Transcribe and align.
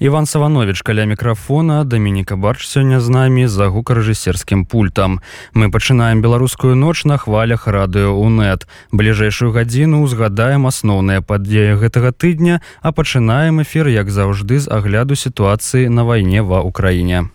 Іван 0.00 0.26
Саванович 0.26 0.82
каля 0.82 1.04
мікрафона 1.04 1.84
Дамініка 1.84 2.36
Барч 2.36 2.64
сёння 2.64 3.00
з 3.00 3.08
намі 3.08 3.46
за 3.46 3.68
гукарэжысерскім 3.68 4.64
пультам. 4.64 5.20
Мы 5.52 5.70
пачынаем 5.70 6.22
беларускую 6.22 6.74
ноч 6.74 7.04
на 7.04 7.18
хвалях 7.18 7.68
радыё 7.68 8.16
УНэт. 8.16 8.64
Бліжэйшую 8.92 9.52
гадзіну 9.52 10.00
узгадаем 10.00 10.64
асноўныя 10.64 11.20
падзеі 11.20 11.76
гэтага 11.76 12.16
тыдня, 12.16 12.64
а 12.80 12.92
пачынаем 12.92 13.60
эфір, 13.60 13.92
як 13.92 14.08
заўжды 14.08 14.64
з 14.64 14.72
агляду 14.72 15.20
сітуацыі 15.20 15.92
на 15.92 16.08
вайне 16.08 16.40
ва 16.40 16.64
ўкраіне. 16.64 17.28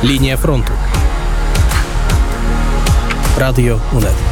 Лінія 0.00 0.40
фронту. 0.40 0.72
Радыё 3.36 3.76
УНэт. 3.92 4.29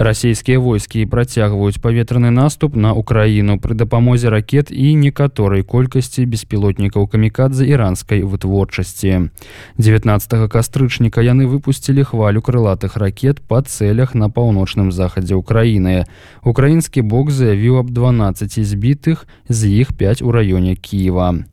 Расійскія 0.00 0.56
войскі 0.58 1.04
працягваюць 1.04 1.76
паветраны 1.76 2.32
наступ 2.32 2.72
на 2.72 2.96
украіну 2.96 3.60
пры 3.60 3.76
дапамозе 3.76 4.32
ракет 4.32 4.72
і 4.72 4.96
некаторай 4.96 5.60
колькасці 5.60 6.24
беспілотнікаў 6.24 7.04
камікадзе 7.04 7.68
іранскай 7.68 8.24
вытворчасці 8.24 9.28
19 9.76 10.48
кастрычніка 10.48 11.20
яны 11.20 11.44
выпусцілі 11.44 12.08
хвалю 12.08 12.40
крылатых 12.40 12.96
ракет 12.96 13.44
па 13.44 13.60
цэлях 13.60 14.16
на 14.16 14.32
паўночным 14.32 14.88
захадзе 14.88 15.36
ўкраіны 15.36 16.08
украінскі 16.48 17.04
бок 17.04 17.28
заявіў 17.28 17.84
аб 17.84 17.92
12 17.92 18.56
збітых 18.64 19.28
з 19.52 19.84
іх 19.84 19.92
5 19.92 20.24
у 20.24 20.32
раёне 20.32 20.80
кіева 20.80 21.44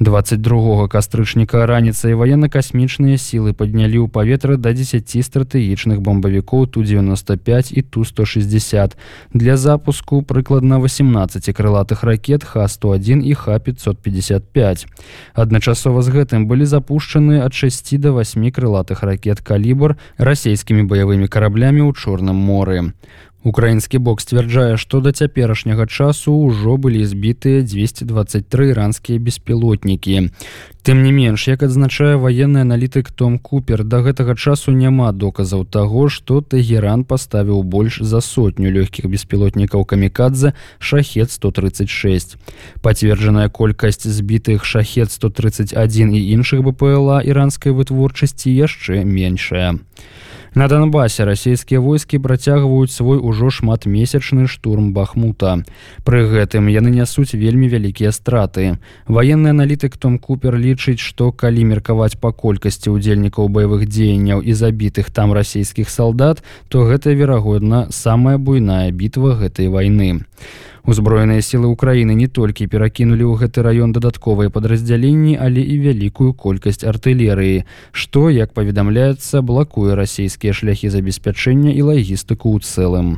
22 0.00 0.88
кастрычніка 0.88 1.66
раніцай 1.66 2.14
военно-касмічныя 2.18 3.14
сілы 3.14 3.54
паднялі 3.54 4.02
ў 4.02 4.08
паветра 4.10 4.58
да 4.58 4.74
10 4.74 5.06
стратэгічных 5.06 6.02
бомбавікоў 6.02 6.66
ту 6.66 6.82
95 6.82 7.70
і 7.70 7.82
ту-160 7.82 8.98
для 9.32 9.56
запуску 9.56 10.22
прыкладна 10.22 10.82
18 10.82 11.54
крылатых 11.54 12.02
ракет 12.02 12.42
х-101 12.42 13.22
і 13.22 13.34
х-555. 13.34 14.86
Адначасова 15.34 16.02
з 16.02 16.08
гэтым 16.10 16.50
былі 16.50 16.66
запушчаны 16.66 17.38
ад 17.46 17.54
6 17.54 17.98
до 17.98 18.18
8 18.18 18.50
крылатых 18.50 19.06
ракет 19.06 19.40
калібр 19.40 19.94
расійскімі 20.18 20.90
баявымі 20.90 21.30
караблямі 21.30 21.86
ў 21.86 21.94
чорным 21.94 22.34
моры. 22.34 22.92
Украінскі 23.44 23.98
бок 24.00 24.22
сцвярджае, 24.24 24.76
што 24.80 25.04
да 25.04 25.12
цяперашняга 25.12 25.84
часу 25.84 26.32
ўжо 26.32 26.80
былі 26.80 27.04
збітыя 27.04 27.60
223 27.60 28.72
іранскія 28.72 29.20
беспілотнікі. 29.20 30.32
Тым 30.80 31.04
не 31.04 31.12
менш, 31.12 31.44
як 31.48 31.60
адзначае 31.60 32.16
ваенны 32.16 32.64
аналітык 32.64 33.12
Том 33.12 33.36
Купер, 33.36 33.84
да 33.84 34.00
гэтага 34.00 34.32
часу 34.32 34.72
няма 34.72 35.12
доказаў 35.12 35.68
таго, 35.68 36.08
што 36.08 36.40
Тегеран 36.40 37.04
паставіў 37.04 37.60
больш 37.68 38.00
за 38.00 38.24
сотню 38.24 38.72
лёгкіх 38.72 39.12
беспілотнікаў 39.12 39.84
камікадзе 39.84 40.56
шахет 40.80 41.28
136. 41.28 42.36
Пацверджаная 42.80 43.52
колькасць 43.52 44.08
збітых 44.08 44.64
шахет 44.64 45.12
131 45.12 46.16
і 46.16 46.20
іншых 46.32 46.64
БПЛА 46.64 47.20
іранскай 47.20 47.76
вытворчасці 47.76 48.48
яшчэ 48.48 49.04
меншая. 49.04 49.76
На 50.54 50.68
Донбасе 50.68 51.24
расійскія 51.24 51.80
войскі 51.80 52.18
працягваюць 52.18 52.94
свой 52.94 53.18
ужо 53.18 53.50
шматмесячны 53.50 54.46
штурм 54.46 54.92
бахмута. 54.94 55.66
Пры 56.06 56.30
гэтым 56.30 56.70
яны 56.70 56.94
нясуць 56.94 57.34
вельмі 57.34 57.66
вялікія 57.66 58.12
страты. 58.14 58.78
Ваенны 59.10 59.50
аналітык 59.50 59.96
Том 59.98 60.18
Купер 60.22 60.54
лічыць, 60.54 61.02
што 61.02 61.32
калі 61.32 61.66
меркаваць 61.74 62.14
па 62.22 62.30
колькасці 62.30 62.94
ўдзельнікаў 62.94 63.50
баявых 63.50 63.82
дзеянняў 63.90 64.46
і 64.46 64.54
забітых 64.54 65.10
там 65.10 65.34
расійскіх 65.34 65.90
салдат, 65.90 66.46
то 66.70 66.86
гэта 66.86 67.18
верагодна 67.18 67.90
самая 67.90 68.38
буйная 68.38 68.94
бітва 68.94 69.34
гэтай 69.34 69.66
вайны. 69.66 70.22
Узброеныя 70.84 71.40
сілы 71.40 71.72
ўкраіны 71.72 72.12
не 72.12 72.28
толькі 72.28 72.68
перакінулі 72.68 73.24
ў 73.24 73.40
гэты 73.40 73.64
раён 73.64 73.96
дадатковыя 73.96 74.52
падраздзяленні, 74.52 75.32
але 75.40 75.64
і 75.64 75.80
вялікую 75.80 76.36
колькасць 76.36 76.84
артылерыі, 76.84 77.64
што, 77.88 78.28
як 78.28 78.52
паведамляецца, 78.52 79.40
блакуе 79.40 79.96
расійскія 79.96 80.52
шляхі 80.52 80.92
забеспячэння 80.92 81.72
і 81.72 81.88
лагістыку 81.88 82.52
ў 82.52 82.60
цэлым. 82.60 83.08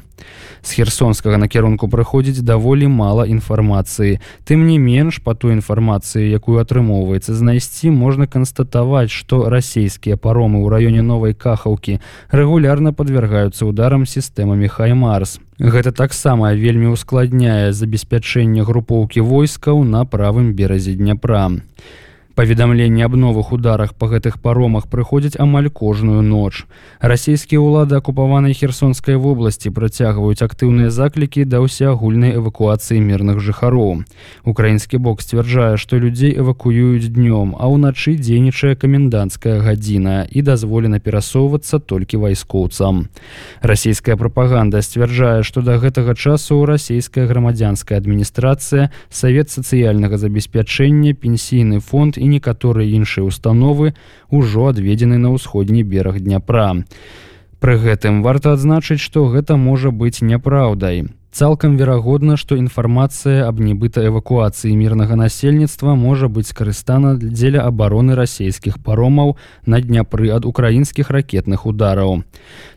З 0.63 0.71
херсонскага 0.79 1.43
накірунку 1.43 1.91
прыходзіць 1.91 2.47
даволі 2.47 2.87
мала 2.87 3.27
інфармацыі. 3.27 4.23
Тым 4.47 4.71
не 4.71 4.79
менш 4.79 5.19
па 5.19 5.35
той 5.35 5.59
інфармацыі, 5.59 6.31
якую 6.31 6.63
атрымоўваецца 6.63 7.35
знайсці, 7.35 7.91
можна 7.91 8.31
канстатаваць, 8.31 9.11
што 9.11 9.51
расійскія 9.51 10.15
паромы 10.15 10.63
ў 10.63 10.71
раёне 10.71 11.03
новай 11.03 11.35
кахаўкі 11.35 11.99
рэгулярна 12.31 12.95
падвяргаюцца 12.95 13.67
ударам 13.67 14.07
сістэмамі 14.07 14.71
хаймарс. 14.71 15.43
Гэта 15.59 15.91
таксама 15.93 16.53
вельмі 16.53 16.93
ускладняе 16.93 17.73
забеспячэнне 17.73 18.61
групоўкі 18.61 19.25
войскаў 19.25 19.85
на 19.89 20.05
правым 20.05 20.53
беразе 20.53 20.93
дняпра. 20.93 21.49
Паведамленне 22.37 23.03
аб 23.03 23.15
новых 23.17 23.51
ударах 23.53 23.95
па 23.97 24.13
гэтых 24.13 24.43
паромах 24.45 24.89
прыходзяць 24.93 25.41
амаль 25.41 25.71
кожную 25.73 26.21
ноч. 26.21 26.69
Расійскія 27.01 27.65
ўлады 27.65 27.97
акупаванай 27.97 28.53
херсонскай 28.53 29.17
вобласці 29.17 29.73
працягваюць 29.73 30.45
актыўныя 30.45 30.93
заклікі 30.93 31.49
да 31.49 31.65
ўсеагульнай 31.65 32.37
эвакуацыі 32.37 33.01
мірных 33.01 33.41
жыхароў. 33.41 34.05
Украінскі 34.45 35.01
бок 35.01 35.25
сцвярджае, 35.25 35.81
што 35.81 35.97
людзей 35.97 36.37
эвакуююць 36.37 37.09
днём, 37.09 37.57
а 37.57 37.73
ўначы 37.73 38.21
дзейнічае 38.21 38.77
каменданцкая 38.77 39.65
гадзіна 39.65 40.29
і 40.29 40.45
дазволена 40.45 41.01
перасоўвацца 41.01 41.81
толькі 41.81 42.21
вайскоўцам. 42.21 43.09
Расійская 43.65 44.21
прапаганда 44.21 44.85
сцвярджае, 44.85 45.41
што 45.41 45.65
да 45.65 45.81
гэтага 45.81 46.13
часу 46.13 46.61
расійская 46.69 47.25
грамадзянская 47.25 47.97
адміністрацыя, 47.97 48.93
савет 49.09 49.49
сацыяльнага 49.49 50.21
забеспячэння, 50.21 51.17
пенсійны 51.17 51.81
фонд 51.81 52.21
і 52.21 52.26
і 52.27 52.33
некаторыя 52.35 52.91
іншыя 52.99 53.23
установы 53.23 53.95
ўжо 54.35 54.75
адведзены 54.75 55.23
на 55.23 55.31
ўсходні 55.31 55.87
бераг 55.87 56.19
дняпра. 56.19 56.83
Пры 57.63 57.79
гэтым 57.79 58.21
варта 58.27 58.59
адзначыць, 58.59 59.01
што 59.01 59.31
гэта 59.31 59.55
можа 59.57 59.95
быць 59.95 60.21
няпраўдай. 60.21 61.07
Цалкам 61.37 61.77
верагодна, 61.77 62.39
што 62.41 62.57
інфармацыя 62.57 63.45
аб 63.45 63.59
нібыта 63.61 64.01
эвакуацыі 64.09 64.73
мірнага 64.73 65.19
насельніцтва 65.21 65.93
можа 65.93 66.31
быць 66.33 66.49
скарыстана 66.49 67.11
дзеля 67.21 67.65
абароны 67.69 68.17
расійскіх 68.17 68.79
паромаў 68.81 69.37
на 69.69 69.81
дняпры 69.85 70.33
ад 70.33 70.49
украінскіх 70.49 71.13
ракетных 71.13 71.67
удараў. 71.69 72.25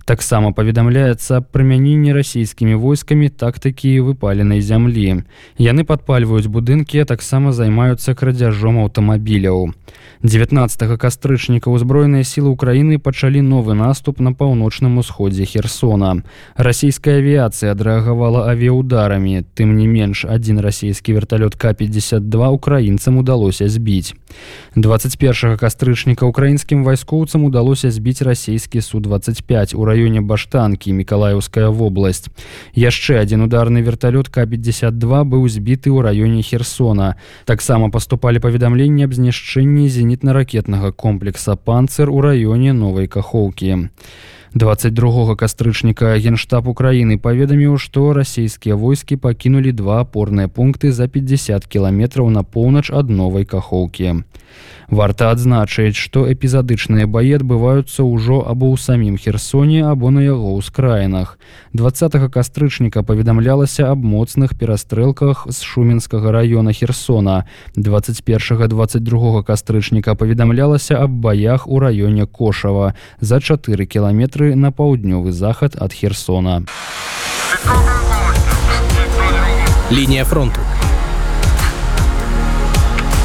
Таксама 0.09 0.49
паведамляецца 0.57 1.37
прымяненне 1.53 2.15
расійскімі 2.17 2.73
войскамі 2.81 3.27
тактыкі 3.29 3.91
выпаленай 4.07 4.57
зямлі. 4.57 5.21
Яны 5.61 5.85
падпальваюць 5.85 6.49
будынкі, 6.49 7.03
а 7.03 7.05
таксама 7.05 7.53
займаюцца 7.53 8.17
крадзяжом 8.17 8.81
аўтамабіляў. 8.81 9.69
19 10.25 10.97
кастрычніка 10.97 11.69
ўзброеныя 11.69 12.25
сілы 12.25 12.49
ўкраіны 12.57 12.97
пачалі 12.97 13.45
новы 13.45 13.77
наступ 13.77 14.17
на 14.17 14.33
паўночным 14.33 14.97
усходзе 14.97 15.45
херсона. 15.45 16.25
Расійская 16.57 17.21
авіяцыя 17.21 17.77
адрэагавала 17.77 18.49
авіяударамі, 18.49 19.45
тым 19.53 19.77
не 19.77 19.85
менш 19.85 20.25
адзін 20.25 20.57
расійскі 20.65 21.21
верталёт 21.21 21.53
К-52 21.53 22.49
украінцам 22.57 23.21
удалося 23.21 23.69
збіць. 23.69 24.17
21 24.73 25.53
кастрычніка 25.61 26.25
украінскім 26.25 26.81
вайскоўцам 26.81 27.45
удалося 27.45 27.93
збіць 27.93 28.25
расійскі 28.25 28.81
су-25 28.81 29.77
у 29.77 29.85
раёне 29.85 29.98
баштанкі 30.21 30.93
мікалаеўская 30.95 31.67
вобласць. 31.67 32.31
Яшчэ 32.71 33.19
адзін 33.19 33.49
ударны 33.49 33.83
верталёт 33.83 34.29
К-52 34.31 35.23
быў 35.27 35.43
збіты 35.51 35.91
ў 35.91 35.99
раёне 36.05 36.39
херсона. 36.39 37.19
Таксама 37.43 37.91
паступалі 37.91 38.39
паведамленні 38.39 39.03
аб 39.03 39.13
знішчэнні 39.13 39.91
зенітна-ракетнага 39.91 40.95
комплекса 40.95 41.55
панцер 41.55 42.09
у 42.09 42.21
раёне 42.21 42.71
новай 42.71 43.07
кахоўкі. 43.07 43.89
22 44.55 45.35
кастрычніка 45.35 46.17
генштаб 46.17 46.67
Украіны 46.67 47.19
паведаміў, 47.21 47.77
што 47.77 48.13
расійскія 48.17 48.73
войскі 48.73 49.21
пакінулі 49.21 49.71
два 49.71 50.01
апорныя 50.01 50.49
пункты 50.49 50.91
за 50.91 51.05
50 51.07 51.69
кіламетраў 51.69 52.33
на 52.33 52.41
поўнач 52.41 52.89
ад 52.89 53.13
новай 53.13 53.45
кахоўкі. 53.45 54.25
Варта 54.89 55.29
адзначыць, 55.29 55.93
што 55.93 56.25
эпізадычныя 56.25 57.05
баі 57.05 57.37
адбываюцца 57.37 58.01
ўжо 58.01 58.41
або 58.41 58.73
ў 58.73 58.81
самім 58.81 59.21
херсоне 59.21 59.85
або 59.85 60.09
на 60.09 60.25
яго 60.25 60.57
ўскраінах. 60.57 61.37
20 61.77 62.17
кастрычніка 62.33 63.05
паведамлялася 63.05 63.93
аб 63.93 64.01
моцных 64.01 64.57
перастрэлках 64.57 65.45
з 65.45 65.61
шуменскага 65.61 66.33
раёна 66.33 66.73
херсона. 66.73 67.45
21-22 67.77 69.45
кастрычніка 69.45 70.17
паведамлялася 70.17 70.97
аб 70.97 71.13
баях 71.21 71.69
у 71.69 71.77
раёне 71.77 72.25
кошава 72.25 72.97
за 73.21 73.37
4 73.39 73.85
кілометры 74.39 74.55
на 74.55 74.71
паўднёвы 74.71 75.31
захад 75.31 75.75
ад 75.79 75.93
Херсона. 75.93 76.63
Лінія 79.91 80.25
фронту. 80.25 80.59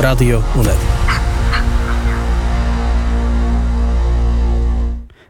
Радыё 0.01 0.43
Унет. 0.57 0.94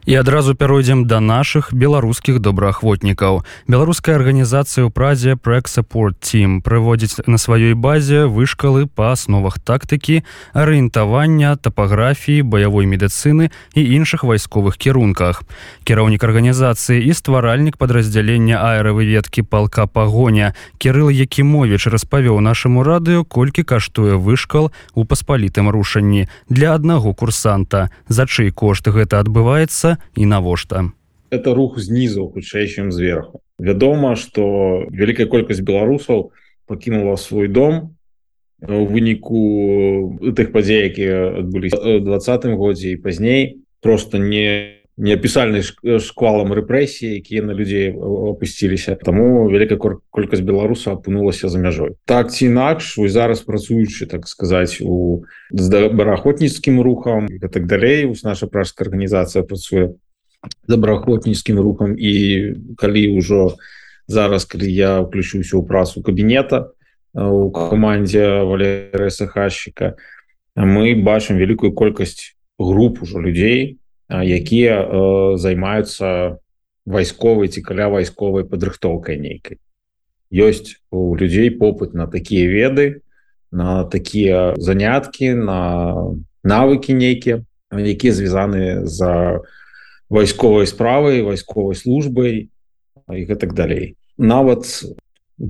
І 0.06 0.14
адразу 0.14 0.54
пяройдзем 0.54 1.06
да 1.08 1.20
нашых 1.20 1.72
беларускіх 1.72 2.38
добраахвотнікаў 2.38 3.40
беларуская 3.68 4.16
арганізацыя 4.20 4.84
ў 4.84 4.90
празе 4.92 5.36
проект 5.36 5.72
support 5.72 6.20
team 6.20 6.60
прыводзіць 6.60 7.24
на 7.24 7.40
сваёй 7.40 7.72
базе 7.72 8.28
вышкалы 8.28 8.84
па 8.84 9.16
асновах 9.16 9.56
тактыкі 9.58 10.20
арыентавання 10.52 11.56
тапаграфіі 11.56 12.44
баявой 12.44 12.84
медыцыны 12.84 13.48
і 13.72 13.80
іншых 13.80 14.28
вайсковых 14.28 14.76
кірунках 14.76 15.42
кіраўнік 15.88 16.20
арганізацыі 16.20 17.00
і 17.00 17.12
стваральнік 17.16 17.80
падраздзялення 17.80 18.60
аэравыведкі 18.60 19.48
палка 19.48 19.86
пагоня 19.88 20.52
кирилл 20.76 21.08
якімович 21.08 21.88
распавёў 21.88 22.44
нашаму 22.44 22.84
радыё 22.84 23.24
колькі 23.24 23.64
каштуе 23.64 24.20
вышкал 24.20 24.68
у 24.92 25.04
паспалітым 25.04 25.72
рушанні 25.72 26.28
для 26.48 26.74
аднаго 26.74 27.14
курсанта. 27.14 27.90
За 28.08 28.26
чый 28.26 28.50
кошт 28.50 28.88
гэта 28.88 29.20
адбываецца 29.20 29.93
і 30.16 30.26
навошта 30.26 30.90
это 31.30 31.54
рух 31.54 31.78
знізу 31.78 32.30
хутчэй 32.30 32.68
чым 32.68 32.92
зверху 32.92 33.42
вядома 33.58 34.16
что 34.16 34.86
вялікая 34.90 35.26
колькасць 35.26 35.62
беларусаў 35.62 36.32
пакінула 36.66 37.16
свой 37.16 37.48
дом. 37.48 37.96
У 38.64 38.86
выніку 38.88 40.16
тых 40.32 40.52
падзей 40.52 40.88
якія 40.88 41.44
адбыліся 41.44 42.00
двадцатым 42.00 42.56
годзе 42.56 42.96
і 42.96 43.00
пазней 43.04 43.60
просто 43.84 44.16
не 44.16 44.80
неапісальны 44.96 45.58
шквалам 45.98 46.54
рэпрэсіі 46.54 47.18
якія 47.18 47.42
на 47.42 47.50
людзей 47.50 47.90
опусціліся 47.98 48.94
таму 48.94 49.50
вялікая 49.50 49.98
колькасць 50.14 50.46
беларуса 50.46 50.94
апынулася 50.94 51.50
за 51.50 51.58
мяжой 51.58 51.98
так 52.06 52.30
ці 52.30 52.46
інакш 52.46 52.94
вы 53.02 53.10
зараз 53.10 53.42
працуючы 53.42 54.06
так 54.06 54.30
сказаць 54.30 54.78
у 54.78 55.26
добраахвотніцкім 55.50 56.78
рухам 56.78 57.26
і 57.26 57.42
так 57.42 57.66
далей 57.66 58.06
ус 58.06 58.22
наша 58.22 58.46
пражская 58.46 58.86
арганізацыя 58.86 59.42
працуе 59.42 59.98
добраахвотніцкім 60.70 61.58
рухам 61.58 61.98
і 61.98 62.54
калі 62.78 63.18
ўжо 63.18 63.58
зараз 64.06 64.46
калі 64.46 64.70
я 64.70 65.02
ўключуся 65.02 65.58
ў 65.58 65.66
працу 65.66 66.06
кабінета 66.06 66.70
у 67.18 67.50
камандзе 67.50 68.46
валерысахальщика 68.46 69.98
мы 70.54 70.94
бачым 70.94 71.34
вялікую 71.34 71.74
колькасць 71.74 72.38
груп 72.62 73.02
ужо 73.02 73.18
людзей 73.18 73.82
якія 74.08 75.36
займаюцца 75.36 76.38
вайсковай 76.84 77.48
ці 77.48 77.60
каля 77.64 77.88
вайсковай 77.88 78.44
падрыхтоўкай 78.44 79.16
нейкай. 79.16 79.58
Ёсць 80.28 80.80
у 80.90 81.16
людзей 81.16 81.50
попыт 81.50 81.94
на 81.94 82.06
такія 82.06 82.48
веды 82.48 83.00
на 83.50 83.84
такія 83.84 84.54
заняткі 84.58 85.34
на 85.34 85.60
навыкі 86.42 86.92
нейкія 86.92 87.44
якія 87.72 88.12
звязаны 88.12 88.84
за 88.84 89.40
вайсковай 90.10 90.66
справай 90.66 91.22
вайсковай 91.22 91.74
службай 91.74 92.50
і 93.08 93.20
гэтак 93.24 93.54
далей. 93.54 93.96
Нават 94.18 94.68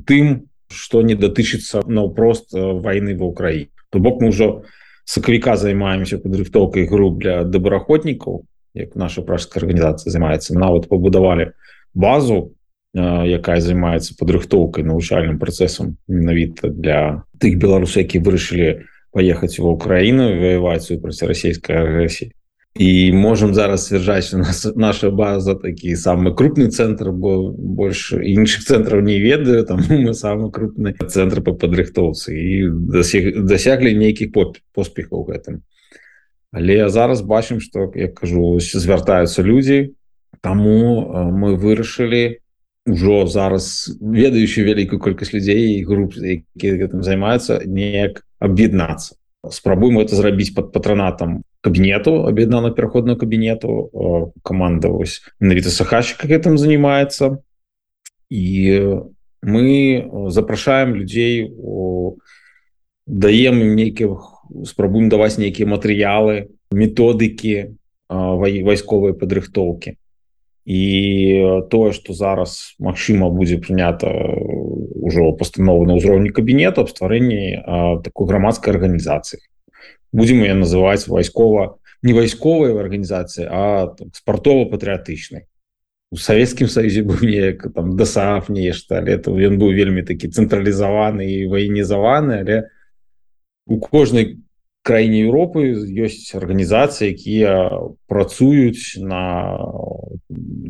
тым 0.07 0.47
что 0.71 1.03
не 1.03 1.15
датычыцца 1.15 1.83
наўпрост 1.87 2.55
войны 2.55 3.19
ва 3.19 3.35
ўкраіне 3.35 3.75
то 3.91 3.99
бок 3.99 4.23
мы 4.23 4.31
ўжо 4.31 4.63
у 4.63 4.84
сакавіка 5.05 5.57
займаемся 5.57 6.19
падрыхтоўкай 6.19 6.89
груп 6.89 7.21
для 7.21 7.45
добраахвотнікаў 7.45 8.45
як 8.75 8.97
наша 8.97 9.23
пражская 9.23 9.63
арганізацыя 9.63 10.11
займаецца 10.11 10.59
нават 10.59 10.89
пабудавалі 10.89 11.53
базу 11.95 12.55
якая 12.95 13.61
займаецца 13.61 14.17
падрыхтоўкай 14.19 14.85
навучальным 14.85 15.39
працэсам 15.39 15.97
менавіта 16.09 16.71
для 16.71 17.25
тых 17.39 17.59
беларусаў 17.59 18.07
які 18.07 18.23
вырашылі 18.23 18.87
паехаць 19.15 19.59
ва 19.59 19.75
ўкраіну 19.75 20.31
ваяваць 20.41 20.87
супраць 20.87 21.23
расійскай 21.23 21.79
агрэсіі 21.79 22.33
і 22.75 23.13
можем 23.13 23.55
зараз 23.55 23.87
сцвярджаць 23.87 24.35
у 24.35 24.39
нас 24.39 24.67
наша 24.77 25.11
база 25.11 25.55
такі 25.55 25.95
самы 25.95 26.35
крупны 26.35 26.67
цэнтр 26.67 27.13
бо 27.15 27.55
больш 27.55 28.13
іншых 28.19 28.67
цэнтраў 28.67 29.01
не 29.01 29.19
ведаю 29.23 29.65
там 29.65 29.79
мы 29.89 30.15
самы 30.15 30.51
крупны 30.51 30.95
цэнтр 30.99 31.43
по 31.43 31.55
падрыхтоўцы 31.55 32.35
і 32.35 32.71
дасяглі 33.47 33.95
нейкіх 33.95 34.35
поспехаў 34.75 35.23
гэтым 35.31 35.63
але 36.51 36.89
зараз 36.91 37.23
бачым 37.23 37.61
что 37.61 37.93
я 37.95 38.09
кажу 38.09 38.59
звяртаюцца 38.59 39.43
людзі 39.43 39.95
таму 40.43 41.31
мы 41.31 41.55
вырашылі 41.55 42.43
ужо 42.91 43.27
зараз 43.31 43.95
ведаючы 44.03 44.67
вялікую 44.67 44.99
колькасць 44.99 45.31
людзей 45.31 45.79
груп 45.87 46.19
які 46.19 46.75
гэтым 46.83 47.07
займаюцца 47.07 47.63
неяк 47.63 48.27
аб'яднацца 48.43 49.15
спрабуем 49.55 50.03
это 50.03 50.19
зрабіць 50.19 50.51
под 50.59 50.75
патронатам 50.75 51.47
кабінету 51.65 52.29
аб'яднана 52.29 52.71
пераходного 52.71 53.19
кабінету 53.19 53.91
команда 54.43 54.89
ось 54.89 55.23
менавіта 55.41 55.71
сахащика 55.73 56.29
гэтым 56.29 56.59
занимается. 56.59 57.41
І 58.29 59.01
мы 59.41 60.29
запрашаем 60.29 60.95
людзей 60.95 61.49
даем 63.07 63.77
нейкіх 63.77 64.45
спрабуем 64.69 65.09
даваць 65.09 65.41
нейкія 65.41 65.69
матэрыялы 65.69 66.53
методыкі 66.69 67.81
вайсковай 68.09 69.17
падрыхтоўкі 69.17 69.97
і 70.65 70.83
тое 71.73 71.93
что 71.93 72.13
зараз 72.13 72.77
Мачыма 72.81 73.29
будзе 73.29 73.57
прынята 73.57 74.13
ўжо 74.13 75.33
пастановы 75.33 75.89
на 75.89 75.97
ўзроўні 75.97 76.29
кабінета 76.29 76.85
аб 76.85 76.93
стварэнні 76.93 77.65
такой 78.05 78.29
грамадскай 78.29 78.77
арганізацыі 78.77 79.41
будзем 80.13 80.45
я 80.45 80.55
называць 80.55 81.09
вайскова 81.09 81.79
не 82.03 82.13
вайсковай 82.13 82.77
арганізацыі 82.77 83.49
а 83.51 83.95
спартова-патрыятычнай 84.13 85.49
у 86.15 86.21
савецкім 86.21 86.69
саюзе 86.69 87.03
быў 87.03 87.25
неяк 87.27 87.67
там 87.75 87.97
дасаф 87.97 88.49
нешта 88.49 89.01
але 89.03 89.19
то 89.19 89.35
ён 89.35 89.59
быў 89.59 89.75
вельмі 89.75 90.07
такі 90.07 90.31
цэнтралізаваны 90.31 91.27
і 91.27 91.47
ваенізаваны 91.51 92.41
але 92.45 92.59
у 93.67 93.81
кожнай 93.81 94.45
краіне 94.85 95.25
Еўропы 95.25 95.65
ёсць 96.05 96.37
арганізацыі 96.37 97.17
якія 97.17 97.73
працуюць 98.07 99.01
на 99.01 99.59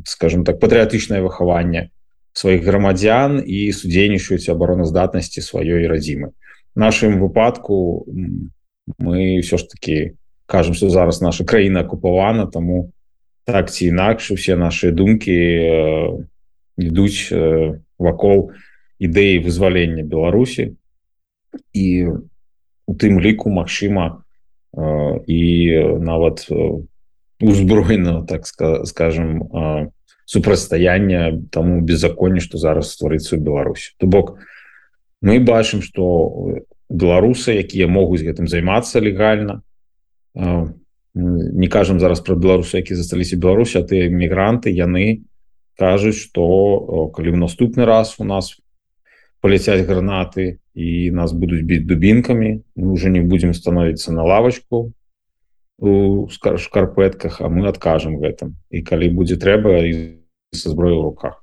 скажем 0.07 0.47
так 0.47 0.63
патрыятычнае 0.63 1.19
выхаванне 1.21 1.91
сваіх 2.33 2.63
грамадзян 2.63 3.43
і 3.43 3.59
судзейнічаюць 3.75 4.49
абароназдатнасці 4.55 5.43
сваёй 5.43 5.91
радзімы 5.91 6.31
нашым 6.79 7.19
выпадку 7.19 8.07
мы 8.99 9.41
ўсё 9.41 9.57
ж 9.57 9.65
таки 9.69 10.17
кажам 10.47 10.75
что 10.75 10.91
зараз 10.91 11.23
наша 11.23 11.45
краіна 11.45 11.81
акупавана 11.81 12.47
тому 12.47 12.93
так 13.45 13.71
ці 13.71 13.87
інакш 13.87 14.31
усе 14.31 14.57
наши 14.57 14.91
думкі 14.91 15.33
э, 15.33 16.25
ідуць 16.77 17.29
э, 17.33 17.81
вакол 17.99 18.53
ідэі 18.99 19.45
вызвалення 19.45 20.05
Беларусі 20.05 20.77
і 21.73 21.87
у 22.87 22.93
тым 22.97 23.21
ліку 23.21 23.51
Мачыма 23.51 24.25
э, 24.77 25.21
і 25.27 25.41
нават 26.01 26.49
узброена 27.41 28.25
так 28.25 28.47
скажем 28.85 29.49
супрацьстаяння 30.25 31.41
тому 31.51 31.81
беззаконні 31.81 32.41
что 32.41 32.59
зараз 32.59 32.93
стварыцца 32.97 33.37
ў 33.37 33.41
Беларусі 33.41 33.93
то 34.01 34.07
бок 34.07 34.41
мы 35.21 35.41
бачым 35.41 35.81
что 35.85 36.65
беларусы 36.91 37.57
якія 37.61 37.89
могуць 37.89 38.25
гэтым 38.25 38.49
займацца 38.49 39.01
легальна. 39.01 39.63
Не 41.15 41.69
кажам 41.69 42.01
зараз 42.01 42.21
про 42.21 42.35
беларусы 42.37 42.83
які 42.83 42.95
засталіся 42.95 43.37
Беларусі 43.37 43.85
ты 43.87 44.11
мігранты 44.11 44.75
яны 44.75 45.25
кажуць 45.79 46.19
что 46.19 47.11
калі 47.15 47.35
ў 47.35 47.39
наступны 47.39 47.87
раз 47.87 48.19
у 48.19 48.25
нас 48.25 48.59
паляцяць 49.41 49.87
гранаты 49.87 50.59
і 50.75 51.11
нас 51.15 51.33
будуць 51.33 51.63
біць 51.63 51.87
дубінкамі 51.87 52.67
мы 52.75 52.87
уже 52.91 53.11
не 53.11 53.23
будемм 53.23 53.55
становіцца 53.55 54.11
на 54.13 54.27
лавочку 54.27 54.93
у 55.79 56.29
шкарпэтках 56.29 57.41
а 57.41 57.49
мы 57.49 57.69
адкажам 57.69 58.19
гэтым. 58.19 58.55
І 58.71 58.83
калі 58.83 59.11
будзе 59.11 59.37
трэба 59.37 59.83
са 60.55 60.71
зброю 60.71 60.99
ў 60.99 61.05
руках. 61.11 61.43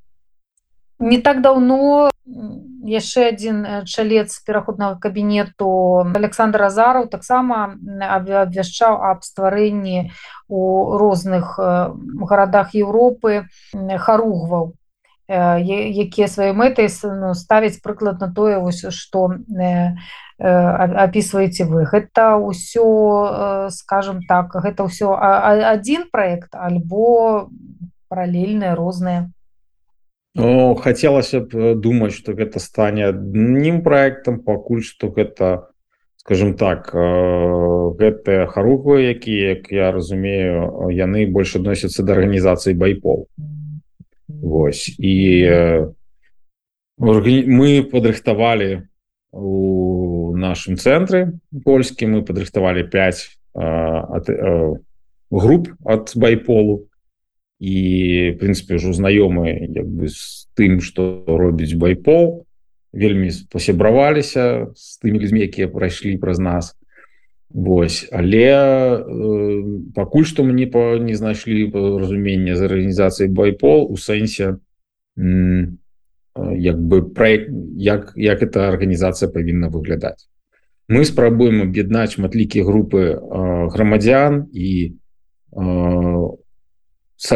Не 0.99 1.19
так 1.19 1.41
давно 1.41 2.10
яшчэ 2.25 3.27
один 3.29 3.85
чалец 3.85 4.29
пераходнага 4.45 4.99
кабінету 5.01 6.05
александр 6.15 6.69
азараў 6.69 7.07
таксама 7.09 7.77
абвяшчаў 7.97 9.01
аб 9.09 9.25
стварэнні 9.25 10.11
у 10.47 10.61
розных 11.01 11.57
гарадах 11.57 12.75
Еўропы 12.77 13.49
харугваў 13.73 14.77
якія 15.31 16.27
свае 16.27 16.53
мэтай 16.53 16.89
ну, 17.03 17.33
ставяць 17.33 17.81
прыкладна 17.81 18.31
тое 18.35 18.59
вось 18.59 18.85
што 18.91 19.39
опісваеце 20.37 21.65
вы. 21.65 21.85
Гэта 21.85 22.35
ўсё 22.37 23.69
скажем 23.71 24.23
так 24.27 24.53
гэта 24.53 24.83
ўсё 24.85 25.15
один 25.17 26.09
проект 26.11 26.53
альбо 26.53 27.49
паралельныя 28.09 28.75
розныя 28.75 29.31
О, 30.37 30.75
хацелася 30.79 31.41
б 31.43 31.75
думаць 31.75 32.15
што 32.15 32.31
гэта 32.31 32.63
стане 32.63 33.11
адным 33.11 33.81
проектам 33.83 34.39
пакуль 34.39 34.79
што 34.79 35.11
гэта 35.11 35.71
скажем 36.21 36.53
так 36.55 36.93
гэтыя 36.93 38.45
харуквы 38.47 39.11
якія 39.11 39.57
як 39.57 39.71
я 39.73 39.91
разумею 39.91 40.87
яны 40.93 41.25
больш 41.27 41.57
адносяцца 41.59 42.05
да 42.05 42.13
арганізацыі 42.15 42.77
байпол. 42.77 43.27
Вось. 44.27 44.87
І 44.95 45.11
мы 47.01 47.83
падрыхтавалі 47.91 48.87
у 49.33 50.37
нашым 50.37 50.77
цэнтры 50.77 51.41
польскі 51.65 52.07
мы 52.07 52.23
падрыхтавалі 52.23 52.87
5 52.87 53.25
ад, 53.57 54.29
груп 55.31 55.67
ад 55.83 56.13
байполу 56.15 56.87
і 57.61 57.75
прынпе 58.41 58.81
ўжо 58.81 58.89
знаёмы 58.97 59.69
як 59.69 59.85
бы 59.85 60.09
з 60.09 60.49
тым 60.57 60.81
што 60.81 61.21
робіць 61.29 61.77
байпол 61.77 62.49
вельмі 62.89 63.29
пасябраваліся 63.53 64.73
з 64.73 64.97
тымі 64.97 65.21
людзьмі 65.21 65.45
якія 65.45 65.69
прайшлі 65.69 66.17
праз 66.17 66.41
нас. 66.41 66.73
Вось. 67.53 68.07
Але 68.11 68.47
э, 68.49 69.03
пакуль 69.93 70.25
што 70.25 70.41
мне 70.43 70.65
па 70.65 70.97
не 70.97 71.13
знайшлі 71.13 71.69
разумення 71.69 72.55
з 72.57 72.65
арганізацыяй 72.65 73.29
байпол 73.29 73.91
у 73.91 73.95
сэнсе 73.99 74.57
як 76.35 76.77
бы 76.79 77.03
проект 77.13 77.51
як 77.75 78.13
як 78.15 78.41
эта 78.41 78.71
арганізацыя 78.71 79.29
павінна 79.29 79.67
выглядаць 79.67 80.31
мы 80.87 81.03
спрабуем 81.05 81.61
аб'яднаць 81.67 82.15
шматлікія 82.15 82.63
групы 82.63 83.19
грамадзян 83.75 84.47
і 84.55 84.95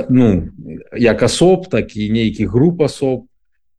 ну 0.10 0.50
як 0.98 1.24
асоб 1.24 1.70
так 1.70 1.96
і 1.96 2.10
нейкіх 2.10 2.50
груп 2.52 2.82
асоб 2.90 3.26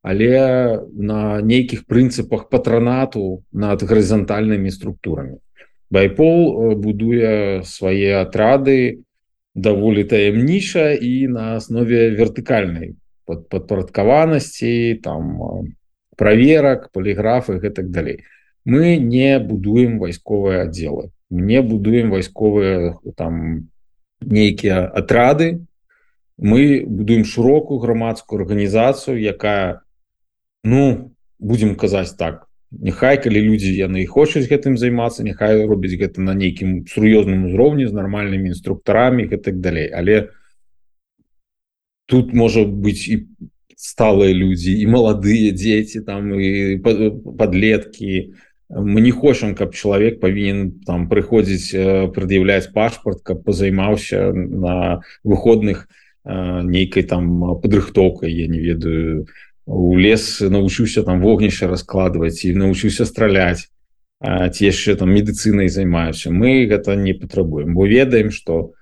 але 0.07 0.87
на 0.95 1.43
нейкіх 1.43 1.83
прынцыпах 1.91 2.47
патранату 2.47 3.43
над 3.51 3.83
гарызантальнымі 3.83 4.71
структурамі. 4.71 5.43
Байпол 5.91 6.79
будуе 6.79 7.67
свае 7.67 8.23
атрады 8.23 9.03
даволі 9.59 10.07
таямніша 10.07 10.95
і 10.95 11.27
на 11.35 11.59
аснове 11.59 12.15
вертыкальнай 12.15 12.95
падпарадкаванасці 13.27 15.03
там 15.03 15.75
праверак 16.15 16.95
поліграфы 16.95 17.59
гэтак 17.59 17.91
далей. 17.91 18.23
Мы 18.63 19.03
не 19.03 19.43
будуем 19.43 19.99
вайсковыя 19.99 20.71
аддзелы. 20.71 21.11
Не 21.31 21.63
будуем 21.67 22.15
вайсковыя 22.15 22.95
там 23.19 23.71
нейкія 24.23 24.87
атрады 24.87 25.67
мы 26.39 26.85
будуем 26.87 27.25
шырокую 27.25 27.81
грамадскую 27.81 28.43
арганізацыю 28.43 29.21
якая 29.21 29.83
ну 30.65 31.15
будем 31.39 31.75
казаць 31.77 32.17
так 32.17 32.47
няхай 32.71 33.17
калі 33.17 33.41
людзі 33.41 33.73
яны 33.73 34.05
хочуць 34.07 34.49
гэтым 34.51 34.77
займацца 34.77 35.25
няхай 35.25 35.65
робіць 35.65 35.97
гэта 35.97 36.21
на 36.21 36.35
нейкім 36.35 36.85
сур'ёзным 36.85 37.49
узроўні 37.49 37.87
з 37.89 37.93
нармальнымі 37.97 38.53
інструктарамі 38.53 39.29
гэтак 39.33 39.61
далей 39.61 39.89
але 39.89 40.29
тут 42.07 42.35
можа 42.35 42.65
быть 42.65 43.09
і 43.09 43.27
сталыя 43.77 44.33
людзі 44.33 44.77
і 44.77 44.87
маладыя 44.93 45.53
дзеці 45.53 46.05
там 46.05 46.37
і 46.37 46.81
подлеткі 46.81 48.35
мы 48.69 49.01
не 49.01 49.11
хочам 49.11 49.55
каб 49.55 49.73
чалавек 49.73 50.21
павінен 50.21 50.85
там 50.85 51.09
прыходзіць 51.09 51.73
прад'яўляць 52.13 52.73
пашпарт 52.77 53.23
каб 53.23 53.45
пазаймаўся 53.45 54.33
на 54.33 55.01
выходных 55.25 55.89
нейкай 56.27 57.03
там 57.03 57.61
падрыхтоўкай 57.63 58.33
я 58.33 58.47
не 58.51 58.59
ведаю. 58.59 59.27
У 59.67 59.97
лес 59.99 60.41
навучыўся 60.41 61.03
там 61.03 61.23
вогнішча 61.23 61.67
раскладваць 61.67 62.45
і 62.45 62.55
навучыўся 62.55 63.07
страляць 63.07 63.71
ці 64.21 64.65
яшчэ 64.65 64.97
там 64.97 65.13
медыцынай 65.13 65.69
займаюся 65.69 66.33
мы 66.33 66.65
гэта 66.65 66.97
не 66.97 67.13
патрабуем 67.13 67.75
бо 67.75 67.87
ведаем 67.87 68.31
что 68.31 68.73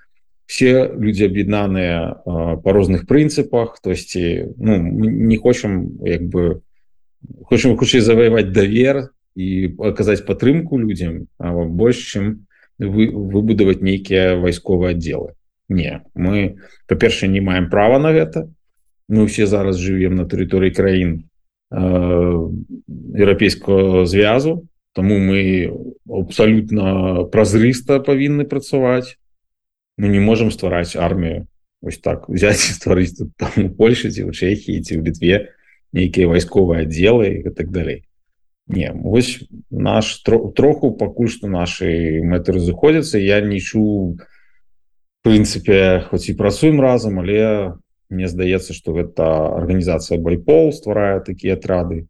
все 0.46 0.92
люди 0.94 1.24
аб'яднаныя 1.24 2.22
по 2.62 2.72
розных 2.72 3.06
прынцыпах 3.06 3.80
тосьці 3.82 4.54
ну, 4.56 4.78
не 4.78 5.36
хочам 5.36 5.98
як 6.06 6.22
бы 6.22 6.62
хочам 7.50 7.76
хутчэй 7.76 8.00
заваяваць 8.00 8.54
давер 8.54 9.10
і 9.34 9.74
аказаць 9.82 10.22
падтрымку 10.22 10.78
людзям 10.78 11.26
больш 11.38 11.98
чым 12.14 12.46
вы 12.78 13.10
выбудаваць 13.10 13.82
нейкія 13.82 14.38
вайсковыя 14.38 14.94
аддзелы 14.94 15.34
не 15.68 16.02
мы 16.14 16.56
па-першае 16.88 17.30
не 17.30 17.40
маем 17.40 17.70
права 17.70 17.98
на 17.98 18.12
гэта 18.12 18.50
мы 19.08 19.26
все 19.26 19.46
зараз 19.46 19.76
жывем 19.76 20.16
на 20.16 20.24
тэрыторыі 20.24 20.74
краін 20.74 21.28
еўрапейского 21.70 24.06
звязу 24.06 24.66
тому 24.94 25.18
мы 25.18 25.70
абсалютна 26.08 27.24
празрыста 27.24 27.98
павінны 27.98 28.46
працаваць. 28.46 29.18
Мы 29.98 30.08
не 30.08 30.20
можем 30.20 30.50
ствараць 30.50 30.94
армію. 30.94 31.48
Ось 31.82 31.98
так 31.98 32.28
взять 32.28 32.62
стварыць 32.62 33.18
Польша 33.76 34.08
ці 34.08 34.24
ў 34.24 34.32
Чехії 34.32 34.86
ці 34.86 34.96
ў 34.96 35.04
літве 35.04 35.50
нейкія 35.92 36.30
вайсковыя 36.30 36.86
аддзелы 36.86 37.42
і 37.42 37.50
так 37.50 37.74
далей 37.74 38.06
не 38.66 38.90
ось 39.04 39.44
наш 39.70 40.22
троху 40.24 40.96
пакуль 40.96 41.28
што 41.28 41.48
наши 41.48 42.20
мэты 42.24 42.56
разыходзяцца 42.56 43.20
я 43.20 43.40
не 43.44 43.60
чу 43.60 44.16
прынцыпе 45.24 46.04
хоць 46.10 46.28
і 46.28 46.38
працуем 46.38 46.80
разам 46.84 47.18
але 47.24 47.76
мне 48.12 48.28
здаецца 48.28 48.76
что 48.76 48.92
гэта 48.92 49.24
арганізацыя 49.60 50.20
байпол 50.20 50.72
стварае 50.72 51.24
такія 51.24 51.56
атрады 51.60 52.06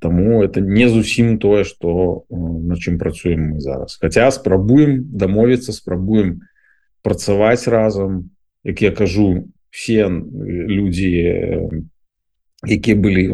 Таму 0.00 0.42
это 0.44 0.60
не 0.60 0.88
зусім 0.88 1.38
тое, 1.38 1.64
што 1.64 2.24
на 2.30 2.76
чым 2.76 2.98
працуем 2.98 3.54
мы 3.54 3.60
зараз. 3.60 3.96
Хаця 3.98 4.30
спрабуем 4.30 5.02
дамовіцца, 5.10 5.72
спрабуем 5.72 6.46
працаваць 7.02 7.66
разам, 7.66 8.30
як 8.62 8.82
я 8.82 8.90
кажу, 8.92 9.50
все 9.70 10.06
людзі, 10.06 11.10
якія 12.62 12.96
былі 12.96 13.24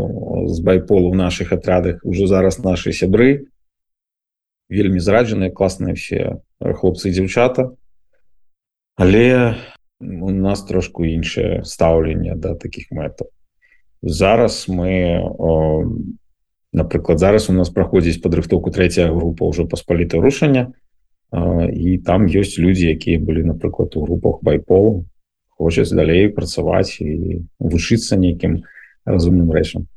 з 0.48 0.58
байполу 0.64 1.12
ў 1.12 1.16
наших 1.16 1.52
атрадах 1.52 2.00
уже 2.02 2.26
зараз 2.26 2.58
наши 2.64 2.96
сябры 2.96 3.52
вельмі 4.72 4.98
зраджаныя 4.98 5.52
класныя 5.52 5.92
все 5.92 6.40
хлопцы 6.58 7.10
і 7.10 7.14
дзяўчата. 7.14 7.76
Але 9.00 9.56
у 10.00 10.30
нас 10.30 10.60
трошку 10.68 11.08
іншае 11.08 11.64
стаўленне 11.64 12.36
да 12.36 12.52
таких 12.52 12.92
мэтаў. 12.92 13.32
Зараз 14.04 14.68
мы 14.68 15.24
напрыклад 16.76 17.18
зараз 17.18 17.48
у 17.48 17.56
нас 17.56 17.72
праходзіць 17.72 18.20
падрыхтоўку 18.20 18.70
третья 18.70 19.08
група 19.08 19.48
ўжо 19.48 19.64
паспаліта 19.64 20.20
рушання 20.20 20.72
і 21.32 21.96
там 22.04 22.28
ёсць 22.28 22.60
людзі 22.60 22.92
якія 22.92 23.24
былі 23.24 23.48
напрыклад 23.48 23.96
у 23.96 24.04
групах 24.04 24.44
байпол 24.44 25.08
хочуць 25.56 25.96
далей 25.96 26.28
працаваць 26.28 27.00
і 27.00 27.40
вучыцца 27.56 28.20
нейкім 28.20 28.68
разумным 29.08 29.48
рэчам 29.48 29.88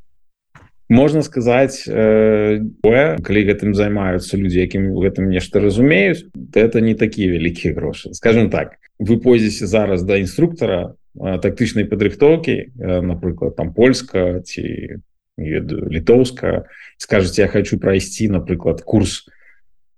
можна 0.94 1.26
сказаць 1.26 1.84
э, 1.90 2.62
калі 2.84 3.42
гэтым 3.50 3.74
займаюцца 3.74 4.38
людзі 4.38 4.62
якім 4.62 4.94
гэтым 5.02 5.34
нешта 5.34 5.60
разумеюць 5.60 6.30
это 6.54 6.80
не 6.82 6.94
такія 6.94 7.34
вялікія 7.34 7.74
грошы 7.74 8.14
скажем 8.14 8.50
так 8.54 8.78
вы 9.00 9.18
пойдзеце 9.18 9.66
зараз 9.66 10.06
да 10.06 10.22
інструктара 10.22 10.96
тактычнай 11.18 11.86
падрыхтоўкі 11.86 12.78
напрыклад 12.78 13.58
там 13.58 13.74
польска 13.74 14.42
ці 14.46 15.02
літоўска 15.38 16.66
скажете 16.98 17.42
я 17.42 17.48
хочу 17.48 17.80
прайсці 17.80 18.30
напрыклад 18.30 18.82
курс 18.82 19.26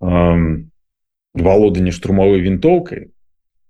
эм, 0.02 0.72
валодання 1.34 1.92
штурмовой 1.92 2.42
вінтоўкай 2.42 3.12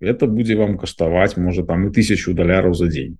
это 0.01 0.27
будзе 0.27 0.55
вам 0.55 0.77
каштаваць 0.77 1.37
можа 1.37 1.65
там 1.65 1.89
і 1.89 1.93
тысячу 1.93 2.33
даляраў 2.33 2.73
за 2.73 2.87
дзень 2.87 3.17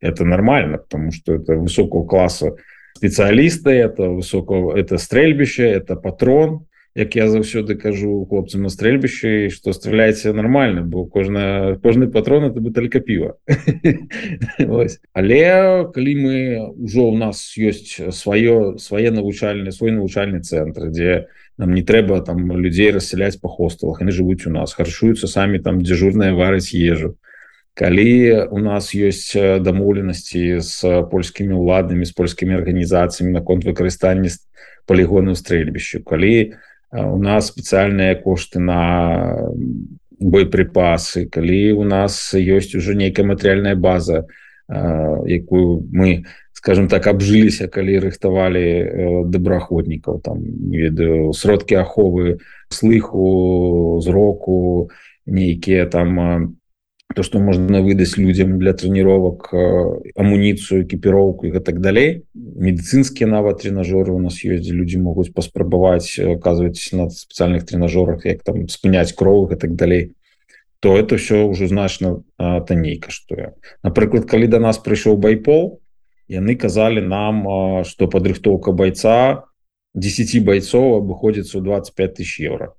это 0.00 0.24
нормально 0.24 0.78
потому 0.78 1.12
что 1.12 1.34
это 1.34 1.54
высокого 1.54 2.06
класса 2.06 2.58
спецыялісты 3.02 3.70
это 3.70 4.10
высокого 4.10 4.76
это 4.76 4.96
стрельбище 4.96 5.64
это 5.64 5.96
патрон 5.96 6.66
як 6.94 7.16
я 7.16 7.26
заўсёды 7.28 7.74
кажу 7.74 8.24
хлопцам 8.26 8.62
на 8.62 8.68
стрельбішчы 8.68 9.50
что 9.50 9.72
стреляйте 9.72 10.32
нормально 10.32 10.82
бо 10.82 11.04
кожна 11.06 11.80
кожны 11.82 12.06
патрон 12.06 12.44
это 12.44 12.60
буталька 12.60 13.00
піва 13.00 13.34
але 15.12 15.90
калі 15.90 16.14
мы 16.14 16.36
ўжо 16.78 17.10
у 17.10 17.16
нас 17.18 17.58
ёсць 17.58 17.98
сваё 18.14 18.78
свае 18.78 19.10
навучальны 19.10 19.72
свой 19.72 19.90
навучальны 19.90 20.38
цэнтр 20.38 20.94
дзе 20.94 21.26
нам 21.58 21.74
не 21.74 21.82
трэба 21.82 22.22
там 22.22 22.54
людзей 22.54 22.92
рассяляць 22.92 23.40
по 23.40 23.48
хостелах 23.48 24.00
они 24.00 24.12
жывуць 24.12 24.46
у 24.46 24.54
нас 24.54 24.78
харчуюцца 24.78 25.26
самі 25.26 25.58
там 25.58 25.82
дзяжурная 25.82 26.38
варыць 26.38 26.70
ежу 26.70 27.18
калі 27.74 28.48
у 28.50 28.58
нас 28.58 28.92
ёсць 28.94 29.32
дамоўленасці 29.36 30.60
з 30.60 31.06
польскімі 31.08 31.56
ўладнымі 31.56 32.04
з 32.04 32.12
польскімі 32.12 32.60
арганізацыямі 32.60 33.32
наконт 33.32 33.64
выкарыстання 33.64 34.28
полігону 34.86 35.34
стрельбішчу 35.34 36.02
калі 36.04 36.52
у 36.52 36.72
у 36.92 37.18
нас 37.18 37.48
спецыяльныя 37.48 38.14
кошты 38.20 38.60
на 38.60 39.48
боеприпасы. 40.20 41.26
Калі 41.26 41.72
у 41.72 41.84
нас 41.84 42.34
ёсць 42.34 42.76
уже 42.76 42.94
нейкая 42.94 43.24
матэрыяльная 43.24 43.74
база 43.74 44.28
якую 44.68 45.88
мы 45.90 46.24
скажем 46.52 46.88
так 46.88 47.06
абжыліся 47.06 47.66
калі 47.66 47.98
рыхтавалі 47.98 49.24
добраахвотнікаў 49.26 50.20
там 50.20 50.44
ведаю 50.70 51.32
сродкі 51.32 51.80
аховы 51.80 52.38
слыху 52.68 54.00
зроку 54.04 54.90
нейкія 55.26 55.86
там 55.86 56.56
то 57.14 57.22
что 57.22 57.38
можна 57.38 57.82
выдаць 57.82 58.16
людям 58.16 58.58
для 58.58 58.72
тренировок 58.72 59.52
амуніцыю 60.16 60.84
экіпіроўку 60.84 61.46
і 61.46 61.60
так 61.60 61.80
далей 61.80 62.24
медыцынскія 62.34 63.28
нават 63.28 63.62
тренажоры 63.62 64.12
у 64.12 64.20
нас 64.20 64.40
ёсць 64.44 64.68
людзі 64.70 64.98
могуць 65.02 65.32
паспрабаваць 65.32 66.18
оказывать 66.18 66.80
на 66.92 67.08
спецыяльных 67.10 67.64
тренажорах 67.66 68.26
як 68.26 68.42
там 68.42 68.68
спыняць 68.68 69.12
кровых 69.12 69.56
і 69.56 69.60
так 69.60 69.74
далей 69.74 70.12
то 70.80 70.98
это 70.98 71.16
все 71.16 71.46
ўжо 71.46 71.66
значна 71.66 72.22
танней 72.38 72.98
каштуе 72.98 73.54
напрыклад 73.82 74.26
калі 74.26 74.46
до 74.46 74.58
нас 74.58 74.78
прыйшоў 74.78 75.16
байпол 75.16 75.80
яны 76.28 76.56
казалі 76.56 77.00
нам 77.00 77.46
что 77.84 78.08
падрыхтоўка 78.08 78.72
бойца 78.72 79.46
10 79.94 80.44
байцоў 80.44 81.04
абыходзіцца 81.04 81.58
ў 81.58 81.62
25 81.62 82.14
тысяч 82.18 82.40
евро 82.40 82.74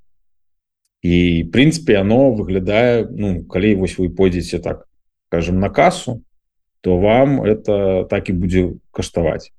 і 1.04 1.44
прынцыпе 1.52 2.00
оно 2.00 2.32
выглядае 2.32 3.06
ну 3.12 3.44
калі 3.44 3.76
вось 3.84 4.00
вы 4.00 4.10
пойдзеце 4.10 4.60
так 4.60 4.88
скажем 5.28 5.60
на 5.60 5.70
касу 5.70 6.24
то 6.84 6.98
вам 6.98 7.44
это 7.44 8.06
так 8.10 8.30
і 8.30 8.34
будзе 8.34 8.76
каштаваць. 8.92 9.52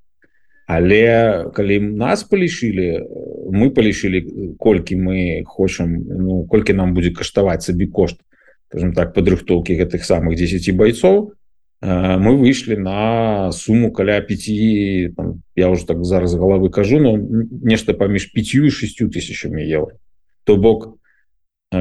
Але 0.67 1.51
калі 1.53 1.81
нас 2.01 2.25
палішылі 2.25 3.05
мы 3.53 3.69
палішылі 3.69 4.57
колькі 4.57 4.97
мы 4.97 5.45
хочам 5.45 5.93
ну 6.01 6.45
колькі 6.49 6.73
нам 6.73 6.97
будзе 6.97 7.13
каштаваць 7.13 7.65
сабе 7.65 7.89
кошт 7.89 8.21
скажем 8.69 8.93
так 8.97 9.13
падрыхтоўкі 9.13 9.77
гэтых 9.77 10.05
самых 10.05 10.41
10 10.41 10.73
байцоў 10.77 11.37
мы 11.85 12.33
выйшлі 12.41 12.81
на 12.81 13.53
суму 13.53 13.93
каля 13.93 14.21
5 14.25 15.17
там, 15.17 15.43
я 15.57 15.69
уже 15.69 15.85
так 15.85 16.05
зараз 16.05 16.33
головы 16.33 16.71
кажу 16.71 17.01
но 17.01 17.21
нешта 17.61 17.93
паміж 17.93 18.33
5 18.33 18.55
і 18.55 18.71
6 18.71 19.13
тысячами 19.13 19.65
евро 19.69 20.01
то 20.45 20.57
бок 20.57 20.97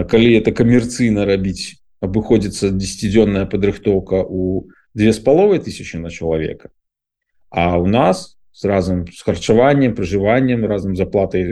калі 0.10 0.30
это 0.38 0.52
камерцыйна 0.52 1.26
рабіць 1.30 1.80
абыходзіцца 2.04 2.72
десятидзённая 2.74 3.46
падрыхтоўка 3.46 4.24
у 4.24 4.70
две 4.94 5.14
з 5.14 5.20
паловай 5.20 5.60
тысячи 5.60 5.98
на 5.98 6.10
чалавека 6.10 6.70
а 7.50 7.78
у 7.78 7.86
нас 7.86 8.38
с 8.52 8.66
разам 8.66 9.06
с 9.08 9.22
харчаваннем 9.22 9.96
прыжываннем 9.96 10.66
разам 10.66 10.96
заплатай 10.96 11.46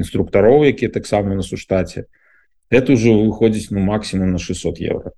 інструктароў 0.00 0.68
якія 0.68 0.90
таксама 0.90 1.34
на 1.34 1.42
суштаце 1.42 2.06
это 2.70 2.92
уже 2.92 3.12
выходзіць 3.12 3.70
ну 3.70 3.80
максимум 3.80 4.32
на 4.32 4.38
600 4.38 4.80
евро. 4.80 5.12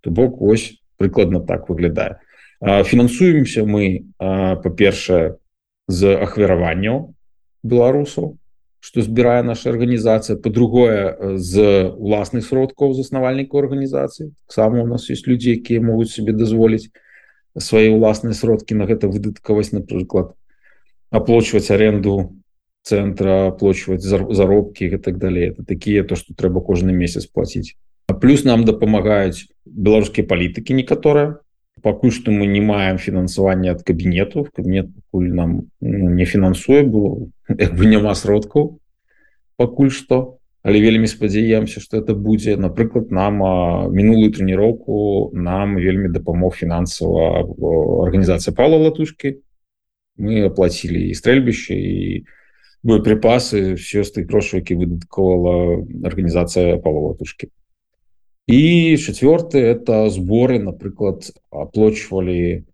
То 0.00 0.10
бок 0.10 0.40
ось 0.40 0.78
прыкладна 0.96 1.40
так 1.40 1.68
выглядае 1.68 2.20
фінансуемся 2.60 3.64
мы 3.64 4.08
па-першае 4.18 5.36
з 5.88 6.16
ахвяраванняў 6.16 7.14
беларусаў 7.62 8.38
что 8.84 9.00
збірае 9.00 9.40
наша 9.42 9.70
арганізацыя 9.72 10.36
по-другое 10.36 11.40
з 11.40 11.88
уласных 11.96 12.44
сродкаў 12.44 12.92
заснавальнікаў 12.92 13.64
арганізацыі 13.64 14.36
сам 14.52 14.76
у 14.76 14.86
нас 14.86 15.08
есть 15.08 15.24
людзі 15.24 15.56
якія 15.56 15.80
могуць 15.80 16.12
себе 16.12 16.36
дазволіць 16.36 16.92
свае 17.56 17.88
ўласныя 17.96 18.36
сродкі 18.36 18.76
на 18.76 18.84
гэта 18.84 19.08
выдаткаваць 19.08 19.72
напрыклад 19.72 20.36
аплочваць 21.08 21.70
аренду 21.72 22.36
цэнтра 22.84 23.48
аплочваць 23.48 24.04
заробкі 24.04 24.92
і 24.92 24.98
так 25.00 25.16
далее. 25.16 25.56
Это 25.56 25.64
такія 25.64 26.04
то 26.04 26.16
что 26.16 26.34
трэба 26.34 26.60
кожны 26.60 26.92
месяц 26.92 27.24
платіць 27.24 27.80
а 28.06 28.12
плюс 28.12 28.44
нам 28.44 28.68
дапамагаюць 28.68 29.48
беларускія 29.64 30.28
палітыкі 30.28 30.76
некаторыя 30.76 31.40
пакуль 31.81 32.11
что 32.11 32.31
мы 32.31 32.45
не 32.45 32.61
маем 32.61 32.97
фінансавання 32.97 33.71
ад 33.71 33.83
кабінету 33.83 34.43
в 34.43 34.49
кабінет 34.49 34.87
пакуль 34.95 35.27
нам 35.27 35.63
ну, 35.81 36.09
не 36.09 36.25
фінансуе 36.25 36.83
было 36.83 37.29
бы 37.49 37.85
няма 37.85 38.15
сродкаў 38.15 38.79
пакуль 39.57 39.89
что 39.89 40.39
але 40.63 40.81
вельмі 40.81 41.07
спадзяемся 41.07 41.79
что 41.79 41.97
это 41.97 42.13
будзе 42.13 42.57
напрыклад 42.57 43.11
нам 43.11 43.39
мінулую 43.93 44.31
трэніроўку 44.31 45.31
нам 45.33 45.75
вельмі 45.75 46.09
дапамог 46.09 46.55
фінансава 46.55 47.47
арганізацыя 48.07 48.55
пала 48.55 48.77
латушки 48.77 49.39
мы 50.17 50.43
оплатілі 50.51 51.09
і 51.09 51.15
стрэльбіще 51.15 51.75
і 51.75 52.25
боеприпасы 52.83 53.75
все 53.75 54.03
з 54.03 54.11
тых 54.11 54.27
грошай 54.27 54.59
які 54.59 54.75
выдаткавала 54.75 55.83
арганізацыя 56.03 56.77
пала 56.77 57.11
латушки 57.11 57.51
і 58.46 58.96
четверты 58.96 59.58
это 59.58 60.10
зборы 60.10 60.58
напрыклад 60.58 61.32
аплочвалі 61.50 62.64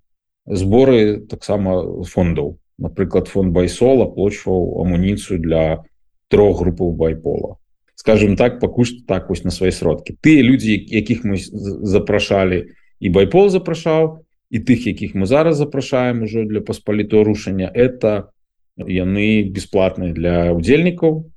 зборы 0.47 1.23
таксама 1.31 2.03
фондаў 2.05 2.59
напрыклад 2.79 3.29
фонд 3.29 3.55
байсол 3.55 4.03
аплочваў 4.03 4.83
амуніцыю 4.83 5.39
для 5.39 5.85
трох 6.29 6.61
групаў 6.63 6.93
байпола. 6.93 7.57
Скажем 7.95 8.37
так 8.37 8.61
пакуль 8.61 8.87
што 8.89 9.05
так 9.07 9.29
вось 9.29 9.45
на 9.45 9.51
свае 9.55 9.71
сродкі 9.71 10.17
ты 10.19 10.41
людзі 10.43 10.75
якіх 10.75 11.23
мы 11.23 11.39
запрашалі 11.39 12.73
і 12.99 13.09
байпол 13.15 13.53
запрашаў 13.53 14.27
і 14.51 14.59
тых 14.59 14.91
якіх 14.91 15.15
мы 15.15 15.27
зараз 15.31 15.63
запрашаем 15.63 16.23
ужо 16.27 16.45
для 16.45 16.61
паспалітого 16.61 17.25
рушання 17.25 17.71
это 17.71 18.33
яны 18.77 19.45
бесплатныя 19.47 20.11
для 20.17 20.51
удзельнікаў 20.51 21.31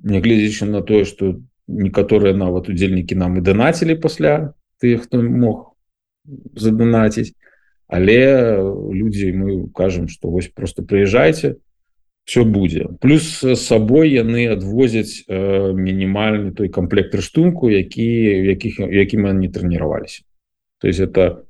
нягледзячы 0.00 0.70
на 0.70 0.80
тое 0.80 1.04
что 1.04 1.36
некаторыя 1.68 2.34
нават 2.36 2.68
удзельнікі 2.68 3.16
нам 3.16 3.38
і 3.38 3.44
данацілі 3.44 3.96
пасля 3.96 4.52
тых 4.80 5.08
хто 5.08 5.22
мог 5.22 5.72
заданаціць 6.54 7.32
але 7.88 8.60
людзі 8.92 9.32
мы 9.32 9.68
кажам 9.72 10.08
что 10.08 10.28
вось 10.28 10.48
просто 10.48 10.82
прыязджайце 10.82 11.56
все 12.24 12.44
будзе 12.44 12.88
плюс 13.00 13.44
с 13.44 13.56
сабой 13.56 14.12
яны 14.12 14.48
адвозяць 14.52 15.24
э, 15.28 15.72
мінімальны 15.72 16.52
той 16.52 16.68
комплект 16.68 17.14
рыштунку 17.14 17.70
які 17.72 18.08
якіх 18.52 18.80
якім 18.80 19.24
они 19.24 19.48
трэніраваліся 19.48 20.24
то 20.80 20.88
есть 20.88 21.00
это 21.00 21.44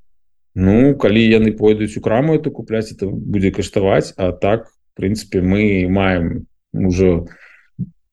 ну 0.54 0.94
калі 0.94 1.22
яны 1.22 1.52
пойдуць 1.52 1.96
у 1.98 2.00
краму 2.00 2.34
это 2.34 2.50
купляць 2.50 2.92
это 2.94 3.06
будзе 3.10 3.50
каштаваць 3.50 4.14
а 4.16 4.30
так 4.30 4.70
прынцыпе 4.94 5.42
мы 5.42 5.86
маем 5.90 6.46
уже 6.72 7.26
у 7.26 7.28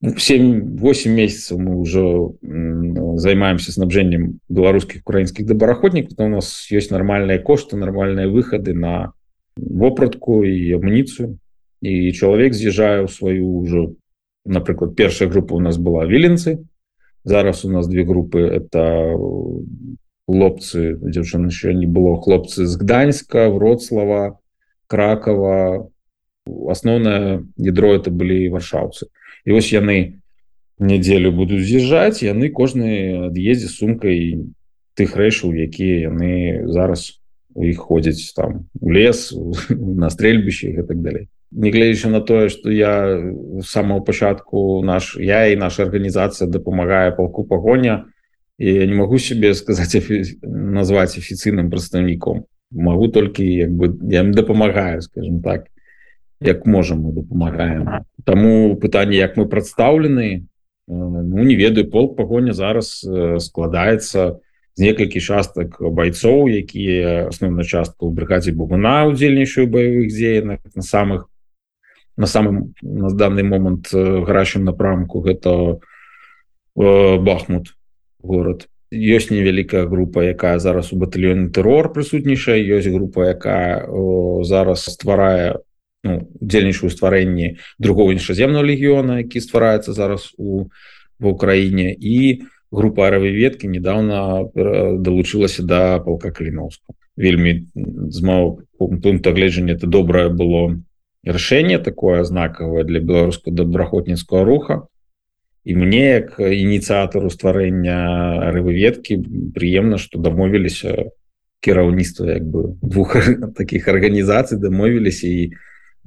7-8 0.03 1.09
месяцев 1.09 1.59
мы 1.59 1.77
уже 1.77 2.29
займаемся 3.19 3.71
снабжением 3.71 4.39
беларускіх 4.49 5.01
украінскіх 5.05 5.45
добраахвотніков 5.45 6.17
у 6.17 6.27
нас 6.27 6.71
есть 6.71 6.89
нормальные 6.89 7.37
кошты 7.37 7.77
нормальные 7.77 8.27
выходы 8.27 8.73
на 8.73 9.13
вопратку 9.55 10.43
и 10.43 10.73
амуніцыю 10.73 11.37
і 11.81 12.11
чалавек 12.17 12.57
з'язджае 12.57 13.05
ў 13.05 13.13
сваю 13.13 13.45
ўжо 13.61 13.93
напрыклад 14.45 14.95
першая 14.97 15.29
група 15.29 15.53
у 15.53 15.61
нас 15.61 15.77
была 15.77 16.09
віленцы 16.09 16.65
зараз 17.23 17.63
у 17.65 17.69
нас 17.69 17.87
две 17.87 18.01
групы 18.01 18.41
это 18.41 19.13
хлопцы 20.25 20.97
дзяўчын 20.97 21.45
еще 21.45 21.77
не 21.77 21.85
было 21.85 22.17
хлопцы 22.17 22.65
з 22.65 22.73
гданьска 22.73 23.49
вроцлава 23.53 24.41
кракова. 24.87 25.89
Асноўнае 26.49 27.45
ядро 27.61 27.93
это 27.93 28.09
былі 28.09 28.49
варшаўцы 28.49 29.13
і 29.45 29.51
вось 29.57 29.71
яны 29.73 30.21
нядзелю 30.81 31.31
будуць 31.31 31.65
з'язджаць 31.65 32.25
яны 32.25 32.49
кожны 32.49 33.29
ад'ездзе 33.29 33.69
сумкай 33.69 34.49
тых 34.97 35.15
рэчаў 35.15 35.53
якія 35.53 36.09
яны 36.09 36.67
зараз 36.69 37.21
у 37.53 37.65
іх 37.67 37.77
ходзяць 37.77 38.33
там 38.35 38.67
у 38.79 38.91
лес 38.91 39.33
на 39.69 40.09
стрельбіще 40.09 40.71
і 40.71 40.83
так 40.83 41.01
далей. 41.01 41.27
Негледзячы 41.51 42.09
на 42.09 42.21
тое 42.21 42.49
что 42.49 42.71
я 42.71 43.33
самого 43.63 44.01
пачатку 44.01 44.81
наш 44.83 45.17
я 45.19 45.47
і 45.47 45.55
наша 45.55 45.83
арганізацыя 45.83 46.47
дапамагае 46.47 47.11
палку 47.11 47.43
пагоня 47.43 48.05
і 48.57 48.73
я 48.73 48.85
не 48.85 48.95
могу 48.95 49.19
себе 49.19 49.53
сказаць 49.53 49.95
афі... 49.95 50.23
назваць 50.43 51.17
афіцыйным 51.17 51.69
прадстаўніком. 51.69 52.45
Могу 52.71 53.07
толькі 53.07 53.43
як 53.43 53.71
бы 53.71 53.91
я 54.09 54.23
дапамагаю 54.23 55.01
скажем 55.01 55.41
так 55.41 55.67
як 56.41 56.65
можам 56.65 57.01
мы 57.01 57.13
дапамагаем. 57.13 58.05
Таму 58.25 58.75
пытанне 58.75 59.17
як 59.17 59.37
мы 59.37 59.47
прадстаўлены 59.47 60.47
ну 60.87 61.43
не 61.43 61.55
ведаю 61.55 61.89
полк 61.89 62.17
пагоня 62.17 62.53
зараз 62.53 63.05
складаецца 63.39 64.41
з 64.75 64.79
некалькі 64.81 65.19
частак 65.19 65.77
байцоў 65.79 66.49
якія 66.49 67.29
асноўна 67.29 67.63
частку 67.63 68.09
ў 68.09 68.15
брыгадзе 68.17 68.51
бугуна 68.51 69.05
удзельнічаю 69.07 69.67
баявых 69.67 70.09
дзеянак 70.09 70.59
на 70.75 70.81
самых 70.81 71.27
на 72.17 72.27
самым 72.27 72.73
на 72.81 73.11
данный 73.11 73.43
момант 73.43 73.93
гарачым 73.93 74.65
напрамку 74.65 75.21
гэта 75.21 75.79
бахмут 76.75 77.75
город 78.19 78.67
ёсць 78.91 79.31
невялікая 79.31 79.87
група 79.87 80.23
якая 80.27 80.59
зараз 80.59 80.91
у 80.91 80.99
батальёне 80.99 81.51
тэрор 81.55 81.93
прысутнічае 81.93 82.59
ёсць 82.59 82.91
група 82.91 83.31
якая 83.31 83.87
зараз 84.43 84.87
стварае 84.87 85.61
ну, 86.03 86.27
удзельнічаю 86.41 86.89
стварэнні 86.89 87.57
другого 87.79 88.13
іншаземного 88.13 88.65
легіёна 88.65 89.21
які 89.21 89.41
ствараецца 89.41 89.93
зараз 89.93 90.33
у 90.37 90.69
в 91.21 91.27
Украіне. 91.27 91.93
І 91.93 92.43
група 92.71 93.07
аравы 93.07 93.31
веткі 93.31 93.67
недавно 93.67 94.49
далучылася 94.97 95.63
да 95.63 95.99
палка 95.99 96.31
каліновска. 96.31 96.93
Вельмі 97.15 97.67
з 98.09 98.21
мого 98.21 98.65
пункта 98.79 99.31
гледжання 99.31 99.77
это 99.77 99.87
добрае 99.87 100.29
было 100.29 100.81
рашэнне 101.23 101.77
такое 101.77 102.23
знакавае 102.23 102.83
для 102.83 102.99
беларускаго 102.99 103.55
добраахвотніцкого 103.55 104.43
руха. 104.43 104.81
І 105.63 105.75
мне 105.75 106.25
як 106.25 106.39
ініцыятару 106.41 107.29
стварэння 107.29 108.49
рывыветкі 108.49 109.21
прыемна 109.53 110.01
што 110.01 110.17
дамовіліся 110.17 111.13
кіраўніцтва 111.61 112.41
як 112.41 112.45
бы 112.49 112.73
двух 112.81 113.13
таких 113.59 113.87
арганізацый 113.87 114.57
дамовіліся 114.57 115.27
і 115.27 115.53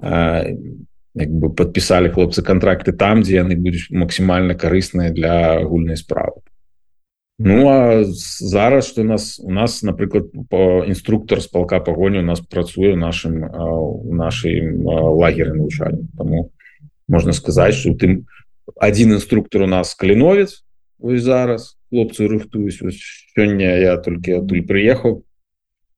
як 0.02 1.30
бы 1.30 1.50
подпісалі 1.54 2.10
хлопцы 2.10 2.42
контракты 2.42 2.92
там 2.92 3.22
дзе 3.22 3.42
яны 3.42 3.56
будуць 3.56 3.90
максімальна 3.90 4.54
карысныя 4.54 5.14
для 5.14 5.60
агульнай 5.62 5.96
справы. 5.96 6.42
Ну 7.38 7.66
а 7.68 8.04
зараз 8.04 8.86
что 8.86 9.02
нас 9.04 9.38
у 9.40 9.50
нас 9.50 9.82
напрыклад 9.82 10.30
по 10.50 10.84
інструктор 10.86 11.42
з 11.42 11.46
палка 11.46 11.80
пагоні 11.80 12.18
у 12.18 12.22
нас 12.22 12.40
працуе 12.40 12.96
нашим 12.96 13.40
нашай 14.16 14.62
лагеры 14.70 15.54
навучання 15.54 16.06
тому 16.18 16.50
можна 17.08 17.32
сказаць 17.32 17.74
что 17.74 17.94
тым 17.94 18.26
один 18.76 19.12
інструктор 19.12 19.62
у 19.62 19.66
нас 19.66 19.94
каліновец 19.94 20.64
ось 20.98 21.22
зараз 21.22 21.76
хлопцы 21.90 22.26
рыхтуюсь 22.26 22.82
сёння 23.36 23.78
я 23.78 23.96
толькі 23.96 24.42
адтуль 24.42 24.66
прыехаў. 24.66 25.22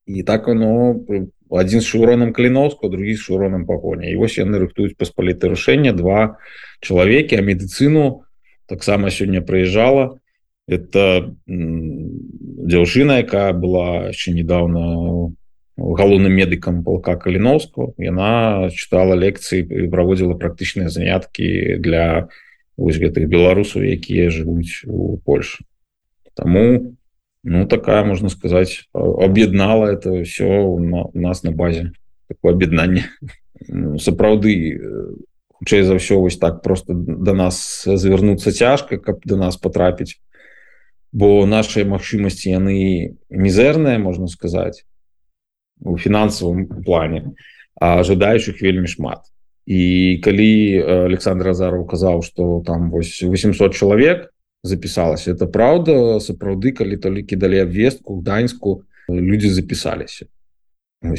І 0.06 0.22
так 0.22 0.48
оно 0.48 0.94
один 1.50 1.80
з 1.80 1.86
шуроном 1.86 2.32
каліновска 2.32 2.88
другі 2.88 3.14
з 3.14 3.20
шуроном 3.20 3.66
пагоня 3.66 4.10
і 4.10 4.16
вось 4.16 4.38
яны 4.38 4.58
рыхтуюць 4.58 4.98
паспаліты 4.98 5.48
рашэння 5.52 5.92
два 5.92 6.38
чалавекі 6.80 7.38
а 7.38 7.46
медыцыну 7.46 8.26
таксама 8.66 9.10
сёння 9.10 9.40
прыязджала 9.40 10.18
это 10.66 11.34
дзяўчына 11.46 13.22
якая 13.22 13.52
была 13.52 14.10
яшчэ 14.10 14.34
недавно 14.34 15.34
галоўным 15.76 16.32
медыкам 16.32 16.82
полка 16.82 17.14
каліновска 17.16 17.94
яна 17.98 18.68
чытала 18.74 19.14
лекцыі 19.14 19.88
праводзіла 19.92 20.34
практычныя 20.34 20.88
заняткі 20.88 21.78
для 21.78 22.28
вось 22.76 22.98
гэтых 22.98 23.30
беларусаў 23.30 23.86
якія 23.86 24.30
жывуць 24.30 24.82
у 24.86 25.16
Польше 25.22 25.64
Таму 26.36 26.96
ну 27.46 27.66
такая 27.66 28.04
можна 28.04 28.28
сказаць 28.28 28.90
аб'яднала 28.92 29.86
это 29.86 30.22
все 30.24 30.66
у 30.66 30.78
нас 31.14 31.42
на 31.42 31.52
базе. 31.52 31.92
Такое 32.28 32.54
аб'яднанне 32.58 33.06
сапраўды 34.02 34.82
хутчэй 35.54 35.86
за 35.86 35.96
ўсё 35.96 36.18
вось 36.20 36.42
так 36.42 36.60
просто 36.66 36.92
до 36.92 37.32
нас 37.32 37.86
завярнуцца 37.86 38.50
цяжка 38.50 38.98
каб 38.98 39.22
до 39.24 39.38
нас 39.38 39.56
потрапіць 39.56 40.18
бо 41.14 41.46
наши 41.46 41.86
магчымасці 41.86 42.50
яны 42.50 43.16
мізэрныя 43.30 44.02
можна 44.02 44.26
сказаць 44.26 44.82
у 45.80 45.96
фінансавым 45.96 46.66
плане 46.82 47.38
а 47.78 48.02
жадаючых 48.02 48.60
вельмі 48.60 48.88
шмат. 48.88 49.22
І 49.66 50.18
калі 50.22 50.82
Александр 51.06 51.54
азаров 51.54 51.86
казаў 51.86 52.22
что 52.26 52.62
там 52.66 52.90
вось 52.90 53.22
800 53.22 53.74
чалавек 53.74 54.34
запісалася 54.66 55.32
это 55.32 55.46
праўда 55.46 56.18
сапраўды 56.20 56.72
калі 56.76 56.96
толькі 56.96 57.36
далі 57.36 57.62
абвестку 57.64 58.20
даньску 58.22 58.82
людзі 59.08 59.50
запісаліся 59.50 60.26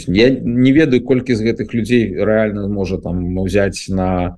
я 0.08 0.30
не 0.30 0.72
ведаю 0.74 1.04
колькі 1.04 1.36
з 1.36 1.48
гэтых 1.48 1.74
людзей 1.74 2.14
реально 2.14 2.68
можа 2.68 2.98
там 2.98 3.36
взять 3.44 3.86
на 3.90 4.38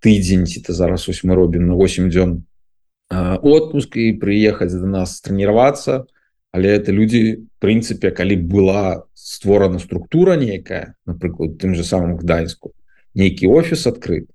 тыдзень 0.00 0.46
ці 0.46 0.64
ты 0.64 0.72
зараз 0.72 1.08
ось 1.08 1.24
мы 1.24 1.34
робім 1.34 1.66
на 1.68 1.74
8 1.74 2.08
дзён 2.10 2.42
отпуск 3.10 3.96
і 3.96 4.12
прыехаць 4.20 4.72
до 4.72 4.86
нас 4.86 5.20
тренироваться. 5.20 6.06
Але 6.52 6.76
это 6.76 6.92
люди 6.92 7.44
прынцыпе 7.60 8.10
калі 8.10 8.36
была 8.48 9.04
створана 9.14 9.78
структура 9.78 10.32
нейкая 10.36 10.96
напрыклад 11.04 11.58
тым 11.60 11.74
же 11.74 11.84
самым 11.84 12.16
гданьску 12.16 12.72
нейкі 13.12 13.52
офіс 13.52 13.84
адкрыт 13.86 14.32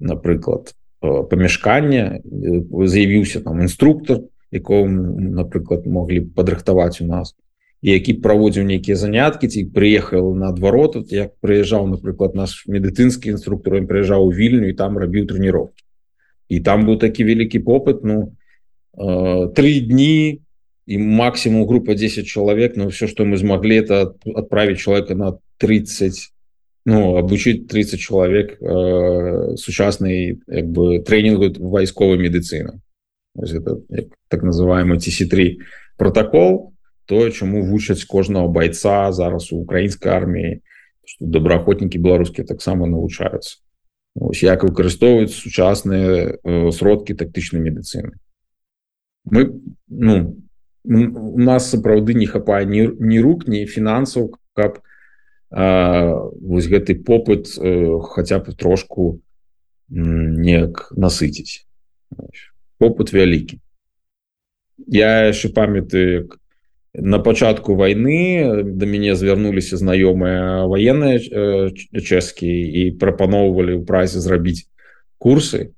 напрыклад 0.00 0.74
памяшкання 1.00 2.20
заявіўся 2.84 3.40
там 3.40 3.60
інструктор 3.60 4.20
якого 4.50 4.88
напрыклад 4.88 5.86
могли 5.86 6.20
падрыхтаваць 6.20 7.00
у 7.00 7.06
нас 7.06 7.34
які 7.82 8.14
праводзіў 8.24 8.64
нейкія 8.64 8.96
заняткі 8.96 9.48
ці 9.48 9.68
прыехал 9.74 10.32
наадварот 10.34 11.12
як 11.12 11.36
прыязджаў 11.40 11.86
напрыклад 11.86 12.34
наш 12.34 12.64
медыцынскі 12.66 13.30
інструктор 13.36 13.84
прыязджаў 13.86 14.26
у 14.26 14.32
вільню 14.32 14.72
і 14.72 14.78
там 14.78 14.98
рабіў 14.98 15.28
трэніровки 15.28 15.84
і 16.48 16.60
там 16.60 16.86
быў 16.86 16.98
такі 16.98 17.24
вялікі 17.24 17.60
попыт 17.60 18.02
ну 18.02 18.32
э, 18.96 19.52
три 19.52 19.80
дні 19.80 20.40
і 20.86 20.98
максимум 20.98 21.66
група 21.66 21.94
10 21.94 22.26
чалавек 22.26 22.76
но 22.76 22.88
все 22.88 23.06
что 23.06 23.24
мы 23.24 23.36
змаглі 23.36 23.76
это 23.76 24.14
отправить 24.24 24.78
человека 24.78 25.14
на 25.14 25.38
30 25.58 26.32
ну 26.86 27.16
обучить 27.16 27.66
30 27.66 28.00
чалавек 28.00 28.62
э, 28.62 29.56
сучаснай 29.56 30.38
як 30.46 30.66
бы 30.70 31.00
тренингу 31.00 31.50
вайсковой 31.68 32.16
медыцыны 32.16 32.80
так 34.28 34.42
называемый 34.42 34.98
tc3 34.98 35.58
протокол 35.98 36.74
то 37.06 37.28
чаму 37.30 37.66
вучаць 37.66 38.04
кожного 38.04 38.46
бойца 38.48 39.10
зараз 39.12 39.52
у 39.52 39.58
украінскай 39.66 40.12
арміі 40.12 40.62
добраахвотнікі 41.20 41.98
беларускія 41.98 42.46
таксама 42.46 42.86
навучаюцца 42.86 43.58
ось 44.14 44.46
як 44.46 44.62
выкарыстоўваюць 44.62 45.34
сучасныя 45.34 46.38
э, 46.38 46.70
сродкі 46.70 47.18
тактычнай 47.18 47.66
медыцыны 47.66 48.14
мы 49.26 49.58
ну 49.90 50.38
у 50.86 51.40
нас 51.42 51.66
сапраўды 51.66 52.14
не 52.14 52.30
хапае 52.30 52.64
ні, 52.64 52.94
ні 52.94 53.18
рук 53.18 53.50
ні 53.50 53.66
фінансаў 53.66 54.38
каб 54.54 54.85
вось 55.50 56.66
гэты 56.66 56.96
попыт 56.98 57.52
э, 57.58 57.98
хаця 58.02 58.38
б 58.42 58.52
трошку 58.52 59.20
неяк 59.88 60.90
насыціць 60.96 61.66
попыт 62.78 63.12
вялікі. 63.12 63.60
Я 64.90 65.30
яшчэ 65.30 65.54
памятаю 65.54 66.10
як 66.26 66.38
на 66.96 67.18
пачатку 67.18 67.74
войны 67.74 68.64
до 68.64 68.86
мяне 68.86 69.14
звярнуліся 69.14 69.76
знаёмыя 69.76 70.66
военные 70.66 71.20
чэшскі 71.20 72.48
і 72.48 72.82
прапаноўвалі 72.98 73.80
ў 73.80 73.82
празе 73.84 74.20
зрабіць 74.20 74.68
курсы. 75.18 75.72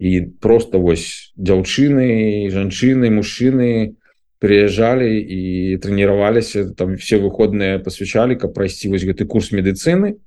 І 0.00 0.32
просто 0.40 0.80
вось 0.80 1.32
дзяўчыны 1.36 2.48
жанчыны 2.50 3.12
мужчыны 3.12 4.00
приезжалі 4.42 5.06
і 5.14 5.78
тренироваліся 5.78 6.74
там 6.74 6.98
все 6.98 7.22
выходныя 7.22 7.78
посвящалі 7.78 8.34
каб 8.34 8.54
прайсці 8.58 8.90
вось 8.90 9.06
гэты 9.06 9.24
курс 9.30 9.54
медыцыны 9.54 10.18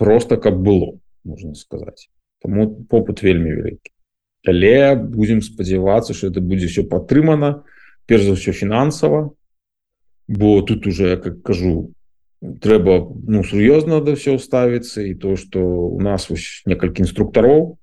просто 0.00 0.40
каб 0.40 0.56
было 0.56 0.96
можна 1.28 1.52
сказаць 1.54 2.08
тому 2.40 2.72
попыт 2.88 3.20
вельмі 3.20 3.52
вялікі 3.52 3.92
але 4.48 4.96
будемм 4.96 5.44
спадзявацца 5.44 6.16
что 6.16 6.32
это 6.32 6.40
будзе 6.40 6.72
все 6.72 6.88
падтрымана 6.88 7.52
то 7.52 7.72
перш 8.06 8.24
за 8.24 8.34
ўсё 8.34 8.52
фінансава 8.52 9.30
бо 10.28 10.62
тут 10.62 10.86
уже 10.86 11.16
как 11.16 11.42
кажу 11.42 11.94
трэба 12.42 13.14
ну 13.28 13.44
сур'ёзна 13.44 14.02
да 14.02 14.14
все 14.18 14.38
ставіцца 14.38 15.02
і 15.02 15.14
то 15.14 15.36
что 15.36 15.60
у 15.62 16.00
нас 16.00 16.28
некалькі 16.66 17.06
інструктароў 17.06 17.78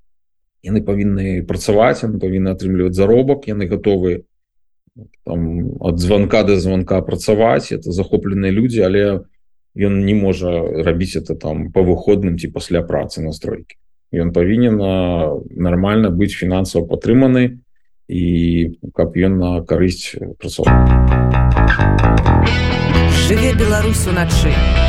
яны 0.63 0.83
павінны 0.83 1.45
працаваць 1.47 2.03
яны 2.03 2.19
павінны 2.19 2.51
атрымліваць 2.51 2.95
заробак 2.95 3.47
яны 3.47 3.69
готовы 4.95 5.77
ад 5.81 5.99
звонка 5.99 6.43
до 6.43 6.59
звонка 6.59 7.01
працаваць 7.01 7.71
это 7.71 7.91
захопленыя 7.91 8.51
людзі 8.51 8.81
але 8.87 9.03
ён 9.75 10.05
не 10.05 10.13
можа 10.13 10.49
рабіць 10.83 11.15
это 11.15 11.35
там 11.35 11.71
по 11.71 11.81
выходным 11.81 12.37
ці 12.37 12.47
пасля 12.47 12.81
працы 12.81 13.21
настройки 13.21 13.77
ён 14.11 14.33
павінен 14.33 14.77
нормально 15.55 16.09
быць 16.09 16.33
фінансава 16.33 16.85
падтрыманы 16.85 17.61
і 18.09 18.25
каб 18.97 19.13
ён 19.13 19.37
на 19.37 19.51
карысць 19.61 20.17
працаваў. 20.41 20.73
Жыве 23.29 23.53
беларусу 23.53 24.09
начы. 24.11 24.49
А 24.49 24.88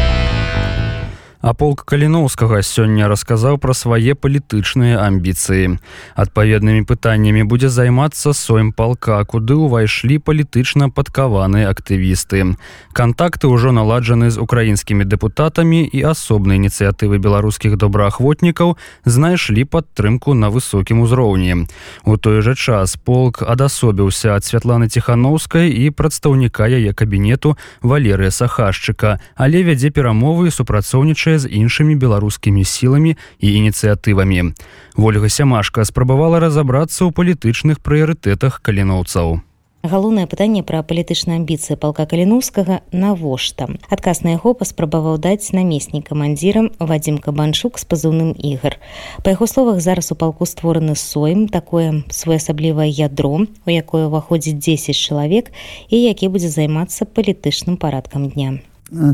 полк 1.40 1.84
каліноўскага 1.88 2.60
сёння 2.60 3.08
расказаў 3.08 3.56
пра 3.56 3.72
свае 3.72 4.12
палітычныя 4.12 5.00
амбіцыі. 5.00 5.80
Адпаведнымі 6.12 6.84
пытаннямі 6.84 7.48
будзе 7.48 7.72
займацца 7.72 8.36
соем 8.36 8.72
палка, 8.76 9.24
куды 9.24 9.56
ўвайшлі 9.56 10.20
палітычна 10.20 10.92
падкаваныя 10.92 11.72
актывісты. 11.72 12.60
Кантакты 12.92 13.48
ўжо 13.48 13.72
наладжаны 13.72 14.28
з 14.28 14.36
украінскімі 14.36 15.08
дэпутатамі 15.08 15.80
і 15.88 16.00
асобнай 16.12 16.60
ініцыятывы 16.60 17.16
беларускіх 17.16 17.80
добраахвотнікаў 17.80 18.76
знайшлі 19.08 19.64
падтрымку 19.64 20.36
на 20.36 20.52
высокім 20.52 21.00
узроўні. 21.00 21.64
У 22.04 22.20
той 22.20 22.44
жа 22.44 22.52
час 22.52 23.00
полк 23.00 23.40
адасобіўся 23.40 24.36
ад 24.36 24.44
святланы 24.44 24.92
ціханаўскай 24.92 25.72
і 25.72 25.88
прадстаўніка 25.88 26.68
яе 26.68 26.92
кабінету 26.92 27.56
Валерыя 27.80 28.28
Сахашчыка, 28.28 29.16
але 29.40 29.64
вядзе 29.64 29.88
перамовы 29.88 30.52
супрацоўнічае 30.52 31.29
сутнічае 31.30 31.38
з 31.38 31.46
іншымі 31.46 31.94
беларускімі 31.94 32.64
сіламі 32.64 33.16
і 33.38 33.46
ініцыятывамі. 33.46 34.54
Вольга 34.96 35.28
сямашка 35.28 35.84
спрабавала 35.84 36.40
разаобрацца 36.40 37.06
ў 37.06 37.14
палітычных 37.14 37.78
прыярытэтах 37.80 38.60
каліноўцаў. 38.62 39.40
галоўнае 39.80 40.28
пытанне 40.28 40.60
пра 40.60 40.84
палітычныя 40.84 41.40
амбіцыі 41.40 41.80
палка 41.80 42.04
каліновскага 42.04 42.84
навошта 42.92 43.64
адказ 43.88 44.20
на 44.20 44.36
яго 44.36 44.52
паспрабаваў 44.52 45.16
даць 45.16 45.56
намеснік 45.56 46.04
камандзірам 46.04 46.68
вадзім 46.76 47.16
кабанчук 47.16 47.80
з 47.80 47.88
пазыўным 47.88 48.36
ігар 48.36 48.76
па 49.24 49.32
яго 49.32 49.48
словах 49.48 49.80
зараз 49.80 50.12
у 50.12 50.20
палку 50.20 50.44
створаны 50.44 51.00
соем 51.00 51.48
такое 51.48 52.04
своеасаблівае 52.12 52.92
ядро 52.92 53.48
у 53.48 53.70
якое 53.72 54.04
ўваходзіць 54.12 54.60
10 54.60 54.92
чалавек 54.92 55.48
і 55.88 55.96
які 55.96 56.28
будзе 56.28 56.52
займацца 56.52 57.08
палітычным 57.08 57.80
парадкам 57.80 58.28
дня 58.28 58.60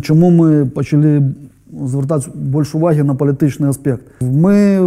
чаму 0.02 0.35
мы 0.35 0.66
пачалі 0.66 1.31
звяртаць 1.72 2.29
больш 2.35 2.74
увагі 2.74 3.02
на 3.02 3.14
палітычны 3.14 3.68
аспект. 3.68 4.07
Мы 4.20 4.79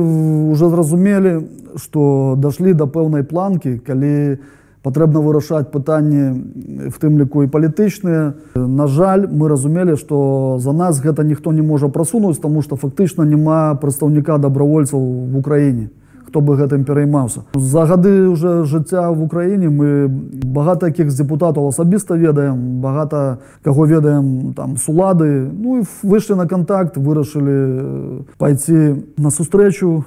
уже 0.52 0.70
зразумелі 0.70 1.48
что 1.76 2.36
дашлі 2.38 2.74
да 2.74 2.86
пэўнай 2.86 3.24
планкі 3.24 3.78
калі 3.86 4.40
патрэбна 4.82 5.20
вырашаць 5.20 5.70
пытанні 5.72 6.90
в 6.90 6.98
тым 6.98 7.20
ліку 7.20 7.44
і 7.44 7.52
палітычныя 7.52 8.34
на 8.56 8.88
жаль 8.88 9.28
мы 9.28 9.50
разумелі 9.50 9.96
что 10.00 10.58
за 10.60 10.74
нас 10.74 11.02
гэта 11.04 11.24
ніхто 11.24 11.52
не 11.52 11.62
можа 11.62 11.90
прасунуць 11.90 12.40
тому 12.40 12.62
что 12.62 12.76
фактычна 12.76 13.24
няма 13.24 13.76
прадстаўніка 13.76 14.38
добровольцаў 14.38 15.00
в 15.00 15.38
украіне 15.38 15.90
хто 16.30 16.42
бы 16.42 16.56
гэтым 16.56 16.86
пераймаўся. 16.86 17.42
За 17.58 17.86
гады 17.90 18.30
уже 18.30 18.64
жыцця 18.66 19.10
в 19.10 19.24
украіне 19.24 19.70
мы 19.70 20.08
багата 20.46 20.94
якіх 20.94 21.10
з 21.10 21.26
депутатаў 21.26 21.68
асабіста 21.74 22.14
ведаем 22.14 22.82
багата 22.82 23.42
каго 23.66 23.86
ведаем 23.86 24.54
там 24.54 24.78
с 24.78 24.86
улады. 24.90 25.50
Ну 25.50 25.82
і 25.82 25.84
выйшлі 26.06 26.38
на 26.38 26.46
контакт 26.46 26.98
вырашылі 26.98 28.30
пайти 28.38 29.02
на 29.18 29.34
сустрэчу 29.34 30.06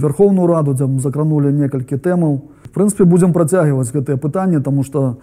верховную 0.00 0.48
раду 0.48 0.72
дзе 0.72 0.88
закранули 0.98 1.52
некалькі 1.52 2.00
тэмаў. 2.00 2.40
В 2.64 2.70
прынпе 2.72 3.04
будзем 3.04 3.32
працягваць 3.32 3.92
гэтые 3.92 4.16
пытанні 4.16 4.60
тому 4.64 4.84
что 4.84 5.20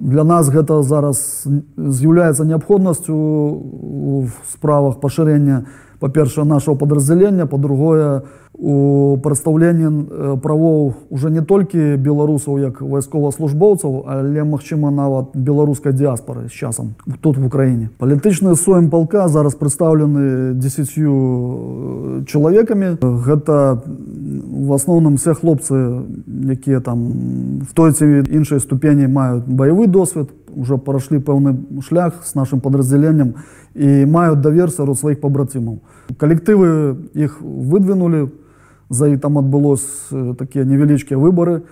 для 0.00 0.24
нас 0.24 0.50
гэта 0.50 0.82
зараз 0.82 1.46
з'яўляецца 1.76 2.44
неабходнасцю 2.44 3.14
в 3.14 4.30
справах 4.50 4.98
пашырення 5.00 5.64
па-першае 6.04 6.44
нашего 6.44 6.76
подраздзялення 6.76 7.46
по-другое 7.46 8.22
у 8.54 9.16
прадстаўленні 9.22 10.38
правоў 10.44 10.92
уже 11.10 11.30
не 11.30 11.40
толькі 11.40 11.96
беларусаў 11.96 12.60
як 12.60 12.82
вайсковаслужбоўцаў 12.84 14.04
але 14.06 14.44
магчыма 14.44 14.92
нават 14.92 15.32
беларускай 15.34 15.96
дыаспоры 15.96 16.46
з 16.48 16.52
часам 16.52 16.94
тут 17.20 17.38
в 17.38 17.46
украіне. 17.46 17.88
Палітычны 17.98 18.54
соем 18.54 18.90
палка 18.90 19.28
зараз 19.28 19.56
прадстаўлены 19.56 20.52
десятью 20.54 21.14
э, 22.20 22.24
чалавекамі. 22.28 23.00
Гэта 23.00 23.80
в 23.80 24.72
асноўным 24.76 25.16
все 25.16 25.34
хлопцы 25.34 26.04
якія 26.28 26.80
там 26.80 27.64
в 27.64 27.72
той 27.72 27.92
ці 27.92 28.04
іншай 28.28 28.60
ступені 28.60 29.08
маюць 29.08 29.48
баявы 29.48 29.86
досвед 29.86 30.28
уже 30.56 30.78
парашлі 30.78 31.18
пэўны 31.18 31.82
шлях 31.82 32.22
с 32.24 32.34
нашим 32.34 32.60
подраздзяленнем 32.60 33.34
і 33.74 34.06
маюць 34.06 34.40
давер 34.40 34.70
сярод 34.70 34.98
сваіх 34.98 35.20
пабрацімаў 35.20 35.80
калектывы 36.18 36.96
іх 37.14 37.40
выдвинули 37.42 38.22
у 38.22 38.30
за 38.90 39.08
і 39.08 39.16
там 39.16 39.38
адбылось 39.38 40.12
такія 40.38 40.64
невялічкія 40.64 41.18
выбары 41.18 41.62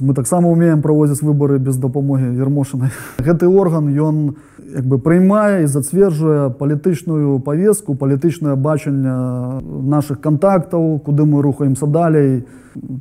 мы 0.00 0.14
таксама 0.14 0.48
умеем 0.48 0.82
праводзіць 0.82 1.22
выбары 1.22 1.58
без 1.58 1.76
дапамогі 1.76 2.32
ермошанай 2.40 2.90
гэты 3.18 3.46
орган 3.62 3.92
ён 3.92 4.34
як 4.74 4.86
бы 4.86 4.98
прыймае 4.98 5.64
і 5.64 5.66
зацверджвае 5.66 6.50
палітычную 6.50 7.40
павеску 7.40 7.94
палітычнае 7.94 8.56
бачанне 8.56 9.12
наших 9.84 10.20
контактаў 10.20 10.98
куды 11.04 11.24
мы 11.24 11.42
рухаемся 11.42 11.86
далей 11.86 12.44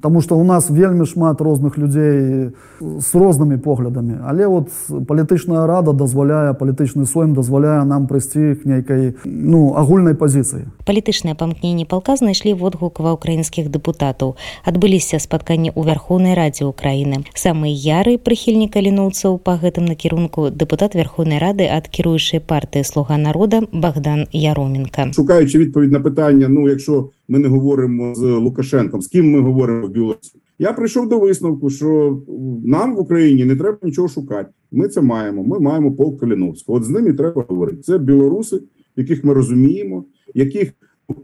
Таму 0.02 0.22
што 0.22 0.36
ў 0.36 0.44
нас 0.44 0.70
вельмі 0.70 1.06
шмат 1.06 1.42
розных 1.42 1.78
людзей 1.78 2.52
з 2.82 3.10
рознымі 3.16 3.58
поглядамі. 3.58 4.20
Але 4.28 4.48
вот 4.48 4.70
палітычная 5.08 5.68
рада 5.68 5.94
дазваляе 5.94 6.54
палітычны 6.54 7.06
соем 7.06 7.34
дазваляе 7.34 7.84
нам 7.86 8.08
прыйсці 8.08 8.56
к 8.60 8.68
нейкай 8.68 9.16
ну, 9.26 9.74
агульнай 9.76 10.14
пазіцыі. 10.14 10.68
Палітычныя 10.86 11.36
памкненні 11.36 11.86
палка 11.86 12.16
знайшлі 12.16 12.54
водгук 12.54 13.00
ва 13.00 13.16
ўкраінскіх 13.16 13.72
дэпутатаў. 13.72 14.36
Адбыліся 14.68 15.20
спатканні 15.20 15.72
ў 15.72 15.82
вярхоўнай 15.88 16.36
радзе 16.36 16.68
ўкраіны. 16.68 17.24
Самы 17.34 17.72
яры 17.72 18.18
прыхільнік 18.18 18.76
каліноўцаў 18.76 19.40
па 19.40 19.56
гэтым 19.62 19.88
накірунку 19.88 20.50
дэпутат 20.52 20.96
верхоўнай 21.00 21.40
рады 21.40 21.70
ад 21.72 21.88
кіруючай 21.88 22.44
партыі 22.44 22.84
слуга 22.84 23.18
народа 23.18 23.64
Богдан 23.72 24.28
Яроменко. 24.32 25.14
Шукаючы 25.16 25.58
відповідь 25.58 25.92
на 25.92 26.00
пытанне, 26.00 26.48
ну 26.48 26.68
якщо 26.70 27.10
ми 27.32 27.40
не 27.40 27.48
говоримо 27.48 28.16
з 28.16 28.22
Лукашенком, 28.22 29.02
з 29.02 29.08
ким 29.08 29.32
ми 29.32 29.40
говоримо 29.40 29.88
в 29.88 29.90
Білорусі. 29.90 30.40
Я 30.60 30.74
прийшов 30.74 31.10
до 31.10 31.20
висновку, 31.20 31.70
що 31.70 32.22
нам 32.66 32.96
в 32.96 33.00
Україні 33.00 33.46
не 33.46 33.56
треба 33.56 33.78
нічого 33.84 34.08
шукати. 34.08 34.50
Ми 34.72 34.88
це 34.88 35.02
маємо. 35.02 35.44
Ми 35.44 35.60
маємо 35.60 35.92
полк 35.92 36.20
Каліновського. 36.20 36.78
От 36.78 36.84
з 36.84 36.90
ними 36.90 37.14
треба 37.14 37.46
говорити. 37.48 37.82
Це 37.82 37.98
білоруси, 37.98 38.62
яких 38.96 39.24
ми 39.24 39.34
розуміємо, 39.34 40.06
яких 40.34 40.74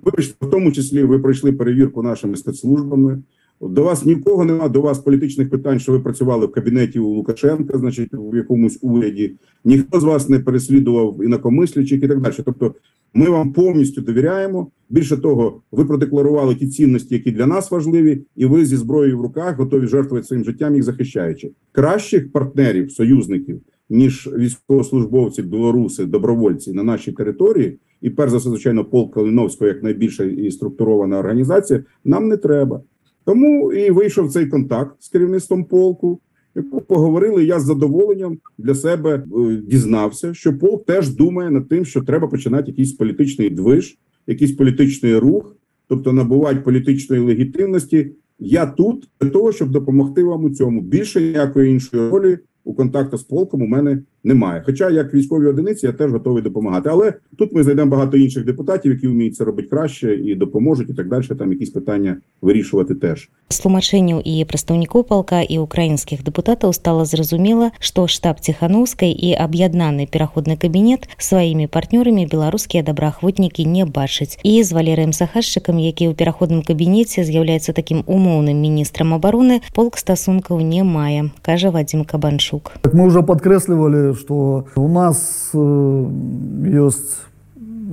вибачте, 0.03 0.45
в 0.45 0.49
тому 0.49 0.71
числі 0.71 1.03
ви 1.03 1.19
пройшли 1.19 1.51
перевірку 1.51 2.03
нашими 2.03 2.35
спецслужбами. 2.35 3.21
До 3.61 3.83
вас 3.83 4.05
нікого 4.05 4.45
нема, 4.45 4.69
до 4.69 4.81
вас 4.81 4.99
політичних 4.99 5.49
питань, 5.49 5.79
що 5.79 5.91
ви 5.91 5.99
працювали 5.99 6.45
в 6.45 6.51
кабінеті 6.51 6.99
у 6.99 7.07
Лукашенка, 7.07 7.77
значить, 7.77 8.09
в 8.13 8.35
якомусь 8.35 8.79
уряді. 8.81 9.35
Ніхто 9.65 9.99
з 9.99 10.03
вас 10.03 10.29
не 10.29 10.39
переслідував 10.39 11.23
інакомислячих 11.23 12.03
і 12.03 12.07
так 12.07 12.21
далі. 12.21 12.33
Тобто, 12.45 12.73
ми 13.13 13.29
вам 13.29 13.53
повністю 13.53 14.01
довіряємо. 14.01 14.71
Більше 14.89 15.17
того, 15.17 15.61
ви 15.71 15.85
продекларували 15.85 16.55
ті 16.55 16.67
цінності, 16.67 17.15
які 17.15 17.31
для 17.31 17.47
нас 17.47 17.71
важливі, 17.71 18.25
і 18.35 18.45
ви 18.45 18.65
зі 18.65 18.75
зброєю 18.75 19.17
в 19.17 19.21
руках 19.21 19.57
готові 19.57 19.87
жертвувати 19.87 20.27
своїм 20.27 20.45
життям, 20.45 20.75
їх 20.75 20.83
захищаючи 20.83 21.51
кращих 21.71 22.31
партнерів, 22.31 22.91
союзників 22.91 23.61
ніж 23.89 24.29
військовослужбовці, 24.37 25.41
білоруси, 25.41 26.05
добровольці 26.05 26.73
на 26.73 26.83
нашій 26.83 27.11
території, 27.11 27.79
і 28.01 28.09
перш 28.09 28.31
за 28.31 28.37
все, 28.37 28.49
звичайно, 28.49 28.85
полк 28.85 29.13
Калиновського 29.13 29.67
як 29.67 29.83
найбільша 29.83 30.23
і 30.23 30.51
структурована 30.51 31.19
організація, 31.19 31.83
нам 32.05 32.27
не 32.27 32.37
треба. 32.37 32.81
Тому 33.25 33.73
і 33.73 33.91
вийшов 33.91 34.31
цей 34.31 34.45
контакт 34.45 34.95
з 34.99 35.09
керівництвом 35.09 35.63
полку. 35.63 36.19
Яку 36.57 36.81
поговорили, 36.81 37.45
я 37.45 37.59
з 37.59 37.65
задоволенням 37.65 38.37
для 38.57 38.75
себе 38.75 39.15
е, 39.15 39.55
дізнався, 39.55 40.33
що 40.33 40.57
полк 40.57 40.85
теж 40.85 41.09
думає 41.09 41.51
над 41.51 41.69
тим, 41.69 41.85
що 41.85 42.01
треба 42.01 42.27
починати 42.27 42.71
якийсь 42.71 42.93
політичний 42.93 43.49
движ, 43.49 43.97
якийсь 44.27 44.51
політичний 44.51 45.17
рух, 45.17 45.55
тобто 45.87 46.13
набувати 46.13 46.59
політичної 46.59 47.21
легітимності. 47.21 48.11
Я 48.39 48.65
тут 48.65 49.09
для 49.21 49.29
того, 49.29 49.51
щоб 49.51 49.69
допомогти 49.69 50.23
вам 50.23 50.43
у 50.43 50.49
цьому. 50.49 50.81
Більше 50.81 51.21
ніякої 51.21 51.71
іншої 51.71 52.09
ролі 52.09 52.37
у 52.63 52.73
контакту 52.73 53.17
з 53.17 53.23
полком 53.23 53.61
у 53.61 53.67
мене 53.67 54.03
немає. 54.27 54.63
Хоча 54.65 54.89
як 54.89 55.13
військові 55.13 55.45
одиниці 55.45 55.85
я 55.85 55.91
теж 55.91 56.11
готовий 56.11 56.43
допомагати. 56.43 56.89
Але 56.89 57.13
тут 57.37 57.53
ми 57.53 57.63
знайдемо 57.63 57.91
багато 57.91 58.17
інших 58.17 58.45
депутатів, 58.45 58.91
які 58.91 59.07
вміють 59.07 59.35
це 59.35 59.43
робити 59.43 59.67
краще 59.69 60.15
і 60.15 60.35
допоможуть, 60.35 60.89
і 60.89 60.93
так 60.93 61.09
далі. 61.09 61.23
Там 61.39 61.51
якісь 61.51 61.69
питання 61.69 62.17
вирішувати 62.41 62.95
теж. 62.95 63.29
З 63.49 63.63
тлумачэнняў 63.63 64.21
і 64.21 64.43
прадстаўнікоў 64.43 65.07
палка 65.07 65.39
і 65.41 65.57
украінскіх 65.63 66.19
дэпутатаў 66.19 66.73
стала 66.75 67.05
зразумела, 67.07 67.71
што 67.79 68.07
штаб 68.07 68.43
ціханаўскай 68.43 69.11
і 69.11 69.33
аб'яднаны 69.39 70.03
пераходны 70.03 70.59
кабінет 70.59 71.07
сваімі 71.17 71.67
партнёрамі 71.71 72.27
беларускія 72.27 72.83
добраахвотнікі 72.83 73.65
не 73.65 73.85
бачаць. 73.85 74.35
І 74.43 74.63
з 74.63 74.75
валерыем 74.75 75.15
сахашчыкам, 75.15 75.79
які 75.79 76.11
ў 76.11 76.13
пераходным 76.13 76.59
кабінеце 76.59 77.23
з'яўляецца 77.23 77.71
такім 77.71 78.03
умоўным 78.03 78.59
міністрам 78.59 79.15
обороны, 79.15 79.63
полк 79.73 79.97
стасункаў 79.97 80.59
не 80.59 80.83
мае, 80.83 81.31
кажа 81.41 81.71
Вадзім 81.71 82.03
Кабанчук. 82.03 82.75
Так 82.81 82.93
мы 82.93 83.07
уже 83.07 83.23
падкрэслівалі, 83.23 84.16
што 84.17 84.65
у 84.75 84.87
нас 84.91 85.53
ёсць 85.53 87.23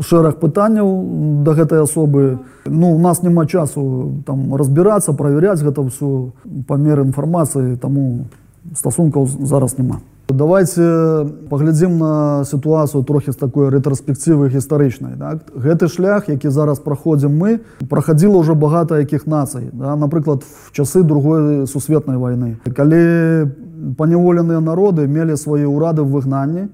шэраг 0.01 0.41
пытанняў 0.43 1.45
да 1.45 1.55
гэтай 1.55 1.85
асобы. 1.85 2.43
Ну 2.67 2.97
у 2.97 2.99
нас 2.99 3.23
няма 3.23 3.47
часу 3.47 4.25
там 4.27 4.55
разбірацца, 4.55 5.13
праверяць 5.13 5.63
гэта 5.63 5.85
ўсё 5.85 6.35
памер 6.67 7.05
інфармацыі, 7.07 7.77
таму 7.77 8.27
стасункаў 8.75 9.29
зараз 9.29 9.79
няма. 9.79 10.01
Давайте 10.29 11.27
паглядзім 11.51 11.99
на 11.99 12.45
сітуацыю 12.49 13.05
трохі 13.05 13.33
з 13.33 13.37
такой 13.37 13.69
рэтраспектывы 13.69 14.49
гістарычнай. 14.49 15.21
Так? 15.21 15.53
Гэты 15.53 15.89
шлях, 15.89 16.29
які 16.33 16.49
зараз 16.49 16.81
праходзім 16.81 17.37
мы, 17.37 17.61
прахадзіла 17.93 18.41
ўжо 18.41 18.57
багата 18.57 18.99
якіх 19.05 19.27
нацый. 19.29 19.69
Да? 19.73 19.97
Напрыклад, 19.97 20.41
в 20.41 20.73
часы 20.73 21.05
другой 21.05 21.67
сусветнай 21.69 22.17
вайны. 22.17 22.57
Калі 22.65 23.53
паняволеныя 23.99 24.61
народы 24.61 25.07
мелі 25.07 25.37
свае 25.37 25.69
ўрады 25.69 26.03
ў 26.03 26.09
выгнанні 26.09 26.65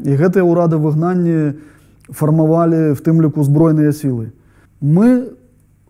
і 0.00 0.12
гэтыя 0.16 0.44
ўрады 0.44 0.80
выгнанні 0.80 1.60
фармавалі 2.08 2.96
в 2.96 3.00
тым 3.04 3.20
ліку 3.20 3.44
збройныя 3.44 3.92
сілы. 3.92 4.32
Мы 4.80 5.36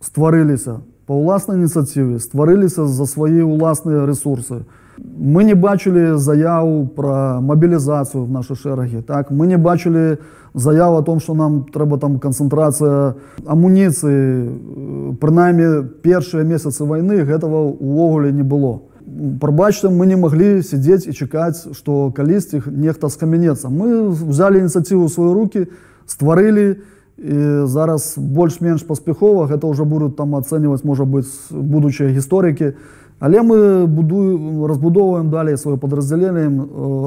стварыліся 0.02 0.82
па 1.06 1.14
ўласнай 1.14 1.60
ініцыятыве, 1.60 2.18
стварыліся 2.18 2.86
за 2.86 3.06
свае 3.06 3.44
ўласныя 3.44 4.06
ресурсы. 4.06 4.64
Мы 4.98 5.42
не 5.44 5.54
бачылі 5.58 6.16
заяву 6.22 6.86
пра 6.86 7.40
мабілізацыю 7.42 8.24
в 8.24 8.30
нашы 8.30 8.54
шэрагі. 8.54 9.02
Так? 9.02 9.30
Мы 9.30 9.46
не 9.46 9.58
бачылі 9.58 10.22
заяву 10.54 11.02
о 11.02 11.02
том, 11.02 11.18
што 11.20 11.34
нам 11.34 11.66
трэба 11.66 11.98
там 11.98 12.18
канцэнтрацыя 12.22 13.14
амуніцыі. 13.42 15.18
Прынамі 15.18 15.90
першыя 16.02 16.46
месяцы 16.46 16.86
вайны 16.86 17.26
гэтага 17.26 17.74
ўвогуле 17.74 18.30
не 18.32 18.46
было 18.46 18.93
прабачце 19.40 19.90
мы 19.90 20.06
не 20.06 20.16
маглі 20.16 20.62
сядзець 20.62 21.06
і 21.06 21.12
чакаць 21.12 21.76
што 21.76 22.10
калісьці 22.16 22.62
нехта 22.66 23.08
скамянецца 23.08 23.68
мы 23.68 24.08
взяли 24.10 24.64
ініцыятыву 24.64 25.08
свае 25.08 25.32
руки 25.34 25.66
стварылі 26.06 26.80
і 27.18 27.36
зараз 27.70 28.14
больш-менш 28.16 28.82
паспяхова 28.88 29.46
гэта 29.46 29.68
ўжо 29.68 29.84
будуць 29.84 30.16
там 30.16 30.34
ацэньваць 30.34 30.84
можа 30.84 31.04
быць 31.04 31.30
будучыя 31.50 32.10
гісторыкі 32.10 32.74
але 33.20 33.42
мы 33.42 33.86
будую 33.86 34.66
разбудоўваем 34.66 35.30
далей 35.30 35.56
сваё 35.56 35.76
падраздзяленнем 35.76 36.64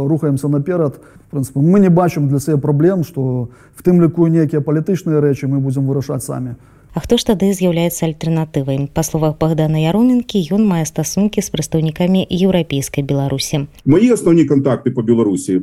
рухаемся 0.08 0.48
наперад 0.48 1.02
прынцыпе 1.32 1.60
мы 1.60 1.80
не 1.80 1.90
бачым 1.90 2.30
для 2.30 2.40
сябе 2.40 2.62
праблем 2.62 3.04
што 3.04 3.50
в 3.76 3.84
тым 3.84 4.02
ліку 4.02 4.28
нейкія 4.28 4.62
палітычныя 4.62 5.20
рэчы 5.20 5.48
мы 5.48 5.60
будзем 5.60 5.88
вырашаць 5.90 6.24
самі 6.24 6.56
А 6.95 7.01
хто 7.01 7.17
ж 7.17 7.25
тады 7.25 7.49
з'яўляецца 7.57 8.05
альтэрнатывай 8.05 8.85
па 8.93 9.03
словах 9.03 9.39
богдана 9.41 9.81
яроменкі 9.81 10.43
ён 10.53 10.69
мае 10.69 10.85
стасункі 10.85 11.41
з 11.41 11.49
прадстаўнікамі 11.49 12.27
еўрапейскай 12.29 13.05
беларусі 13.05 13.65
мої 13.85 14.13
основні 14.13 14.45
контакти 14.45 14.91
по 14.91 15.03
білорусі 15.03 15.61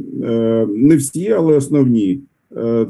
не 0.68 0.96
всі 0.96 1.32
але 1.32 1.58
основні 1.62 2.22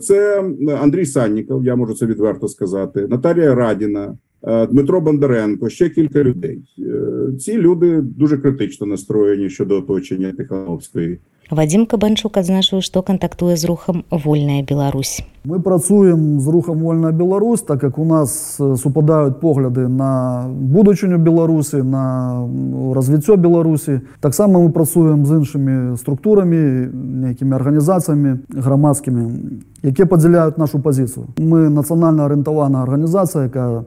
це 0.02 0.44
андрій 0.82 1.06
санніков 1.06 1.66
я 1.66 1.76
можу 1.76 1.94
це 1.94 2.06
відверто 2.06 2.48
сказати 2.48 3.08
наталія 3.08 3.56
радіна 3.56 4.18
Дмитро 4.71 5.01
Бондаренко, 5.01 5.69
ще 5.69 5.89
кілька 5.89 6.23
людей. 6.23 6.63
Ці 7.41 7.59
люди 7.59 8.01
дуже 8.01 8.39
критично 8.39 8.87
настроєні 8.87 9.51
щодо 9.51 9.79
оточення 9.79 10.33
Тихановської. 10.33 11.19
Вадим 11.51 11.85
Кабанчук 11.85 12.39
адзначыў, 12.41 12.81
што 12.81 13.03
кантактуе 13.03 13.57
з 13.57 13.65
рухам 13.69 14.05
вольная 14.11 14.65
Беларусь. 14.65 15.21
Мы 15.45 15.61
працуем 15.61 16.41
з 16.41 16.49
рухам 16.49 16.79
вольная 16.79 17.13
Беларусь, 17.13 17.61
так 17.61 17.83
як 17.83 17.99
у 17.99 18.05
нас 18.05 18.57
супадаюць 18.57 19.37
погляды 19.41 19.89
на 19.89 20.45
будучыню 20.49 21.19
Беларусі, 21.19 21.83
на 21.83 22.49
развіццё 22.95 23.37
Беларусі. 23.37 24.01
Таксама 24.21 24.59
мы 24.59 24.73
працуем 24.73 25.27
з 25.27 25.37
іншымі 25.37 25.97
структурамі, 25.97 26.89
нейкімі 27.29 27.53
арганізацыямі 27.53 28.37
грамадскімі, 28.49 29.23
якія 29.83 30.07
падзяляюць 30.07 30.57
нашу 30.57 30.81
пазіцыю. 30.81 31.27
Мы 31.37 31.69
нацыянальна 31.69 32.25
арыентаваная 32.25 32.83
арганізацыя, 32.83 33.53
якая 33.53 33.85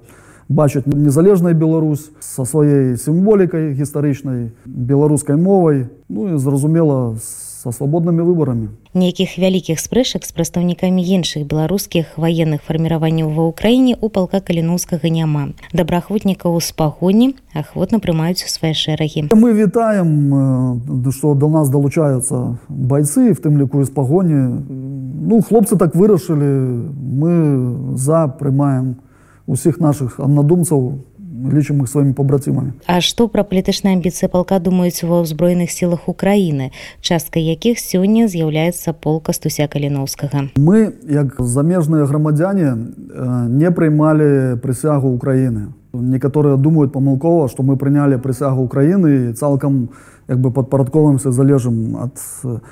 бачыць 0.49 0.87
незалежная 0.87 1.53
Беларусь 1.53 2.09
са 2.19 2.45
сваёй 2.45 2.97
сімволікай 2.97 3.73
гістарычнай 3.73 4.51
беларускай 4.65 5.35
мовай 5.35 5.87
ну 6.09 6.33
і 6.33 6.37
зразумела 6.39 7.19
са 7.19 7.71
свабоднымі 7.71 8.23
выбарамі 8.23 8.71
нейкіх 8.95 9.35
вялікіх 9.35 9.79
спрэчак 9.79 10.23
з 10.23 10.31
прадстаўнікамі 10.31 11.03
іншых 11.03 11.43
беларускіх 11.51 12.15
ваенных 12.15 12.63
фарміраванняў 12.63 13.33
ва 13.35 13.51
ўкраіне 13.51 13.99
у 13.99 14.07
палка 14.07 14.39
каліноўскага 14.39 15.11
няма 15.11 15.51
добраахвотнікаў 15.75 16.55
з 16.63 16.71
пагоні 16.71 17.35
ахвотна 17.51 17.99
прымаюць 17.99 18.47
у 18.47 18.49
свае 18.51 18.71
шэрагі 18.71 19.27
мы 19.35 19.51
вітаем 19.51 21.11
што 21.11 21.35
да 21.35 21.51
нас 21.51 21.67
далучаюцца 21.67 22.55
байцы 22.69 23.35
в 23.35 23.43
тым 23.43 23.59
ліку 23.59 23.83
з 23.83 23.91
пагоні 23.91 24.63
ну 25.27 25.43
хлопцы 25.43 25.75
так 25.75 25.91
вырашылі 25.91 26.87
мы 26.95 27.35
за 27.99 28.31
прымаем 28.31 28.95
у 28.95 29.06
усіх 29.47 29.79
наших 29.79 30.19
аднадумцаў 30.19 30.81
лічым 31.27 31.83
их 31.83 31.89
сваімі 31.89 32.13
пабрацімамі 32.13 32.71
А 32.87 33.01
што 33.01 33.27
пра 33.27 33.43
палітычныя 33.43 33.95
амбіцыі 33.99 34.31
палка 34.31 34.59
думаюць 34.59 35.03
ва 35.03 35.21
ўзброеных 35.23 35.71
сілах 35.71 36.07
Украіны 36.07 36.71
часткай 37.01 37.43
якіх 37.43 37.79
сёння 37.79 38.27
з'яўляецца 38.27 38.93
полка 38.93 39.33
стуся 39.33 39.67
каліноўскага 39.67 40.55
мы 40.55 40.93
як 41.05 41.35
замежныя 41.39 42.05
грамадзяне 42.05 42.69
не 43.49 43.71
прыймалі 43.71 44.57
прысягу 44.61 45.13
Украіны. 45.13 45.73
Некаторыя 45.93 46.57
думаюць 46.57 46.91
памылкова 46.91 47.47
што 47.49 47.63
мы 47.63 47.77
прынялі 47.77 48.17
прысягу 48.21 48.63
Украіны 48.63 49.33
цалкам 49.33 49.89
як 50.27 50.39
бы 50.39 50.51
падпарадковымся 50.51 51.31
залежым 51.31 51.95
ад 52.03 52.19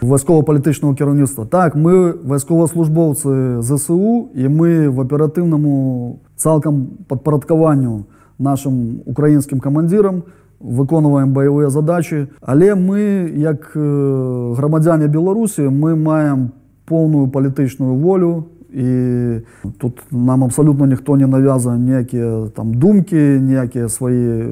вайскова-палітычнага 0.01 0.95
кіраўніцтва. 0.95 1.45
Так 1.45 1.75
мы 1.75 2.11
вайскова-службоўцы 2.11 3.61
ЗСУ 3.61 4.29
і 4.35 4.47
мы 4.47 4.89
в 4.89 5.01
аператыўнаму 5.01 6.19
цалкам 6.35 7.07
падпарадкаванню 7.07 8.05
нашим 8.39 9.01
украінскім 9.05 9.59
камандзірам 9.59 10.23
выконваем 10.59 11.33
баявыя 11.33 11.69
задачи 11.69 12.27
але 12.41 12.75
мы 12.75 13.31
як 13.35 13.71
грамадзяне 13.75 15.07
беларусі 15.07 15.69
мы 15.69 15.95
маем 15.95 16.51
поўную 16.85 17.27
палітычную 17.27 17.95
волю. 17.95 18.45
І 18.75 19.39
тут 19.77 20.03
нам 20.11 20.43
абсалютна 20.43 20.87
ніхто 20.87 21.15
не 21.15 21.27
навяза 21.27 21.77
ніякія 21.77 22.47
там 22.55 22.73
думкі 22.73 23.39
ніякія 23.39 23.89
свае 23.89 24.47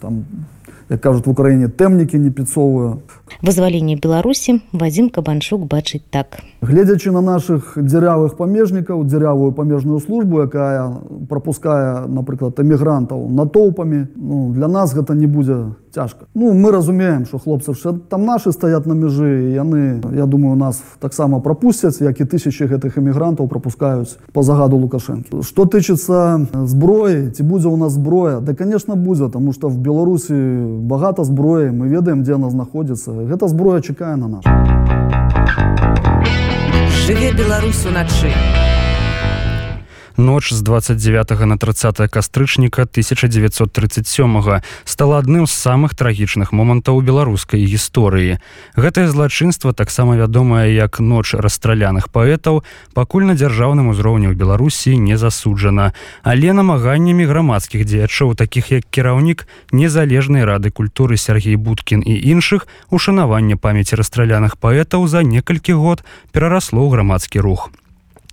там 0.00 0.24
як 0.90 1.00
кажуць 1.00 1.26
в 1.26 1.30
украіне 1.30 1.68
тэмнікі 1.68 2.18
не 2.18 2.30
піцовую 2.30 3.00
вызваленне 3.46 3.96
беларусі 3.96 4.58
вадзім 4.72 5.08
кабанчук 5.08 5.64
бачыць 5.70 6.02
так. 6.10 6.42
Гледзячы 6.60 7.10
на 7.14 7.20
наших 7.20 7.78
дзірявых 7.78 8.36
памежнікаў 8.36 9.04
дзірявую 9.06 9.52
памежную 9.52 10.00
службу 10.00 10.42
якая 10.42 10.90
пропускае 11.28 12.06
напрыклад 12.10 12.58
эмігрантаў 12.58 13.30
натоўпамі 13.30 14.06
ну, 14.16 14.52
для 14.52 14.68
нас 14.68 14.92
гэта 14.94 15.14
не 15.14 15.26
будзе 15.26 15.72
цяжка 15.94 16.26
ну 16.34 16.52
мы 16.52 16.70
разумеем 16.70 17.24
что 17.24 17.38
хлопцы 17.38 17.72
там 18.10 18.26
наши 18.26 18.52
стаят 18.52 18.86
на 18.86 18.92
мяжы 18.92 19.54
яны 19.54 20.02
я 20.14 20.26
думаю 20.26 20.56
нас 20.56 20.82
таксама 20.98 21.40
пропусцяць 21.40 22.00
як 22.00 22.20
і 22.20 22.24
тысячи 22.24 22.64
гэтых 22.64 22.98
эмігрантаў 22.98 23.48
пропускаюць 23.48 24.18
по 24.32 24.42
загаду 24.42 24.76
лукашэнкі 24.76 25.42
что 25.42 25.64
тычыцца 25.64 26.46
зброі 26.66 27.30
ці 27.30 27.42
будзе 27.42 27.68
у 27.68 27.76
нас 27.76 27.92
зброя? 27.92 28.40
Да 28.40 28.54
конечно 28.54 28.96
будзе 28.96 29.28
тому 29.28 29.52
что 29.52 29.68
в 29.68 29.78
беларусі 29.78 30.34
багата 30.80 31.24
зброі 31.24 31.70
мы 31.70 31.88
ведаем 31.88 32.22
дзе 32.24 32.34
она 32.40 32.50
знаходзіцца 32.50 33.12
гэта 33.28 33.48
зброя 33.48 33.80
чакае 33.80 34.16
на 34.16 34.28
нас. 34.28 34.44
Жыве 37.06 37.32
беларус 37.32 37.86
уначы 37.86 38.32
ноч 40.20 40.52
з 40.52 40.62
29 40.62 41.46
на 41.46 41.56
30 41.56 41.96
кастрычніка 42.10 42.82
1937 42.82 44.60
стала 44.84 45.18
адным 45.18 45.46
з 45.46 45.52
самых 45.56 45.96
трагічных 45.96 46.52
момантаў 46.52 47.00
беларускай 47.00 47.64
гісторыі. 47.64 48.38
Гэтае 48.76 49.08
злачынства 49.08 49.72
таксама 49.72 50.16
вядомае 50.16 50.74
як 50.76 51.00
ноч 51.00 51.34
расстраляных 51.34 52.12
паэтаў 52.12 52.62
пакуль 52.94 53.24
на 53.24 53.34
дзяржаўным 53.34 53.88
узроўні 53.88 54.28
ў 54.28 54.36
беларусі 54.36 55.00
не 55.00 55.16
засуджана. 55.16 55.96
Але 56.22 56.52
намаганнямі 56.52 57.24
грамадскіх 57.24 57.88
дзеячоў 57.88 58.36
такіх 58.36 58.70
як 58.70 58.84
кіраўнік 58.92 59.48
незалежнай 59.72 60.44
рады 60.44 60.70
культуры 60.70 61.16
Сергей 61.16 61.56
будкін 61.56 62.04
і 62.04 62.14
іншых 62.14 62.68
ушанавання 62.92 63.56
памяці 63.56 63.96
расстраляных 63.96 64.60
паэтаў 64.60 65.08
за 65.08 65.24
некалькі 65.24 65.72
год 65.72 66.04
перарасло 66.32 66.84
ў 66.84 66.92
грамадскі 66.92 67.40
рух 67.40 67.72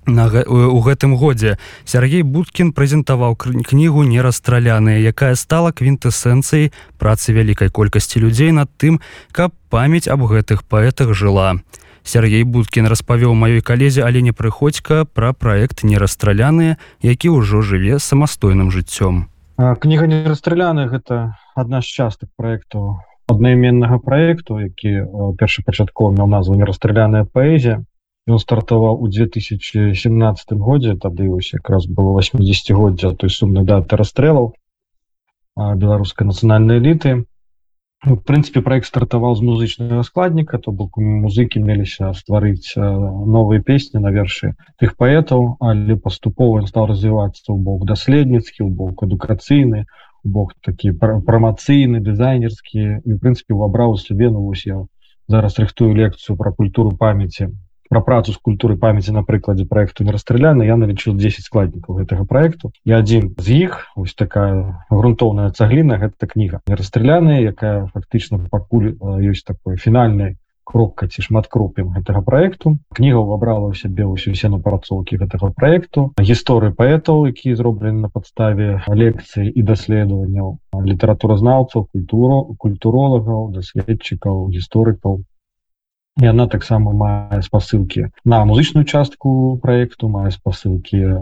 На, 0.08 0.32
у 0.48 0.80
гэтым 0.80 1.20
годзе 1.20 1.58
Сергей 1.84 2.24
Будкін 2.24 2.72
прэзентаваў 2.72 3.36
кнігу 3.36 4.08
нерасстраляная, 4.08 5.04
якая 5.04 5.36
стала 5.36 5.76
квінтэсэнцыяй 5.76 6.72
працы 6.96 7.36
вялікай 7.36 7.68
колькасці 7.68 8.24
людзей 8.24 8.56
над 8.56 8.72
тым, 8.80 9.04
каб 9.36 9.52
памяць 9.68 10.08
аб 10.08 10.24
гэтых 10.32 10.64
паэтах 10.64 11.12
жыла. 11.12 11.60
Сергей 12.08 12.48
Будкін 12.48 12.88
распавёў 12.88 13.36
маёй 13.36 13.60
калезе 13.60 14.08
Алене 14.08 14.32
прыходзька 14.32 15.04
пра 15.04 15.34
праект 15.36 15.84
нерасстраляная, 15.84 16.80
які 17.04 17.36
ўжо 17.36 17.60
жыве 17.60 18.00
самастойным 18.00 18.72
жыццём. 18.72 19.28
Кніга 19.60 20.08
нерасстраляная 20.08 20.88
гэта 20.88 21.36
адна 21.52 21.84
з 21.84 21.92
частак 21.92 22.32
праекту 22.40 23.04
аднайменнага 23.28 24.00
праекту, 24.00 24.56
які 24.56 25.04
першапачаткова 25.36 26.16
меў 26.16 26.32
назву 26.32 26.56
нерасстраляная 26.56 27.28
паэзія 27.28 27.84
ён 28.28 28.40
стартаваў 28.44 29.00
у 29.00 29.08
2017 29.08 30.54
годзе 30.68 30.96
тады 31.00 31.30
вось 31.32 31.54
якраз 31.54 31.88
было 31.88 32.20
80годдзя 32.20 33.16
той 33.16 33.32
сумнай 33.32 33.64
даты 33.64 33.96
расстрэлаў 33.96 34.54
беларускай 35.56 36.28
нацыянальнай 36.28 36.82
эліты 36.84 37.14
ну, 38.06 38.16
в 38.16 38.24
прынцыпе 38.28 38.62
проект 38.62 38.90
стартаваў 38.92 39.38
з 39.40 39.48
музычнага 39.48 40.04
складніка 40.04 40.60
то 40.60 40.72
бок 40.72 41.00
музыкі 41.00 41.64
меліся 41.64 42.12
стварыць 42.18 42.76
новыя 42.78 43.64
песні 43.70 44.04
на 44.04 44.12
вершы 44.12 44.52
тых 44.76 44.98
паэтаў 45.00 45.48
але 45.72 45.96
паступова 45.96 46.60
ён 46.64 46.68
стаў 46.68 46.92
развівацца 46.92 47.48
ў 47.48 47.58
бок 47.70 47.88
даследніцкі 47.88 48.68
у 48.68 48.70
бок 48.82 49.08
адукацыйны 49.08 49.86
бок 50.24 50.52
такі 50.68 50.92
прамацыйны 51.00 52.04
дызайнерскі 52.04 52.84
і 52.84 53.10
в 53.16 53.18
прынцыпе 53.24 53.56
увабраў 53.56 53.96
сябе 54.04 54.30
ну 54.36 54.44
вось 54.44 54.68
я 54.68 54.84
зараз 55.32 55.58
рыхтую 55.64 55.96
лекцыю 55.96 56.36
пра 56.36 56.52
культуру 56.52 56.92
памяці 56.92 57.50
про 57.90 58.02
працу 58.02 58.34
з 58.34 58.38
культуры 58.38 58.78
памяці 58.78 59.12
на 59.12 59.24
прыкладзе 59.24 59.66
проекту 59.66 60.04
не 60.04 60.12
расстраляна 60.12 60.64
я 60.64 60.76
налічыў 60.80 61.16
10 61.16 61.46
складнікаў 61.46 62.02
гэтага 62.02 62.26
проекту 62.26 62.72
і 62.86 62.98
адзін 62.98 63.36
з 63.38 63.68
іх 63.68 63.88
ось 63.96 64.14
такая 64.14 64.84
грунтоўная 64.90 65.52
цагліна 65.52 65.98
гэта 66.02 66.28
кніга 66.28 66.62
не 66.68 66.76
расстраляная 66.76 67.40
якая 67.54 67.88
фактычна 67.94 68.44
пакуль 68.52 68.94
ёсць 69.02 69.48
такой 69.48 69.78
фінальнай 69.78 70.36
кропка 70.68 71.08
ці 71.08 71.24
шматкропем 71.24 71.94
гэтага 71.96 72.22
проекту 72.28 72.76
кніга 72.98 73.24
ўвабрала 73.24 73.72
ў 73.72 73.80
сябе 73.80 74.04
ўсё 74.04 74.36
усе 74.36 74.52
напрацоўкі 74.52 75.20
гэтага 75.24 75.56
проекту 75.56 76.12
гісторыі 76.20 76.76
паэтаў 76.76 77.24
які 77.32 77.56
зроблены 77.56 78.04
на 78.04 78.10
падставе 78.12 78.84
лекцыі 79.04 79.48
і 79.48 79.64
даследаванняў 79.72 80.60
літаратуразнаўцаў 80.92 81.88
культуру 81.96 82.44
культуролагаў 82.60 83.48
даследчыкаў 83.56 84.44
гісторыкаў 84.58 85.24
яна 86.22 86.48
таксама 86.48 86.92
мае 86.92 87.42
спасылкі 87.46 88.10
на 88.26 88.44
музычную 88.46 88.86
частку 88.86 89.60
проекту 89.62 90.10
мае 90.10 90.32
спасылкі 90.32 91.00
э, 91.04 91.16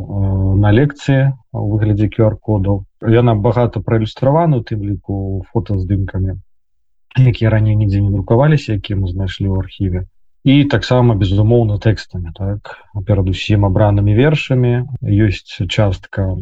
на 0.64 0.72
лекцыі 0.72 1.36
у 1.52 1.68
выглядзе 1.76 2.10
qr-кодаў 2.10 2.84
яна 3.02 3.36
багата 3.36 3.80
праілюстравана 3.80 4.64
тым 4.64 4.84
ліку 4.84 5.46
фото 5.52 5.80
здымкамі 5.80 6.40
якія 7.24 7.50
раней 7.50 7.76
нідзе 7.76 8.02
не 8.02 8.12
друкаваліся 8.12 8.76
якія 8.76 9.00
мы 9.00 9.08
знайшлі 9.08 9.48
ў 9.48 9.60
архіве. 9.64 10.02
І 10.46 10.66
таксама 10.70 11.16
безумоўна 11.16 11.80
тэкстамі 11.82 12.30
так? 12.36 12.86
Перадусім 12.94 13.66
абранымі 13.66 14.14
вершамі. 14.14 14.86
Ёсць 15.02 15.58
частка 15.66 16.38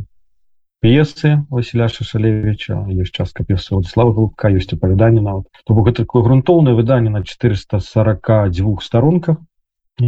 п'есы 0.84 1.29
Васіля 1.47 1.88
шашалевича 1.88 2.75
ёсць 2.91 3.15
частка 3.15 3.47
п'есы 3.47 3.79
слава 3.88 4.11
глубка 4.11 4.51
ёсць 4.51 4.75
апавяданне 4.75 5.23
нават 5.23 5.47
то 5.63 5.75
бок 5.77 5.88
гэта 5.88 6.03
такое 6.03 6.23
грунтоўнае 6.27 6.75
выданне 6.75 7.13
на 7.13 7.23
442 7.23 8.75
старонках 8.84 9.38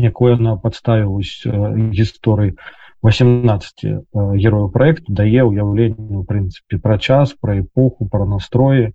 якое 0.09 0.35
на 0.35 0.57
падставілась 0.59 1.47
гісторыі 1.99 2.59
18 3.07 3.85
герояў 4.43 4.67
проекту 4.75 5.15
дае 5.15 5.47
ўяўленне 5.47 6.19
у 6.19 6.27
прынцыпе 6.27 6.81
пра 6.83 6.99
час 6.99 7.31
пра 7.39 7.55
эпоху 7.63 8.09
пра 8.11 8.27
настроі 8.27 8.91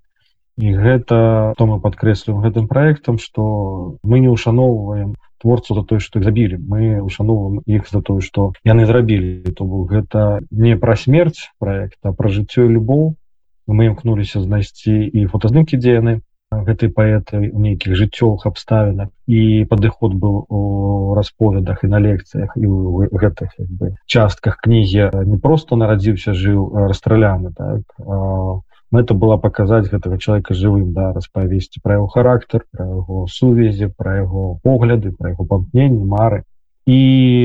і 0.61 0.77
гэта 0.77 1.55
то 1.57 1.67
мы 1.67 1.81
падкрэслюем 1.81 2.45
гэтым 2.45 2.69
проектам 2.69 3.19
что 3.19 3.97
мы 4.03 4.21
не 4.21 4.29
ушаноўваем 4.29 5.17
творцу 5.41 5.75
за 5.75 5.83
тое 5.83 5.99
что 5.99 6.23
забілі. 6.23 6.61
Мы 6.61 7.01
ушаноўваем 7.03 7.63
іх 7.67 7.89
за 7.89 8.03
тое 8.03 8.21
что 8.21 8.53
яны 8.65 8.85
зрабілі. 8.87 9.53
То 9.57 9.65
бок 9.65 9.91
гэта 9.91 10.41
не 10.51 10.77
пра 10.77 10.97
смерць 10.97 11.49
проекта 11.59 12.13
пра 12.13 12.29
жыццё 12.29 12.69
любоў. 12.69 13.17
Мы 13.67 13.87
імкнуліся 13.89 14.41
знайсці 14.45 14.93
і 14.93 15.27
фотаздымкі 15.27 15.81
дзе 15.81 15.97
яны 15.97 16.21
гэтай 16.51 16.91
паэты 16.91 17.39
у 17.55 17.59
нейкіх 17.63 17.95
жыццёвых 17.97 18.45
абставінах. 18.45 19.09
І 19.27 19.65
падыход 19.71 20.13
быў 20.13 20.45
у 20.51 21.15
расповедах 21.15 21.85
і 21.85 21.89
на 21.89 22.03
лекцыях 22.03 22.53
і 22.59 22.67
ў 22.67 23.09
гэтых 23.09 23.57
бы 23.57 23.97
частках 24.05 24.61
кнігі. 24.61 25.09
Не 25.25 25.39
просто 25.39 25.77
нарадзіўся 25.81 26.37
жыў 26.37 26.91
расстраляны 26.91 27.55
так 27.57 27.81
а 28.05 28.61
мэта 28.91 29.15
была 29.15 29.37
паказаць 29.39 29.91
гэтага 29.91 30.19
чалавека 30.19 30.55
жывым 30.55 30.93
да 30.93 31.13
распавесці 31.17 31.83
пра 31.83 31.99
яго 31.99 32.09
характар 32.15 32.65
пра 32.73 32.87
яго 32.87 33.27
сувязі 33.31 33.91
пра 33.97 34.17
яго 34.23 34.59
погляды 34.63 35.13
пра 35.13 35.35
яго 35.35 35.47
памкненні 35.47 36.05
мары. 36.05 36.43
І 36.87 36.99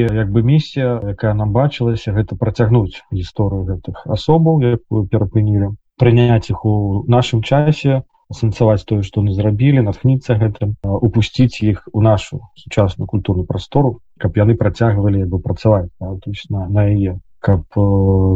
як 0.09 0.31
бы 0.31 0.41
місія 0.41 0.99
якая 1.13 1.33
нам 1.33 1.51
бачылася 1.53 2.15
гэта 2.15 2.35
працягнуць 2.39 3.03
гісторыю 3.13 3.65
гэтых 3.69 4.07
асобаў 4.07 4.61
якую 4.63 5.05
перапынілі. 5.05 5.75
Прыняць 6.01 6.49
іх 6.49 6.65
у 6.65 7.05
нашым 7.07 7.43
часе 7.43 8.03
сэнсаваць 8.33 8.85
тое 8.89 9.03
што 9.05 9.21
мы 9.21 9.35
зрабілі 9.37 9.85
натхніцца 9.85 10.37
гэтым 10.41 10.73
упусціць 10.83 11.61
іх 11.61 11.85
у 11.93 12.01
нашу 12.01 12.41
сучасную 12.57 13.07
культурную 13.07 13.45
прастору 13.45 13.99
каб 14.17 14.37
яны 14.41 14.55
працягвалі 14.57 15.25
бы 15.29 15.39
працаваць 15.39 15.89
на, 15.99 16.17
на, 16.49 16.67
на 16.67 16.87
яе 16.89 17.19
каб 17.45 17.77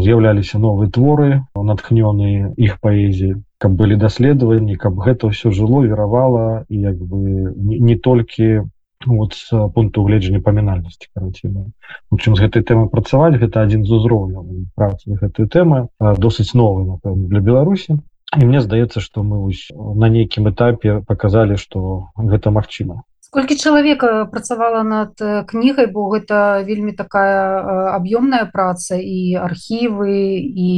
з'яўляліся 0.06 0.62
новыя 0.62 0.90
творы 0.96 1.30
натхнёныя 1.70 2.54
іх 2.58 2.78
паэзіі 2.84 3.38
каб 3.64 3.78
былі 3.80 3.98
даследаванні 4.02 4.76
каб 4.84 5.00
гэта 5.06 5.32
ўсё 5.32 5.52
жыло 5.60 5.82
веравала 5.86 6.66
і 6.70 6.82
як 6.86 7.00
бы 7.02 7.18
не, 7.56 7.80
не 7.80 7.96
толькі 7.98 8.70
вот 9.06 9.34
с 9.34 9.50
пункту 9.74 10.04
гледжання 10.04 10.42
памінальнасці 10.46 11.10
караціна 11.16 11.66
у 12.12 12.18
чым 12.22 12.38
з 12.38 12.46
гэтай 12.46 12.64
тэмы 12.70 12.86
працаваць 12.94 13.40
гэта 13.42 13.66
адзін 13.66 13.86
з 13.90 13.98
узроўняў 13.98 14.46
працы 14.76 15.18
гэтую 15.24 15.48
тэмы 15.58 15.88
досыць 16.20 16.54
новы 16.54 16.86
напэўна 16.86 17.28
для 17.34 17.40
беларусі. 17.40 18.00
І 18.38 18.46
мне 18.46 18.62
здаецца 18.62 19.02
што 19.02 19.24
мы 19.26 19.42
на 19.74 20.10
нейкім 20.16 20.54
этапе 20.54 21.02
паказалі 21.02 21.58
што 21.58 22.12
гэта 22.18 22.54
магчыма 22.54 23.02
колькі 23.30 23.56
чалавек 23.56 24.04
працавала 24.32 24.84
над 24.84 25.14
кнігай 25.48 25.88
бо 25.88 26.10
гэта 26.14 26.66
вельмі 26.66 26.92
такая 26.98 27.96
аб'ёмная 27.96 28.50
праца 28.52 28.98
і 28.98 29.38
архівы 29.38 30.42
і 30.42 30.72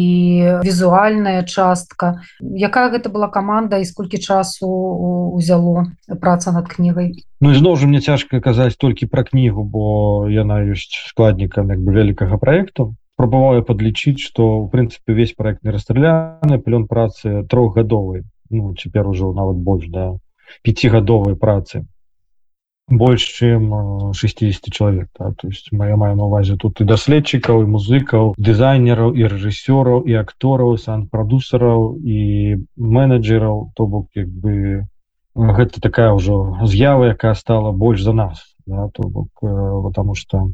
візуальная 0.64 1.43
частка. 1.43 2.22
Якая 2.41 2.91
гэта 2.91 3.10
была 3.10 3.32
каманда 3.32 3.80
і 3.80 3.86
сколькі 3.86 4.20
часу 4.20 4.68
узяло 5.34 5.88
праца 6.20 6.52
над 6.52 6.68
кнігай 6.68 7.16
Ну 7.41 7.52
ізноў 7.52 7.76
жа 7.76 7.88
мне 7.88 8.02
цяжка 8.02 8.38
казаць 8.38 8.78
толькі 8.78 9.10
пра 9.10 9.24
кнігу 9.24 9.64
бо 9.64 9.84
яна 10.30 10.62
ёсць 10.62 10.93
складнікам 11.10 11.72
як 11.72 11.80
бы 11.80 11.95
вялікага 11.95 12.38
проекту 12.38 12.93
спрабаваю 13.16 13.62
падлічыць 13.62 14.18
што 14.18 14.66
в 14.66 14.70
прынцыпе 14.74 15.14
увесь 15.14 15.34
проект 15.38 15.64
не 15.64 15.72
расстраляны 15.72 16.58
плён 16.58 16.88
працы 16.89 17.45
трохгадовы 17.45 18.26
ну 18.49 18.74
цяпер 18.74 19.08
ужо 19.08 19.30
нават 19.34 19.58
больш 19.58 19.88
да 19.93 20.18
пяцігадовай 20.66 21.38
працы 21.38 21.86
больш 22.91 23.23
чым 23.23 24.13
60 24.13 24.73
чалавек 24.73 25.09
да? 25.17 25.31
то 25.31 25.47
есть 25.47 25.71
моя 25.71 25.95
маю 25.95 26.15
на 26.15 26.25
увазе 26.25 26.57
тут 26.57 26.81
і 26.81 26.85
даследчыкаў 26.85 27.63
і 27.63 27.71
музыкаў 27.71 28.33
дызайнераў 28.37 29.15
і 29.15 29.27
рэжысёраў 29.31 30.03
і 30.05 30.13
актораў 30.21 30.77
сан-прадусараў 30.77 31.97
і 32.03 32.19
менеджераў 32.75 33.71
то 33.75 33.87
бок 33.87 34.07
як 34.15 34.27
бы 34.27 34.85
гэта 35.35 35.79
такая 35.81 36.11
ўжо 36.13 36.67
з'ява 36.67 37.15
якая 37.15 37.33
стала 37.33 37.71
больш 37.71 38.03
за 38.03 38.13
нас 38.13 38.43
да? 38.65 38.89
то 38.93 39.07
бок 39.07 39.31
потому 39.39 40.15
что 40.15 40.51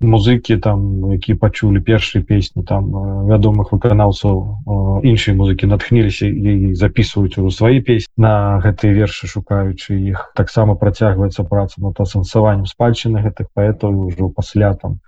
музыкі 0.00 0.56
там 0.62 1.10
які 1.12 1.34
пачулі 1.34 1.80
першыя 1.82 2.22
песні 2.22 2.62
там 2.62 2.90
вядомых 3.26 3.74
выканаўцаў 3.74 5.02
іншыя 5.02 5.34
музыкі 5.34 5.66
натхніліся 5.66 6.30
і 6.30 6.74
записываюць 6.78 7.34
ужо 7.38 7.50
свае 7.50 7.82
песні 7.82 8.12
на 8.16 8.62
гэтыя 8.62 8.94
вершы 8.94 9.26
шукаючы 9.26 9.98
іх 9.98 10.30
таксама 10.38 10.78
працягваецца 10.78 11.42
праца 11.42 11.82
над 11.82 11.98
асэнсаваннем 11.98 12.70
спадчыны 12.70 13.22
гэтых 13.26 13.50
паэтаў. 13.54 14.14
Ўжо 14.14 14.30
пасля 14.30 14.74
там 14.74 15.02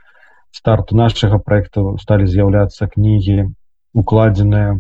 старту 0.51 0.99
нашага 0.99 1.39
проекту 1.39 1.95
сталі 2.03 2.27
з'яўляцца 2.27 2.91
кнігі 2.91 3.55
укладзеныя 3.95 4.75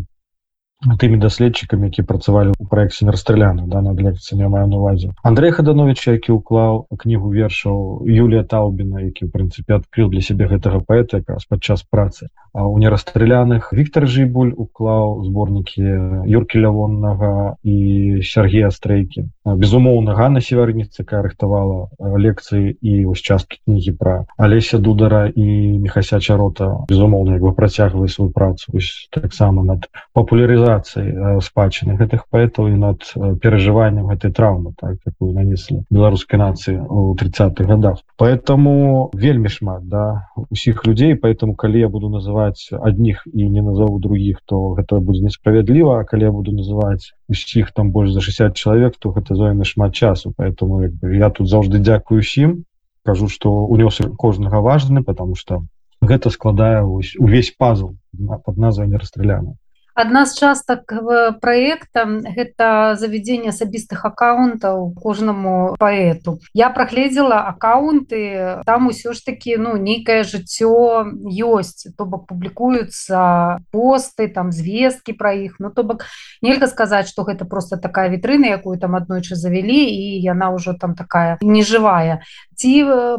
тымі 0.80 1.20
даследчыкамі 1.20 1.92
які 1.92 2.02
працавалі 2.08 2.56
ў 2.56 2.64
праекце 2.64 3.04
расстраляну 3.04 3.68
да 3.68 3.84
над 3.84 4.00
лекцыямі 4.00 4.48
маю 4.48 4.64
на 4.68 4.80
увазе 4.80 5.12
Андрей 5.22 5.52
хаданович 5.52 6.00
які 6.08 6.32
ўклаў 6.40 6.88
кнігу 6.96 7.28
вершаў 7.28 8.08
Юлія 8.08 8.44
Таўбіна 8.48 9.04
які 9.04 9.28
в 9.28 9.30
прынцыпе 9.36 9.76
адкрыў 9.76 10.08
для 10.08 10.24
сябе 10.24 10.48
гэтага 10.48 10.80
паэта 10.80 11.20
якраз 11.20 11.44
падчас 11.44 11.84
працы 11.84 12.32
у 12.54 12.78
нерасстраляных 12.78 13.72
Віктор 13.72 14.08
жібуль 14.08 14.52
уклаў 14.56 15.24
зборнікі 15.28 16.24
юркі 16.26 16.64
лявоннага 16.64 17.56
і 17.62 18.20
Сергея 18.24 18.70
стрейкі. 18.70 19.28
Безумоўна 19.44 20.14
Ганна 20.14 20.40
севарніца 20.40 21.04
якая 21.04 21.22
рыхтавала 21.22 21.92
лекцыі 22.00 22.76
і 22.80 23.04
вось 23.04 23.20
часткі 23.20 23.60
кнігі 23.64 23.92
пра 24.00 24.24
алеся 24.40 24.78
дудара 24.78 25.28
і 25.28 25.78
мехася 25.78 26.20
чарота 26.20 26.86
безумоўна 26.88 27.36
як 27.36 27.42
бы 27.42 27.52
працягвае 27.52 28.08
сваю 28.08 28.30
працу 28.30 28.72
таксама 29.12 29.62
над 29.62 29.88
папулярыза 30.16 30.70
арганізацыі 30.70 31.40
спадчыны 31.42 31.96
гэтых 31.98 32.26
паэтаў 32.30 32.70
і 32.70 32.76
над 32.78 33.06
перажываннем 33.42 34.08
гэтай 34.10 34.32
траўмы 34.32 34.72
так 34.78 35.00
такую 35.04 35.32
нанеслі 35.34 35.82
беларускай 35.90 36.38
нацыі 36.38 36.80
у 36.88 37.14
30-х 37.14 37.64
годах 37.64 38.02
поэтому 38.16 39.10
вельмі 39.14 39.48
шмат 39.48 39.86
да 39.88 40.28
усіх 40.50 40.86
людзей 40.86 41.14
поэтому 41.14 41.54
калі 41.54 41.80
я 41.80 41.88
буду 41.88 42.08
называть 42.08 42.39
адних 42.48 43.22
і 43.32 43.48
не 43.48 43.62
назову 43.62 43.98
других 43.98 44.40
то 44.44 44.72
гэта 44.74 45.00
будзе 45.00 45.28
несправядліва. 45.28 46.04
Калі 46.04 46.22
я 46.22 46.32
буду 46.32 46.52
называть 46.52 47.12
усіх 47.28 47.72
там 47.72 47.92
больш 47.92 48.12
за 48.12 48.20
60 48.20 48.56
чалавек 48.56 48.96
то 48.98 49.10
гэта 49.12 49.34
зойме 49.34 49.64
шмат 49.64 49.94
часу. 49.94 50.32
Поэтому 50.36 50.80
бы, 50.88 51.14
я 51.14 51.30
тут 51.30 51.48
заўжды 51.48 51.78
дзякую 51.78 52.20
усім. 52.20 52.64
Кажу 53.04 53.28
что 53.28 53.52
унёс 53.66 54.00
кожнага 54.16 54.60
важны 54.60 55.04
потому 55.04 55.34
что 55.34 55.64
гэта 56.00 56.30
складае 56.30 56.82
увесь 56.82 57.54
пазл 57.56 57.94
под 58.44 58.56
назвай 58.56 58.88
не 58.88 58.96
расстраляна 58.96 59.59
адна 60.00 60.24
з 60.26 60.34
частак 60.40 60.92
проекта 61.40 62.06
гэта 62.08 62.96
завядзенне 62.96 63.52
асабістых 63.52 64.04
аккаунтаў 64.08 64.96
кожнаму 64.96 65.76
паэту. 65.78 66.40
Я 66.54 66.70
прагледзела 66.70 67.44
аккаунты 67.52 68.62
там 68.64 68.88
усё 68.88 69.12
ж 69.12 69.22
таки 69.24 69.56
ну 69.56 69.76
нейкае 69.76 70.24
жыццё 70.24 71.04
ёсць. 71.28 71.92
То 71.96 72.04
бок 72.04 72.26
публікуюцца 72.26 73.60
посты 73.70 74.28
там 74.28 74.52
звесткі 74.52 75.12
пра 75.12 75.32
іх. 75.36 75.60
Ну 75.60 75.70
то 75.70 75.84
бок 75.84 76.06
нельга 76.42 76.66
сказаць 76.66 77.08
что 77.08 77.24
гэта 77.24 77.44
просто 77.44 77.76
такая 77.76 78.08
вітрына 78.08 78.48
якую 78.48 78.78
там 78.78 78.96
аднойчы 78.96 79.36
завялі 79.36 79.84
і 79.84 80.20
яна 80.24 80.50
ўжо 80.56 80.74
там 80.74 80.94
такая 80.94 81.38
нежывая. 81.42 82.24
Ці 82.60 82.72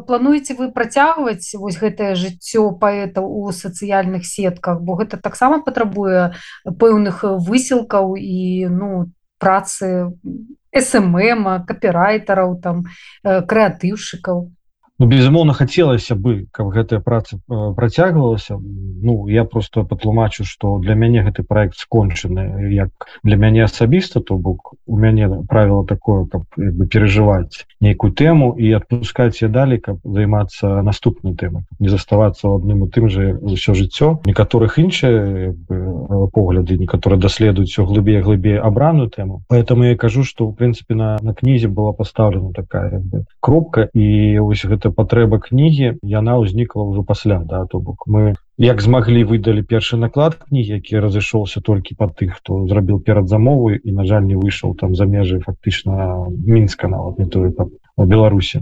плануеце 0.05 0.53
вы 0.53 0.69
працягваць 0.69 1.53
вось 1.57 1.77
гэтае 1.82 2.13
жыццё 2.13 2.71
паэтаў 2.77 3.25
у 3.25 3.51
сацыяльных 3.51 4.25
сетках? 4.25 4.82
Бо 4.82 4.95
гэта 5.01 5.17
таксама 5.17 5.61
патрабуе 5.65 6.34
пэўных 6.80 7.24
высілкаў 7.49 8.15
і 8.17 8.67
ну 8.69 8.89
працы 9.41 10.11
смм 10.80 11.45
капірайтараў 11.67 12.55
там 12.63 12.84
крэатыўшчыкаў 13.24 14.45
Ну, 15.01 15.07
безумоўна 15.07 15.53
хацелася 15.57 16.13
бы 16.13 16.45
каб 16.53 16.69
гэтая 16.69 16.99
праца 17.01 17.37
э, 17.37 17.73
працягвалася 17.73 18.59
Ну 19.01 19.27
я 19.27 19.45
просто 19.45 19.83
патлумачу 19.83 20.43
что 20.45 20.77
для 20.77 20.93
мяне 20.93 21.23
гэты 21.23 21.41
проект 21.41 21.77
скончаны 21.77 22.69
як 22.69 22.89
для 23.23 23.35
мяне 23.35 23.63
асабіста 23.63 24.21
то 24.21 24.37
бок 24.37 24.75
у 24.85 24.97
мяне 24.97 25.27
правило 25.49 25.87
такое 25.87 26.25
каб 26.25 26.43
бы 26.55 26.85
переживаць 26.85 27.65
нейкую 27.81 28.13
тэму 28.13 28.53
і 28.61 28.77
отпускаць 28.77 29.41
я 29.41 29.49
далей 29.49 29.79
каб 29.79 29.97
займацца 30.05 30.83
наступнай 30.85 31.33
тэмай 31.33 31.65
не 31.79 31.89
заставацца 31.89 32.45
ў 32.45 32.61
адным 32.61 32.85
і 32.85 32.89
тым 32.93 33.09
же 33.09 33.33
ўсё 33.41 33.73
жыццё 33.73 34.21
некаторых 34.29 34.77
іншыя 34.77 35.55
погляды 36.29 36.77
некаторы 36.77 37.17
даследуюць 37.17 37.73
все 37.73 37.89
глыбей 37.89 38.21
глыбей 38.21 38.61
абраную 38.61 39.09
тэму 39.09 39.41
поэтому 39.49 39.83
я 39.83 39.97
кажу 39.97 40.23
что 40.23 40.45
в 40.45 40.53
прынцыпе 40.53 40.93
на 40.93 41.17
на 41.25 41.33
кнізе 41.33 41.73
была 41.73 41.91
поставлена 41.91 42.53
такая 42.53 43.01
кропка. 43.39 43.89
І 43.93 44.37
ось 44.39 44.65
гэта 44.65 44.90
патрэба 44.95 45.39
кнігі 45.39 45.99
яна 46.03 46.37
ўзнікла 46.41 46.83
ўжо 46.87 47.03
пасля 47.03 47.39
да 47.47 47.65
то 47.65 47.79
бок. 47.79 48.05
Мы 48.07 48.35
як 48.61 48.81
змаглі 48.81 49.23
выдалі 49.31 49.63
першы 49.63 49.97
наклад 49.97 50.35
кнігі 50.35 50.77
які 50.79 51.01
разышоўся 51.05 51.61
толькі 51.61 51.95
па 51.97 52.07
тых 52.11 52.37
хто 52.41 52.67
зрабіў 52.67 52.99
перад 52.99 53.27
замовы 53.31 53.79
і 53.79 53.91
на 53.91 54.05
жаль 54.05 54.27
не 54.27 54.35
выйшаў 54.35 54.75
там 54.75 54.95
за 54.95 55.05
межы 55.05 55.39
фактычна 55.39 56.27
мінска 56.29 56.87
нават 56.87 57.19
не 57.19 57.25
тое 57.25 57.53
у 57.97 58.05
беларусі. 58.05 58.61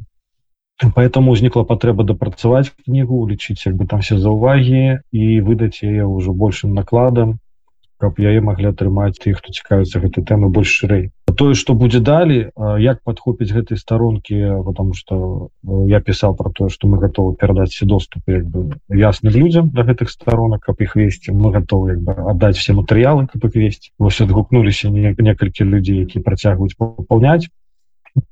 Поэтому 0.96 1.36
узнікла 1.36 1.68
патрэба 1.68 2.08
дапрацаваць 2.08 2.72
кнігу 2.72 3.28
лічыць 3.28 3.60
як 3.68 3.76
бы 3.76 3.86
там 3.86 4.00
все 4.00 4.18
заўвагі 4.18 5.04
і 5.12 5.42
выдаць 5.44 5.84
яе 5.84 6.08
ўжо 6.08 6.32
большим 6.32 6.74
накладам 6.74 7.40
каб 8.00 8.20
яе 8.24 8.40
маглі 8.40 8.72
атрымаць 8.72 9.20
тых 9.20 9.44
хто 9.44 9.52
цікавіцца 9.52 10.00
гэтай 10.00 10.24
тэмы 10.24 10.48
больш 10.48 10.72
шырэй 10.82 11.12
тое 11.40 11.56
что 11.56 11.74
будзе 11.74 12.00
далі 12.04 12.52
як 12.84 13.00
подхопіць 13.08 13.54
гэтай 13.56 13.80
старонкі 13.80 14.60
потому 14.68 14.94
что 14.94 15.50
я 15.88 16.02
писал 16.04 16.36
про 16.36 16.52
тое 16.52 16.68
что 16.68 16.92
мы 16.92 17.00
готовы 17.00 17.36
перадаць 17.40 17.72
все 17.72 17.86
доступы 17.86 18.44
бы 18.44 18.76
ясным 18.92 19.32
людям 19.32 19.70
до 19.72 19.88
гэтых 19.88 20.12
сторонок 20.12 20.68
каб 20.68 20.82
их 20.84 20.98
весці. 21.00 21.32
Мы 21.32 21.52
готовы 21.56 21.96
бы 21.96 22.12
отдать 22.12 22.58
все 22.58 22.74
матэрыялы 22.74 23.28
каб 23.32 23.46
их 23.46 23.56
весці. 23.56 23.92
Вось 23.98 24.20
адгукнуліся 24.20 24.92
некалькі 24.92 25.64
людзей 25.64 26.04
які 26.04 26.20
працягваюць 26.20 26.76
папаўняць 26.76 27.48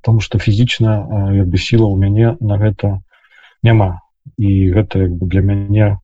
потому 0.03 0.19
что 0.19 0.39
фізічна 0.39 1.31
як 1.31 1.47
бы 1.47 1.57
сила 1.57 1.87
у 1.87 1.95
мяне 1.95 2.35
на 2.41 2.59
гэта 2.59 2.99
няма. 3.63 4.03
І 4.35 4.67
гэта 4.75 5.07
як 5.07 5.15
бы 5.15 5.31
для 5.31 5.41
мяне 5.41 5.99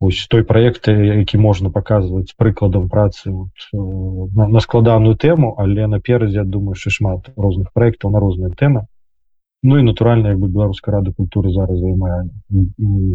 ось 0.00 0.26
той 0.30 0.44
проект 0.44 0.88
які 0.88 1.38
можна 1.38 1.70
показваць 1.70 2.34
прыкладам 2.36 2.88
працы 2.88 3.30
вот, 3.30 3.50
на, 3.72 4.48
на 4.48 4.60
складаную 4.60 5.16
тэму 5.16 5.54
але 5.58 5.86
наперадзе 5.86 6.44
думаю 6.44 6.74
що 6.74 6.90
шмат 6.90 7.30
розных 7.36 7.72
проектаў 7.74 8.10
на 8.10 8.20
розныя 8.20 8.54
тэмы 8.54 8.86
Ну 9.62 9.78
і 9.78 9.82
натуральна 9.82 10.36
бы 10.38 10.46
беларуская 10.46 10.94
рада 10.94 11.12
культуры 11.12 11.50
зараз 11.50 11.80
займае 11.82 12.30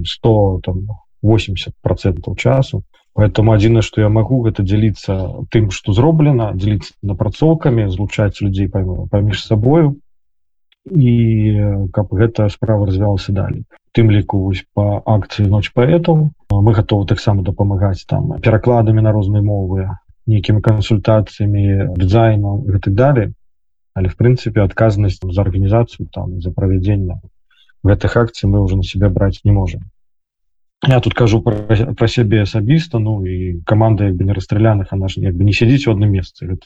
100 0.04 0.60
там 0.64 0.88
80 1.22 1.74
процентов 1.82 2.38
часу. 2.38 2.84
Поэтому 3.14 3.54
адзіна 3.54 3.82
что 3.82 4.02
я 4.02 4.10
могу 4.10 4.42
гэта 4.42 4.64
дзяліцца 4.64 5.46
тым 5.54 5.70
что 5.72 5.94
зроблена 5.94 6.52
дзеліць 6.58 6.98
напрацоўкамі 7.02 7.88
злучаць 7.94 8.42
людзей 8.42 8.68
паміж 8.68 9.46
сабою 9.46 10.02
і 10.90 11.14
каб 11.94 12.12
гэта 12.12 12.50
справа 12.50 12.90
развялася 12.90 13.32
далей 13.32 13.64
тым 13.94 14.10
ліку 14.12 14.42
вось 14.46 14.66
по 14.74 15.02
акцыі 15.06 15.48
ноч 15.54 15.70
паэтаў 15.78 16.30
мы 16.50 16.74
готовы 16.74 17.06
таксама 17.08 17.46
дапамагаць 17.46 18.06
там 18.10 18.34
перакладамі 18.42 19.06
на 19.06 19.14
розныя 19.14 19.46
мовы 19.46 19.88
нейкімі 20.28 20.62
кансультацыямі 20.66 21.94
дызайном 21.98 22.66
і 22.68 22.80
так 22.80 22.94
далее 22.94 23.32
але 23.94 24.10
в 24.10 24.18
прынцыпе 24.18 24.66
адказнасць 24.66 25.22
за 25.22 25.42
арганізацыю 25.42 26.10
там 26.12 26.42
за 26.42 26.52
правядзення 26.52 27.22
гэтых 27.86 28.18
акцый 28.18 28.50
мы 28.50 28.64
уже 28.64 28.78
на 28.78 28.84
себя 28.84 29.10
браць 29.10 29.44
не 29.44 29.52
можем 29.52 29.86
я 30.88 31.00
тут 31.00 31.14
кажу 31.14 31.42
про, 31.42 31.56
про 31.96 32.08
сябе 32.08 32.42
асабіста 32.44 33.00
ну 33.00 33.26
і 33.26 33.62
команда 33.66 34.10
як 34.10 34.16
бы 34.16 34.26
не 34.26 34.34
расстраляных 34.34 34.92
она 34.92 35.08
ж 35.08 35.22
як 35.22 35.36
бы 35.36 35.44
не 35.44 35.54
сядзіць 35.54 35.88
у 35.88 35.92
одном 35.92 36.12
месцы. 36.12 36.58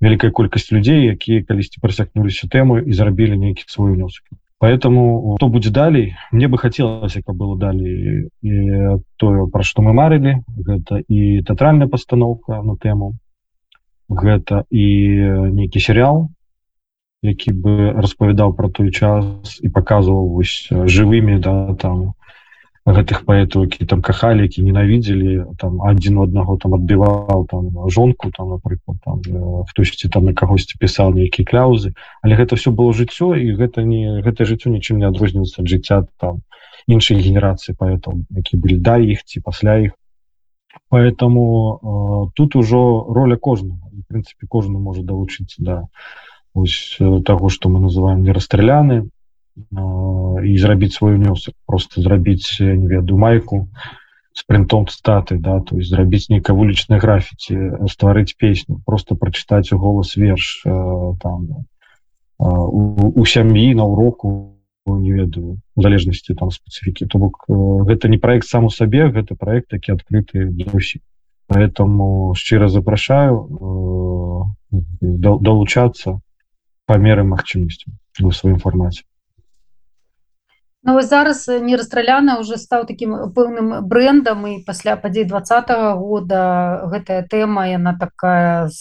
Вялікая 0.00 0.30
колькасць 0.30 0.70
людзей 0.70 1.06
якія 1.06 1.44
калісьці 1.44 1.80
прасякнуліся 1.80 2.48
тэму 2.48 2.78
і 2.80 2.92
зрабілі 2.92 3.38
нейкі 3.38 3.64
свой 3.66 3.96
унёсак 3.96 4.26
поэтому 4.58 5.36
то 5.38 5.48
будзе 5.48 5.70
далей 5.70 6.16
мне 6.30 6.48
бы 6.48 6.58
хотелось 6.58 7.14
каб 7.14 7.36
было 7.36 7.56
далей 7.56 8.28
і 8.42 8.98
тое 9.16 9.46
про 9.46 9.62
что 9.62 9.82
мы 9.82 9.92
марылі 9.92 10.42
гэта 10.56 10.98
і 11.06 11.42
тэатральная 11.42 11.88
пастановка 11.88 12.62
на 12.62 12.76
тэму 12.76 13.14
гэта 14.08 14.64
і 14.70 14.86
нейкі 15.54 15.78
серыял 15.78 16.28
які 17.22 17.52
бы 17.52 17.92
распавядаў 17.94 18.54
про 18.54 18.70
той 18.70 18.90
час 18.90 19.58
і 19.62 19.68
показываў 19.68 20.28
вось 20.34 20.68
жывымі 20.70 21.38
да 21.38 21.74
там 21.74 22.17
гэтых 22.86 23.24
паэтаў 23.28 23.64
які 23.66 23.84
там 23.84 24.02
кахалі 24.02 24.42
які 24.46 24.62
ненавідзелі 24.62 25.58
там 25.58 25.82
адзін 25.82 26.18
у 26.18 26.22
аднаго 26.24 26.56
там 26.56 26.74
адбіваў 26.74 27.46
там 27.50 27.70
жонку 27.90 28.30
там 28.30 28.56
напрыклад 28.56 28.98
там 29.04 29.22
хтосьці 29.68 30.08
там 30.08 30.24
на 30.24 30.34
кагосьці 30.34 30.78
пісаў 30.78 31.14
нейкія 31.14 31.44
кляузы. 31.44 31.92
Але 32.22 32.36
гэта 32.36 32.56
все 32.56 32.70
было 32.70 32.92
жыццё 32.92 33.34
і 33.34 33.54
гэта 33.58 33.82
не 33.82 34.22
гэта 34.22 34.44
жыццё 34.44 34.70
нічым 34.70 34.98
не 34.98 35.06
адрозніваецца 35.06 35.62
ад 35.62 35.68
жыцця 35.68 36.06
там 36.16 36.42
іншай 36.86 37.20
генерацыі 37.20 37.76
паэтаў 37.76 38.24
які 38.30 38.56
былі 38.56 38.78
да 38.78 38.96
іх 38.98 39.24
ці 39.24 39.40
пасля 39.40 39.78
іх. 39.90 39.92
Поэтому 40.88 42.30
э, 42.30 42.30
тут 42.36 42.56
ужо 42.56 43.04
роля 43.08 43.36
кожнага. 43.36 43.90
Прынцыпе 44.08 44.46
кожны 44.48 44.78
можа 44.78 45.02
далучыцца 45.02 45.56
да 45.58 45.76
таго 47.24 47.48
что 47.48 47.68
мы 47.68 47.80
называем 47.80 48.22
не 48.22 48.32
расстраляны 48.32 49.10
і 50.44 50.58
зрабіць 50.58 50.94
свой 50.94 51.14
унёсак 51.14 51.54
просто 51.66 52.02
зрабіць 52.02 52.60
не 52.60 52.86
веду 52.86 53.18
майку 53.18 53.68
с 54.38 54.44
принтом 54.44 54.86
статы 54.86 55.38
да 55.38 55.60
то 55.60 55.76
есть 55.78 55.90
зрабіць 55.90 56.30
нейкае 56.30 56.54
вулічнай 56.54 57.00
графіці 57.02 57.88
стварыць 57.90 58.38
песню 58.38 58.80
просто 58.86 59.16
прочытаць 59.16 59.72
у 59.72 59.78
голас 59.78 60.14
верш 60.16 60.62
э, 60.64 60.70
там 61.18 61.48
э, 61.50 62.46
у, 62.46 63.10
у 63.18 63.26
сям'і 63.26 63.74
на 63.74 63.84
уроку 63.84 64.54
не 64.86 65.12
ведаю 65.12 65.58
залежнасці 65.76 66.38
там 66.38 66.54
спецыфікі 66.54 67.10
то 67.10 67.18
бок 67.18 67.44
э, 67.48 67.54
гэта 67.90 68.08
не 68.08 68.18
проект 68.18 68.46
сам 68.46 68.64
у 68.64 68.70
сабе 68.70 69.10
гэта 69.10 69.34
проект 69.34 69.72
які 69.72 69.98
адкрыты 69.98 70.46
для 70.54 70.70
усіх 70.70 71.02
поэтому 71.50 72.34
шчыра 72.38 72.68
запрашаю 72.68 74.54
долучацца 74.70 76.20
по 76.86 76.94
меры 76.96 77.24
магчымасцю 77.24 77.90
в 78.20 78.30
сваім 78.30 78.62
фармаце 78.62 79.02
Ну, 80.88 80.94
вось 80.94 81.08
зараз 81.08 81.48
не 81.48 81.76
расстраляна 81.76 82.38
уже 82.40 82.56
стаў 82.56 82.86
таким 82.88 83.10
пэўным 83.36 83.84
брендам 83.84 84.46
і 84.48 84.64
пасля 84.64 84.96
падзей 84.96 85.28
двадцатого 85.28 85.92
года 86.00 86.88
гэтая 86.88 87.28
тэма 87.28 87.66
яна 87.68 87.92
такая 88.00 88.72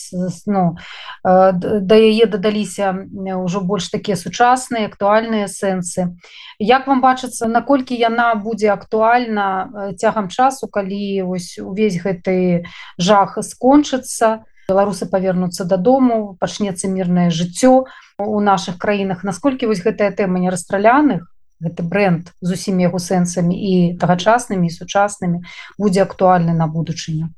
ну, 0.47 0.79
да 1.27 1.99
яе 1.99 2.31
дадаліся 2.31 2.95
ўжо 3.43 3.59
больш 3.59 3.91
такія 3.91 4.15
сучасныя 4.15 4.87
актуальныя 4.87 5.51
сэнсы 5.51 6.15
Як 6.63 6.87
вам 6.87 7.03
бачыцца 7.03 7.51
наколькі 7.51 7.99
яна 7.99 8.39
будзе 8.39 8.71
актуальна 8.71 9.91
цягам 9.99 10.31
часу 10.31 10.71
калі 10.71 11.27
вось 11.27 11.59
увесь 11.59 11.99
гэты 11.99 12.63
жах 12.95 13.35
скончыцца 13.43 14.47
беларусы 14.71 15.11
павернуцца 15.11 15.67
дадому 15.67 16.39
пачнецца 16.39 16.87
мірнае 16.87 17.31
жыццё 17.35 17.83
у 18.15 18.39
наших 18.39 18.79
краінах? 18.79 19.27
Насколькі 19.27 19.67
вось 19.67 19.83
гэтая 19.83 20.15
тэма 20.15 20.39
не 20.39 20.47
расстраляных 20.47 21.27
гэты 21.63 21.83
бренд 21.83 22.31
з 22.41 22.53
усімі 22.53 22.87
яго 22.87 22.99
сэнсамі 22.99 23.55
і 23.55 23.73
тагачаснымі 23.97 24.67
і 24.67 24.75
сучаснымі 24.77 25.41
будзе 25.77 26.03
актуальны 26.03 26.53
на 26.53 26.67
будучыню. 26.67 27.33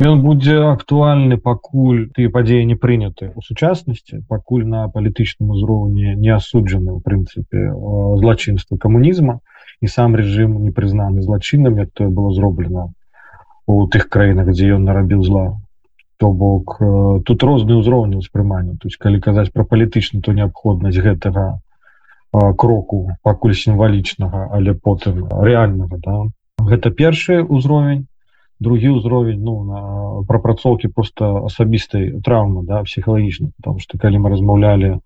Ён 0.00 0.22
будзе 0.24 0.56
актуальны 0.64 1.36
пакуль 1.36 2.08
тыя 2.16 2.32
падзеі 2.32 2.64
не 2.64 2.76
прыняты 2.76 3.32
у 3.36 3.42
сучаснасці 3.44 4.22
пакуль 4.28 4.64
на 4.64 4.86
палітычным 4.88 5.52
узроўні 5.52 6.14
не 6.16 6.30
асуджаны 6.32 6.94
у 6.96 7.00
прынцыпе 7.04 7.68
злачынства 8.22 8.80
камунізма 8.80 9.40
і 9.84 9.92
сам 9.92 10.16
рэжым 10.16 10.56
не 10.64 10.72
прызнаны 10.72 11.20
злачынам 11.20 11.76
як 11.82 11.92
тое 11.92 12.08
было 12.08 12.32
зроблена 12.32 12.88
у 13.66 13.86
тых 13.86 14.08
краінах 14.08 14.48
дзе 14.56 14.72
ён 14.76 14.88
нарабіў 14.88 15.20
зла. 15.26 15.60
То 16.16 16.32
бок 16.32 16.80
тут 17.24 17.42
розныя 17.42 17.80
ўзроўні 17.80 18.20
ўспрымання. 18.20 18.76
Есть 18.84 19.00
калі 19.00 19.20
казаць 19.20 19.52
пра 19.52 19.64
палітычна 19.64 20.20
то 20.20 20.32
неабходнасць 20.32 21.00
гэтага 21.00 21.60
кроку 22.32 23.10
пакуль 23.22 23.54
сімвалічнага 23.54 24.50
але 24.54 24.74
потым 24.74 25.26
рэальнага 25.26 25.98
да? 25.98 26.16
гэта 26.62 26.90
першы 26.90 27.42
ўзровень. 27.42 28.06
Другі 28.60 29.00
ўзровень 29.00 29.40
ну 29.40 29.64
на 29.64 29.80
прапрацоўкі 30.28 30.92
просто 30.92 31.48
асабістай 31.48 32.20
траўмы 32.20 32.66
да 32.68 32.82
псіхалагічна 32.84 33.50
потому 33.56 33.80
что 33.80 33.98
калі 33.98 34.20
мы 34.20 34.30
размаўлялі 34.30 35.00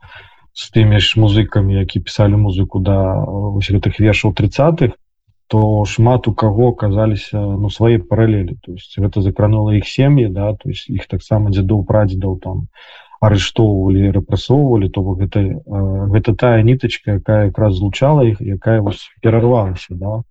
з 0.52 0.70
тымі 0.74 0.98
ж 0.98 1.16
музыкамі 1.22 1.78
які 1.78 2.02
пісалі 2.02 2.36
музыку 2.36 2.82
да 2.82 3.22
ось 3.24 3.70
гэтых 3.70 4.02
вершаў 4.02 4.34
тридцатых 4.34 4.98
то 5.46 5.84
шмат 5.84 6.26
у 6.28 6.34
каго 6.34 6.72
казаліся 6.72 7.38
ну 7.38 7.70
свае 7.70 7.98
паралелі. 8.02 8.58
То 8.60 8.72
есть 8.72 8.98
гэта 8.98 9.22
закранула 9.22 9.78
іх 9.78 9.86
сем'і 9.86 10.28
да 10.28 10.52
то 10.58 10.68
есть 10.68 10.90
іх 10.90 11.06
таксама 11.06 11.54
дзедоў 11.54 11.86
прадзедаў 11.86 12.38
там 12.42 12.68
арыштоўвалі 13.20 14.10
рэпрасоўвалі 14.16 14.88
то 14.88 15.02
гэта 15.20 15.42
гэта 16.14 16.34
тая 16.34 16.62
нітачка 16.62 17.18
якая 17.20 17.46
якраз 17.50 17.78
злучала 17.78 18.26
іх 18.26 18.40
якая 18.40 18.80
вось 18.80 19.08
перарвалася 19.22 19.94
да? 19.94 20.22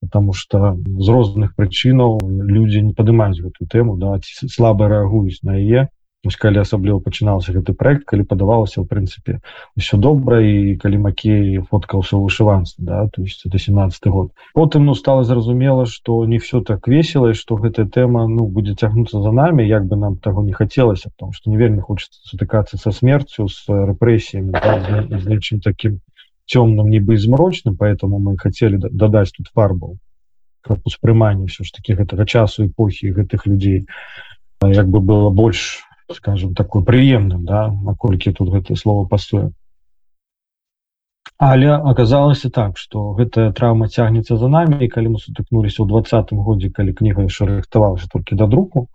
Потому 0.00 0.32
что 0.32 0.76
з 0.76 1.08
розных 1.08 1.56
прычынаў 1.56 2.20
людзі 2.22 2.82
не 2.82 2.92
падымаюць 2.92 3.40
гэтую 3.40 3.66
тэму 3.68 3.96
да 3.96 4.20
слаба 4.24 4.88
рэагуюць 4.88 5.42
на 5.42 5.56
яе 5.56 5.88
калі 6.34 6.58
асабліва 6.58 6.98
пачынаўся 6.98 7.54
гэты 7.54 7.74
проект 7.78 8.02
калі 8.10 8.26
падавалася 8.26 8.82
в 8.82 8.90
прынцыпе 8.90 9.38
ўсё 9.78 10.00
добра 10.02 10.42
і 10.42 10.74
калі 10.82 10.98
макей 11.06 11.62
фоткаўся 11.62 12.18
вышыванцы 12.18 12.74
да 12.78 13.06
то 13.06 13.22
есть 13.22 13.46
это 13.46 13.58
17 13.58 14.06
год. 14.10 14.32
Потым 14.54 14.86
ну 14.86 14.94
стало 14.94 15.22
зразумела 15.22 15.86
что 15.86 16.26
не 16.26 16.38
все 16.38 16.60
так 16.60 16.88
весело 16.88 17.34
что 17.34 17.54
гэтая 17.54 17.86
тэма 17.86 18.26
ну 18.26 18.46
будет 18.48 18.80
цягнуцца 18.80 19.22
за 19.22 19.30
нами 19.30 19.62
як 19.62 19.86
бы 19.86 19.94
нам 19.96 20.16
таго 20.16 20.42
не 20.42 20.52
хацелася 20.52 21.10
потому 21.14 21.32
что 21.32 21.50
не 21.50 21.56
вельмі 21.56 21.80
хочется 21.80 22.18
сутыкацца 22.26 22.76
со 22.76 22.90
смерцю 22.90 23.46
с 23.46 23.68
рэпрэсіями 23.68 24.50
да, 24.50 25.06
з 25.18 25.26
нечым 25.26 25.60
таким 25.60 26.00
цёмным 26.46 26.90
нібы 26.90 27.18
змрочным 27.18 27.76
поэтому 27.76 28.18
мы 28.18 28.36
хотели 28.38 28.76
дадаць 28.78 29.30
тут 29.30 29.46
фарбаў 29.54 29.98
успрыманне 30.84 31.46
все 31.46 31.64
ж 31.64 31.72
таки 31.72 31.94
гэтага 31.94 32.26
часу 32.26 32.66
эпохі 32.66 33.12
гэтых 33.12 33.46
людзей 33.46 33.86
як 34.62 34.88
бы 34.88 35.00
было 35.00 35.30
больш 35.30 35.85
скажем 36.12 36.54
такой 36.54 36.84
прыемным 36.84 37.44
да 37.44 37.68
наколькі 37.68 38.32
тут 38.32 38.50
гэтае 38.50 38.76
слово 38.76 39.06
пастое 39.06 39.52
але 41.38 41.72
оказалася 41.74 42.50
так 42.50 42.78
что 42.78 43.12
гэтая 43.12 43.52
траўма 43.52 43.88
цягнецца 43.88 44.36
за 44.36 44.48
нами 44.48 44.84
і 44.84 44.88
калі 44.88 45.16
мы 45.16 45.18
сутыкнуліся 45.18 45.82
ў 45.82 45.88
двадцатым 45.90 46.38
годзе 46.46 46.70
калі 46.70 46.94
кніга 46.94 47.26
яшчэ 47.26 47.50
рыхтавалася 47.50 48.08
толькі 48.12 48.38
да 48.38 48.46
друку 48.46 48.88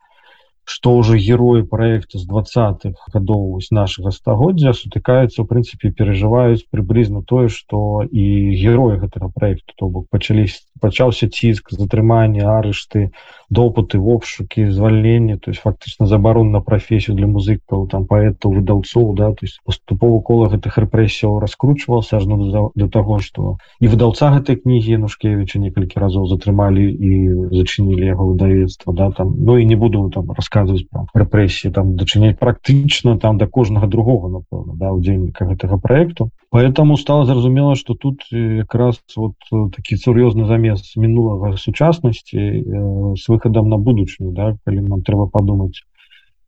что 0.64 0.96
уже 0.96 1.18
герои 1.18 1.64
проекта 1.64 2.18
с 2.18 2.28
20-х 2.28 2.96
годов 3.12 3.62
нашего 3.72 4.10
стагоддзя 4.12 4.74
сутыкаются 4.74 5.44
в 5.44 5.48
принципе 5.48 5.92
переживаюць 5.92 6.66
приблизно 6.70 7.24
тое 7.24 7.50
что 7.50 8.04
и 8.04 8.56
герои 8.56 8.98
гэтага 8.98 9.30
проекта 9.30 9.74
то 9.76 9.90
бок 9.90 10.08
пачались 10.10 10.66
пачаўся 10.82 11.30
ціск 11.30 11.72
затрымання 11.78 12.58
арышты 12.58 13.12
допыты 13.52 14.00
в 14.00 14.10
обшукі 14.10 14.72
звальнення 14.72 15.38
то 15.38 15.52
есть 15.52 15.62
фактычна 15.62 16.08
забарон 16.08 16.52
на 16.52 16.62
профессию 16.62 17.16
для 17.16 17.28
музыкаў 17.28 17.88
там 17.92 18.08
поэтаў 18.08 18.56
выдаўцоў 18.56 19.14
да 19.16 19.32
то 19.36 19.46
есть 19.46 19.60
поступова 19.64 20.22
кола 20.22 20.48
гэтых 20.50 20.78
рэпрэсіяў 20.78 21.40
раскручвался 21.40 22.18
ажно 22.18 22.72
для, 22.76 22.88
того 22.88 23.20
что 23.20 23.58
і 23.80 23.88
выдаўца 23.88 24.32
гэтай 24.32 24.56
кнігі 24.56 25.04
нушкевича 25.04 25.60
некалькі 25.60 26.00
разоў 26.00 26.28
затрымалі 26.32 26.88
і 26.88 27.12
зачынілі 27.52 28.06
яго 28.06 28.32
выдавецтва 28.32 28.94
да 28.94 29.12
там. 29.12 29.36
Ну 29.38 29.58
і 29.58 29.66
не 29.66 29.76
буду 29.76 30.10
там 30.10 30.32
рассказывать 30.32 30.88
про 30.90 31.06
рэпрэсіі 31.14 31.72
там 31.72 31.96
дачыняць 31.96 32.40
практычна 32.40 33.20
там 33.20 33.38
да 33.38 33.48
кожнага 33.48 33.88
другого 33.88 34.32
напэўна 34.40 34.80
да 34.80 34.92
удзельніка 34.96 35.46
гэтага 35.46 35.78
проекту 35.78 36.32
поэтому 36.52 36.98
стало 36.98 37.26
зразумела 37.26 37.76
что 37.76 37.96
тут 37.96 38.24
якраз 38.32 39.02
вот 39.16 39.36
такі 39.50 39.96
сур'ёзны 39.96 40.46
замес 40.46 40.96
мінулага 40.96 41.58
сучаснасці 41.58 42.38
э, 42.38 43.16
с 43.16 43.28
выходам 43.32 43.70
на 43.70 43.78
будучыню 43.78 44.36
да 44.36 44.58
калі 44.66 44.82
нам 44.82 45.02
трэба 45.02 45.28
подумать 45.32 45.82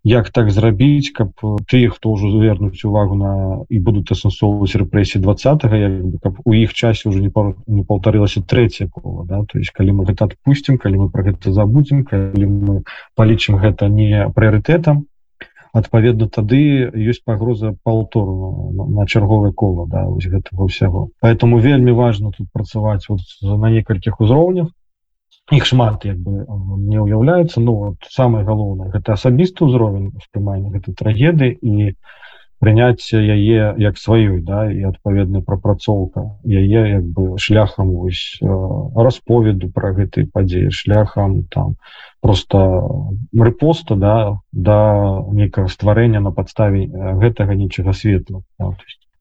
як 0.03 0.29
так 0.29 0.51
зрабіць 0.51 1.15
каб 1.15 1.31
тыя 1.71 1.89
хто 1.89 2.11
ўжо 2.11 2.35
завернуць 2.35 2.83
увагу 2.83 3.15
на 3.15 3.31
і 3.71 3.79
будуць 3.79 4.11
асэнсоўваць 4.11 4.75
рэпрэсіі 4.75 5.23
двадцатого 5.23 5.79
каб 6.19 6.43
у 6.43 6.51
іх 6.51 6.75
часе 6.75 7.07
уже 7.07 7.23
не 7.23 7.31
пар... 7.31 7.55
не 7.67 7.87
паўтарылася 7.87 8.43
третья 8.43 8.91
кола 8.91 9.23
да? 9.25 9.47
То 9.47 9.57
есть 9.57 9.71
калі 9.71 10.03
мы 10.03 10.05
гэта 10.05 10.27
отпустим 10.27 10.77
калі 10.77 11.07
мы 11.07 11.09
про 11.09 11.23
гэта 11.23 11.55
забудзем 11.55 12.03
калі 12.03 12.45
мы 12.45 12.83
палічым 13.15 13.55
гэта 13.55 13.87
не 13.87 14.27
прыярытэтам 14.35 15.07
адпаведна 15.73 16.29
тады 16.29 16.61
ёсць 16.93 17.25
пагроза 17.25 17.73
паўтору 17.83 18.71
на, 18.77 18.85
на 19.01 19.05
чарговае 19.09 19.51
кола 19.51 19.87
да 19.89 20.05
гэтага 20.05 20.69
ўсяго. 20.69 21.09
Поэтому 21.19 21.57
вельмі 21.57 21.91
важно 21.97 22.31
тут 22.31 22.47
працаваць 22.53 23.09
вот 23.09 23.25
на 23.41 23.73
некалькіх 23.73 24.21
узроўнях. 24.21 24.69
Іх 25.51 25.65
шмат 25.65 26.05
як 26.05 26.21
бы 26.23 26.45
не 26.87 27.01
ўяўляецца. 27.01 27.59
Ну 27.59 27.75
вот 27.75 28.07
самое 28.07 28.45
галоўнае 28.45 28.93
гэта 28.93 29.17
асабісты 29.17 29.65
ўзровень 29.65 30.13
успрымання 30.13 30.69
гэтай 30.77 30.93
трагеды 30.93 31.49
і 31.57 31.97
прыняць 32.63 33.03
яе 33.11 33.75
як 33.75 33.99
сваёй 33.99 34.39
да 34.39 34.71
і 34.71 34.87
адпаведная 34.87 35.43
прапрацоўка 35.43 36.23
яе 36.47 36.81
як 36.95 37.03
бы 37.03 37.35
шляхам 37.35 37.91
вось 37.91 38.39
расповеду 38.95 39.67
про 39.67 39.91
гэтый 39.97 40.29
падзеі 40.31 40.71
шляхам 40.71 41.43
там 41.51 41.75
просто 42.23 42.63
рэпоста 43.35 43.99
да 43.99 44.15
да 44.51 44.79
некага 45.35 45.67
стварэння 45.67 46.23
на 46.23 46.31
падставе 46.31 46.87
гэтага 47.19 47.59
нечага 47.59 47.91
светла. 47.91 48.43
Да, 48.57 48.71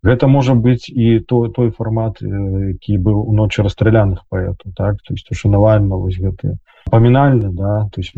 гэта 0.06 0.30
можа 0.30 0.54
быць 0.54 0.86
і 0.86 1.18
то 1.26 1.48
той 1.48 1.74
фармат 1.74 2.22
які 2.22 2.98
быў 2.98 3.26
уночы 3.26 3.66
расстраляных 3.66 4.22
паэту 4.30 4.70
так? 4.76 5.02
То 5.02 5.18
есть 5.18 5.30
ушанавальна 5.34 5.98
вось 5.98 6.18
гэты 6.18 6.58
памінальны 6.86 7.50
да 7.50 7.90
то 7.90 8.06
есть 8.06 8.14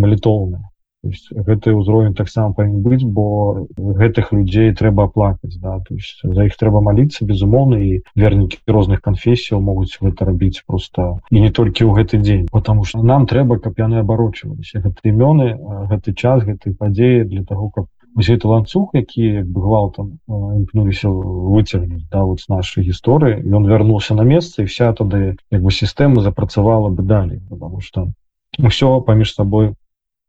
малітоўны 1.05 1.45
гэты 1.45 1.75
ўзровень 1.75 2.15
таксама 2.15 2.55
павін 2.55 2.81
быць 2.83 3.05
бо 3.05 3.67
гэтых 3.77 4.33
людзей 4.33 4.73
трэба 4.75 5.05
аплакаць 5.05 5.57
да. 5.61 5.81
То 5.87 5.95
есть 5.95 6.21
за 6.23 6.45
іх 6.45 6.57
трэба 6.57 6.81
маліцца 6.81 7.25
безумоўна 7.25 7.79
і 7.79 8.03
вернікі 8.17 8.59
розных 8.67 9.01
канфесіяў 9.01 9.61
могуць 9.61 9.99
гэта 10.01 10.25
рабіць 10.25 10.65
просто 10.67 11.21
і 11.31 11.41
не 11.41 11.51
толькі 11.51 11.85
ў 11.85 11.93
гэты 11.95 12.19
дзень. 12.19 12.49
Потому 12.51 12.85
что 12.85 13.03
нам 13.03 13.27
трэба 13.27 13.59
каб 13.59 13.79
яны 13.79 14.01
абарочваліся. 14.01 14.81
Гэты 14.81 15.13
імёны 15.13 15.59
гэты 15.91 16.15
час 16.15 16.45
гэтай 16.45 16.75
падзеі 16.75 17.25
для 17.25 17.45
того 17.45 17.71
каб 17.71 17.87
это 18.17 18.47
ланцуг 18.49 18.91
які 18.95 19.43
гвалтам 19.43 20.19
імкнуліся 20.29 21.11
выцягнуць 21.11 22.07
да 22.11 22.23
вот 22.23 22.41
с 22.41 22.49
нашай 22.49 22.87
гісторыі 22.87 23.43
ён 23.43 23.67
вярнуўся 23.67 24.15
на 24.15 24.23
месца 24.23 24.63
і 24.63 24.71
вся 24.71 24.95
тады 24.95 25.35
як 25.51 25.63
бы 25.63 25.75
сістэма 25.75 26.23
запрацавала 26.23 26.95
бы 26.95 27.03
далей 27.03 27.43
потому 27.51 27.81
что 27.81 28.15
ўсё 28.59 29.03
паміж 29.03 29.35
сабой 29.35 29.75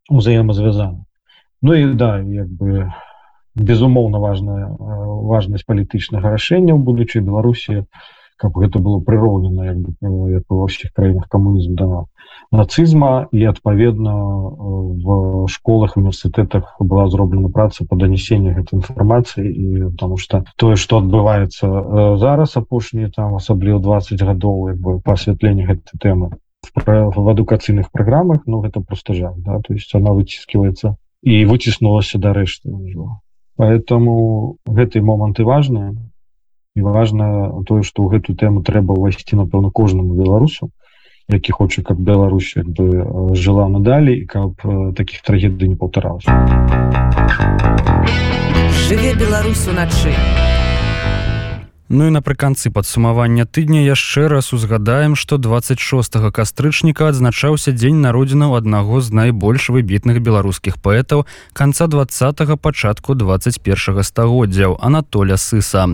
узаемазвязана 0.09 1.05
Ну 1.61 1.73
і 1.73 1.93
да 1.95 2.19
як 2.19 2.47
бы 2.47 2.91
безумоўна 3.55 4.19
важная 4.19 4.67
важнасць 5.31 5.65
палітычнага 5.65 6.35
рашэння 6.35 6.75
ў 6.75 6.79
будучай 6.83 7.23
беларусі 7.23 7.87
каб 8.37 8.57
гэта 8.59 8.79
было 8.83 8.99
прыроўнена 8.99 9.71
як 9.71 9.79
бы 9.79 10.31
як 10.31 10.43
ва 10.51 10.67
ўсіх 10.67 10.91
краінах 10.91 11.31
камунізм 11.31 11.79
да 11.79 12.03
нацызма 12.51 13.27
і 13.31 13.47
адпаведна 13.47 14.13
в 15.05 15.47
школах 15.47 15.95
універсітэтах 15.97 16.75
была 16.79 17.07
зроблена 17.07 17.49
праца 17.49 17.87
по 17.87 17.95
данесенню 17.95 18.53
гэтай 18.59 18.83
інфармацыі 18.83 19.47
і 19.47 19.67
потому 19.95 20.17
что 20.17 20.43
тое 20.55 20.75
что 20.75 20.99
адбываецца 20.99 22.17
зараз 22.19 22.57
апошнія 22.59 23.09
там 23.09 23.35
асабліва 23.39 23.79
20 23.79 24.21
гадоў 24.21 24.75
як 24.75 24.79
бы 24.83 24.99
по 24.99 25.15
асвятленні 25.15 25.71
гэтай 25.71 25.95
тэмы 26.03 26.35
в 26.73 27.29
адукацыйных 27.29 27.91
праграмах 27.91 28.45
но 28.45 28.57
ну, 28.57 28.61
гэта 28.61 28.81
просто 28.81 29.13
жаль 29.13 29.35
да 29.37 29.59
то 29.59 29.73
есть 29.73 29.93
она 29.95 30.11
выціскивается 30.11 30.97
і 31.21 31.45
выціснулася 31.45 32.17
да 32.17 32.33
рэшты 32.33 32.69
поэтому 33.57 34.57
гэтай 34.65 35.01
моманты 35.01 35.43
важные 35.43 35.95
і 36.75 36.81
важна 36.81 37.51
тое 37.65 37.83
што 37.83 38.03
ў 38.03 38.19
гэту 38.19 38.35
тэму 38.35 38.63
трэба 38.63 38.93
ўвайсці 38.93 39.35
напэўна 39.35 39.71
кожнаму 39.71 40.13
беларусу 40.13 40.71
які 41.27 41.51
хоча 41.51 41.81
каб 41.81 41.97
Беларусь 41.97 42.55
як 42.55 42.67
бы 42.69 43.35
жыла 43.35 43.67
надалей 43.67 44.25
каб 44.25 44.53
таких 44.95 45.21
трагедый 45.21 45.67
не 45.69 45.75
паўтаралася 45.75 46.29
жыве 48.87 49.15
беларусу 49.15 49.73
начы 49.73 50.13
Ну 51.87 52.07
і 52.09 52.11
напрыканцы 52.17 52.71
падсумавання 52.73 53.45
тыдня 53.45 53.85
яшчэ 53.85 54.25
раз 54.25 54.49
узгадаем, 54.57 55.13
што 55.13 55.37
26 55.37 56.17
кастрычніка 56.33 57.13
адзначаўся 57.13 57.77
дзень 57.77 58.01
народзінаў 58.01 58.57
аднаго 58.57 59.01
з 59.05 59.13
найбольш 59.13 59.69
выбітных 59.69 60.17
беларускіх 60.17 60.81
паэтаў 60.81 61.29
канца 61.53 61.85
два 61.85 62.09
пачатку 62.57 63.13
21 63.13 64.01
стагоддзяў 64.01 64.81
Анатоля 64.81 65.37
сыса. 65.37 65.85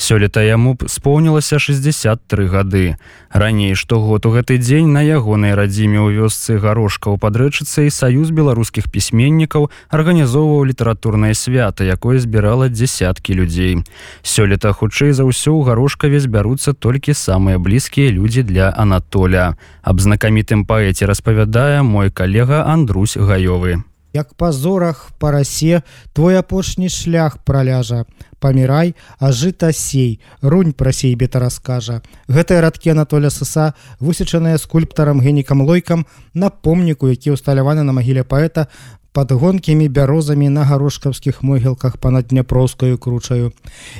Сёлета 0.00 0.40
яму 0.40 0.72
споўнілася 0.88 1.58
63 1.60 2.48
гады. 2.48 2.96
Раней 3.28 3.74
штогод 3.74 4.24
у 4.24 4.32
гэты 4.32 4.56
дзень 4.56 4.88
на 4.88 5.04
ягонай 5.04 5.52
радзіме 5.52 6.00
ў 6.00 6.16
вёсцы 6.16 6.56
гарошка 6.56 7.12
ў 7.12 7.20
падрэчыцы 7.20 7.84
і 7.84 7.92
саюз 7.92 8.32
беларускіх 8.32 8.88
пісьменнікаў 8.88 9.68
арганізоўваў 9.92 10.64
літаратурнае 10.64 11.36
свята, 11.36 11.84
якое 11.84 12.16
збірала 12.24 12.72
дзясяткі 12.72 13.36
людзей. 13.36 13.84
Сёлета 14.24 14.72
хутчэй 14.72 15.12
за 15.12 15.25
ўсё 15.26 15.58
ў 15.58 15.66
гарошкаве 15.66 16.22
збяруцца 16.22 16.72
толькі 16.72 17.12
самыя 17.12 17.58
блізкія 17.58 18.14
людзі 18.14 18.46
для 18.46 18.70
Анатоля. 18.70 19.58
Аб 19.82 19.98
знакамітым 19.98 20.62
паэце 20.62 21.10
распавядае 21.10 21.82
мой 21.82 22.14
калега 22.14 22.64
Андрусь 22.70 23.18
гаёвы. 23.18 23.82
Як 24.16 24.32
па 24.38 24.48
зорах 24.52 25.10
па 25.18 25.30
расе 25.34 25.82
твой 26.14 26.38
апошні 26.38 26.88
шлях 26.88 27.42
праляжа. 27.44 28.06
Памірай, 28.40 28.94
а 29.18 29.32
жыта 29.32 29.72
сей, 29.72 30.20
рунь 30.40 30.72
пра 30.72 30.92
сейбета 30.92 31.40
раскажа. 31.40 32.00
Гэтыя 32.28 32.60
радкі 32.60 32.92
Анатоля 32.92 33.28
Сыса, 33.30 33.74
высечаныя 34.00 34.56
скульптарам 34.60 35.20
генікам 35.20 35.64
лойкам 35.64 36.06
на 36.34 36.48
помніку, 36.48 37.08
які 37.08 37.34
ўсталяваны 37.36 37.82
на 37.82 37.96
магіле 37.96 38.24
паэта 38.24 38.68
пад 39.16 39.32
гонкімі 39.32 39.88
бярозамі 39.88 40.48
на 40.52 40.62
гарошкаўскіх 40.68 41.40
могілках 41.40 41.96
панад 41.96 42.26
дняпроўскаю 42.28 42.98
кручаю. 43.00 43.52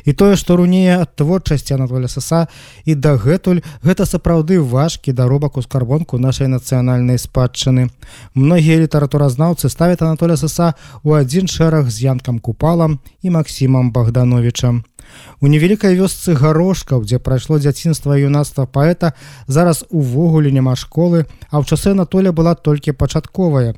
І 0.04 0.12
тое 0.12 0.36
што 0.36 0.56
рунее 0.60 1.00
ад 1.00 1.16
творчасці 1.16 1.72
Анатоля 1.80 2.08
саса 2.12 2.52
і 2.84 2.92
дагэтуль 2.94 3.62
гэта 3.80 4.04
сапраўды 4.04 4.60
важкі 4.60 5.16
даробак 5.16 5.56
у 5.56 5.64
скарбонку 5.64 6.20
нашай 6.20 6.52
нацыянальнай 6.52 7.16
спадчыны. 7.16 7.88
Многія 8.34 8.76
літаратуразнаўцы 8.84 9.72
ставят 9.72 10.04
Анатоля 10.04 10.36
саса 10.36 10.74
у 11.02 11.16
адзін 11.16 11.48
шэраг 11.48 11.88
з 11.88 12.12
янкам 12.12 12.36
купалам 12.38 13.00
і 13.22 13.32
Масімам 13.32 13.96
богдановичам 13.96 14.84
У 15.40 15.46
невялікай 15.52 15.96
вёсцы 15.98 16.34
гарошкаў, 16.34 17.04
дзе 17.04 17.18
прайшло 17.18 17.58
дзяцінства 17.62 18.16
юнацтва 18.18 18.66
паэта, 18.66 19.12
зараз 19.46 19.84
увогуле 19.90 20.50
няма 20.50 20.76
школы, 20.76 21.26
а 21.50 21.60
ў 21.60 21.64
часы 21.68 21.92
Анатоля 21.92 22.32
была 22.32 22.54
толькі 22.54 22.96
пачатковая. 22.96 23.76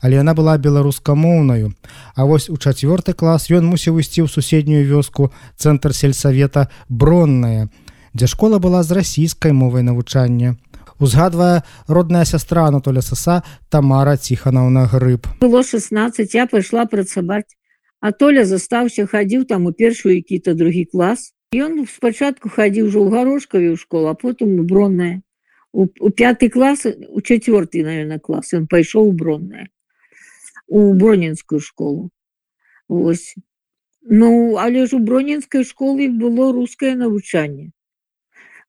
Але 0.00 0.20
яна 0.22 0.34
была 0.34 0.58
беларускамоўнаю. 0.58 1.74
А 2.14 2.24
вось 2.24 2.48
у 2.50 2.56
чацвёрты 2.56 3.14
клас 3.14 3.50
ён 3.50 3.66
мусіў 3.66 3.98
ісці 3.98 4.24
ў 4.24 4.28
суседнюю 4.28 4.86
вёску 4.86 5.32
цэнтр 5.56 5.94
сельсавета 5.94 6.68
бронная, 6.88 7.68
дзе 8.14 8.26
школа 8.26 8.58
была 8.58 8.82
з 8.82 8.98
расійскай 8.98 9.52
мовай 9.52 9.82
навучання. 9.82 10.56
Узгадвае 10.98 11.62
родная 11.86 12.24
сястра 12.24 12.66
Анатоля 12.66 13.02
Саса 13.02 13.42
Тамара 13.70 14.16
Ціханаўна 14.16 14.86
грыб. 14.90 15.26
Было 15.40 15.62
16 15.62 16.34
я 16.34 16.46
пайшла 16.46 16.86
працаваць 16.86 17.54
А 18.00 18.12
толя 18.12 18.44
застаўся 18.46 19.06
хадзіў 19.10 19.44
там 19.44 19.66
у 19.66 19.72
першую 19.72 20.14
які-то 20.14 20.54
другі 20.54 20.84
клас 20.90 21.32
ён 21.54 21.86
спачатку 21.90 22.50
хадзіў 22.52 22.90
ўжо 22.90 23.00
ў 23.02 23.08
гарошкаве 23.14 23.68
ў 23.74 23.76
школу 23.80 24.06
а 24.10 24.14
потым 24.14 24.54
у 24.62 24.66
бронная 24.68 25.22
у, 25.72 25.86
у 25.86 26.10
пяты 26.10 26.48
клас 26.48 26.86
у 26.86 27.18
чавёрты 27.20 27.82
наверное 27.82 28.22
клас 28.22 28.54
ён 28.54 28.68
пайшоў 28.70 29.10
у 29.10 29.12
бронная 29.12 29.66
у 30.68 30.92
бронінскую 30.94 31.60
школу. 31.60 32.10
Вось 32.88 33.34
Ну 34.02 34.54
але 34.56 34.86
ж 34.86 34.96
у 34.96 34.98
бронінскай 35.00 35.64
школы 35.64 36.08
было 36.08 36.52
рускае 36.52 36.94
навучанне 36.94 37.72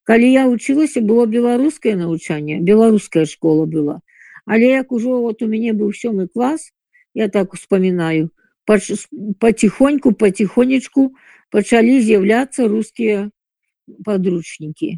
калі 0.10 0.26
я 0.26 0.44
вучылася 0.50 1.02
было 1.06 1.30
беларускае 1.30 1.94
навучанне 1.96 2.58
беларуская 2.66 3.26
школа 3.30 3.66
была. 3.70 4.02
Але 4.46 4.70
як 4.74 4.92
ужо 4.92 5.22
вот 5.22 5.44
у 5.46 5.48
мяне 5.48 5.74
быў 5.78 5.94
сёмы 5.94 6.26
клас 6.28 6.72
я 7.14 7.30
так 7.30 7.54
успамінаю 7.54 8.32
потихоньку 9.40 10.14
потихонечку 10.14 11.14
пачалі 11.54 12.02
з'яўляцца 12.02 12.66
рускія 12.68 13.30
подручнікі 14.06 14.98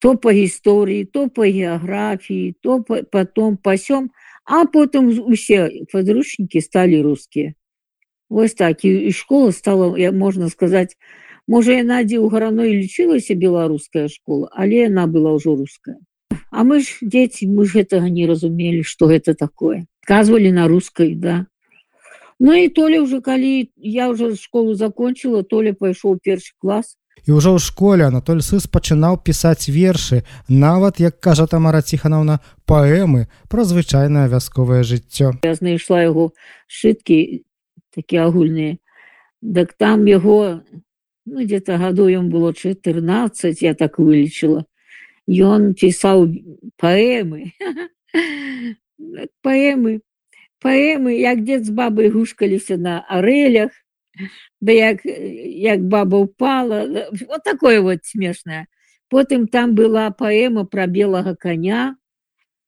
то 0.00 0.16
по 0.16 0.32
гісторыі 0.32 1.04
то 1.04 1.28
по 1.28 1.44
геаграфіі 1.44 2.56
то 2.64 2.80
потом 2.80 3.60
пасём 3.60 4.08
а 4.46 4.64
потым 4.64 5.10
усе 5.26 5.70
подручнікі 5.92 6.60
сталі 6.60 7.02
рускія 7.02 7.54
Вось 8.28 8.54
так. 8.54 8.84
І, 8.84 8.88
і 9.06 9.12
школа 9.12 9.52
стала 9.52 9.98
я 9.98 10.10
можна 10.10 10.48
сказаць 10.50 10.96
можа 11.46 11.74
яна 11.78 12.02
дзе 12.02 12.18
ў 12.18 12.30
гараной 12.30 12.74
лічылася 12.78 13.34
беларуская 13.34 14.06
школа 14.08 14.50
але 14.54 14.86
яна 14.86 15.06
была 15.06 15.34
ўжо 15.34 15.58
руская 15.58 15.98
А 16.50 16.62
мы 16.64 16.80
ж 16.80 17.02
дзеці 17.02 17.50
мы 17.50 17.66
ж 17.66 17.82
гэтага 17.82 18.08
не 18.08 18.26
разумелі 18.26 18.82
что 18.82 19.10
гэта 19.10 19.34
такое 19.34 19.86
казвалі 20.06 20.52
на 20.54 20.70
рускай 20.70 21.14
да. 21.14 21.46
Ну 22.38 22.54
і 22.54 22.68
толя 22.68 23.02
ўжо 23.02 23.20
калі 23.20 23.70
я 23.76 24.08
уже 24.10 24.34
школу 24.38 24.74
закончила 24.74 25.42
толя 25.42 25.74
пайшоў 25.74 26.18
першы 26.22 26.54
клас 26.62 26.94
і 27.24 27.32
ўжо 27.32 27.56
ў 27.56 27.60
школе 27.62 28.06
Анатоль 28.06 28.44
сыс 28.44 28.68
пачынаў 28.68 29.18
пісаць 29.24 29.72
вершы 29.72 30.22
нават 30.48 31.00
як 31.00 31.18
кажа 31.20 31.46
тамара 31.48 31.80
ціханаўна 31.80 32.38
паэмы 32.68 33.26
пра 33.48 33.64
звычайнае 33.64 34.28
вясковае 34.28 34.84
жыццё. 34.84 35.40
Я 35.42 35.54
знайшла 35.56 36.04
яго 36.04 36.36
шыткі 36.68 37.42
такія 37.96 38.28
агульныя. 38.28 38.76
Дак 39.40 39.72
там 39.74 40.06
яго 40.06 40.60
ну, 41.24 41.42
где-то 41.42 41.78
гаду 41.78 42.08
ён 42.12 42.28
было 42.28 42.52
14 42.52 43.62
я 43.62 43.74
так 43.74 43.98
вылечила 43.98 44.66
ён 45.26 45.74
пісаў 45.74 46.28
паэмы. 46.76 47.56
Паэмы 49.42 50.00
паэмы 50.62 51.16
як 51.20 51.42
дзед 51.44 51.66
з 51.66 51.70
бабай 51.70 52.10
гушкаліся 52.10 52.76
на 52.76 53.00
арэлях 53.06 53.70
да 54.60 54.72
як 54.72 55.04
як 55.04 55.82
баба 55.84 56.16
упала 56.16 56.86
вот 57.28 57.42
такое 57.44 57.80
вот 57.80 58.04
смешное. 58.04 58.66
Потым 59.08 59.46
там 59.46 59.74
была 59.74 60.10
паэма 60.10 60.64
про 60.64 60.86
белага 60.86 61.36
коня. 61.36 61.96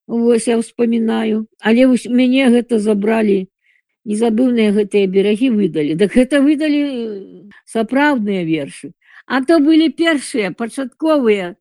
Вось 0.07 0.47
я 0.47 0.59
вспоминаю. 0.61 1.49
Але 1.61 1.87
вось 1.87 2.07
мяне 2.07 2.49
гэта 2.49 2.79
забралі 2.79 3.49
незабыўныя 4.09 4.73
гэтыя 4.73 5.07
берагі 5.07 5.51
выдалі 5.53 5.97
так 6.01 6.15
гэта 6.17 6.41
выдалі 6.41 6.81
сапраўдныя 7.69 8.45
вершы 8.49 8.93
а 9.27 9.45
то 9.45 9.59
былі 9.61 9.93
першыя 9.93 10.51
пачатковыя 10.57 11.57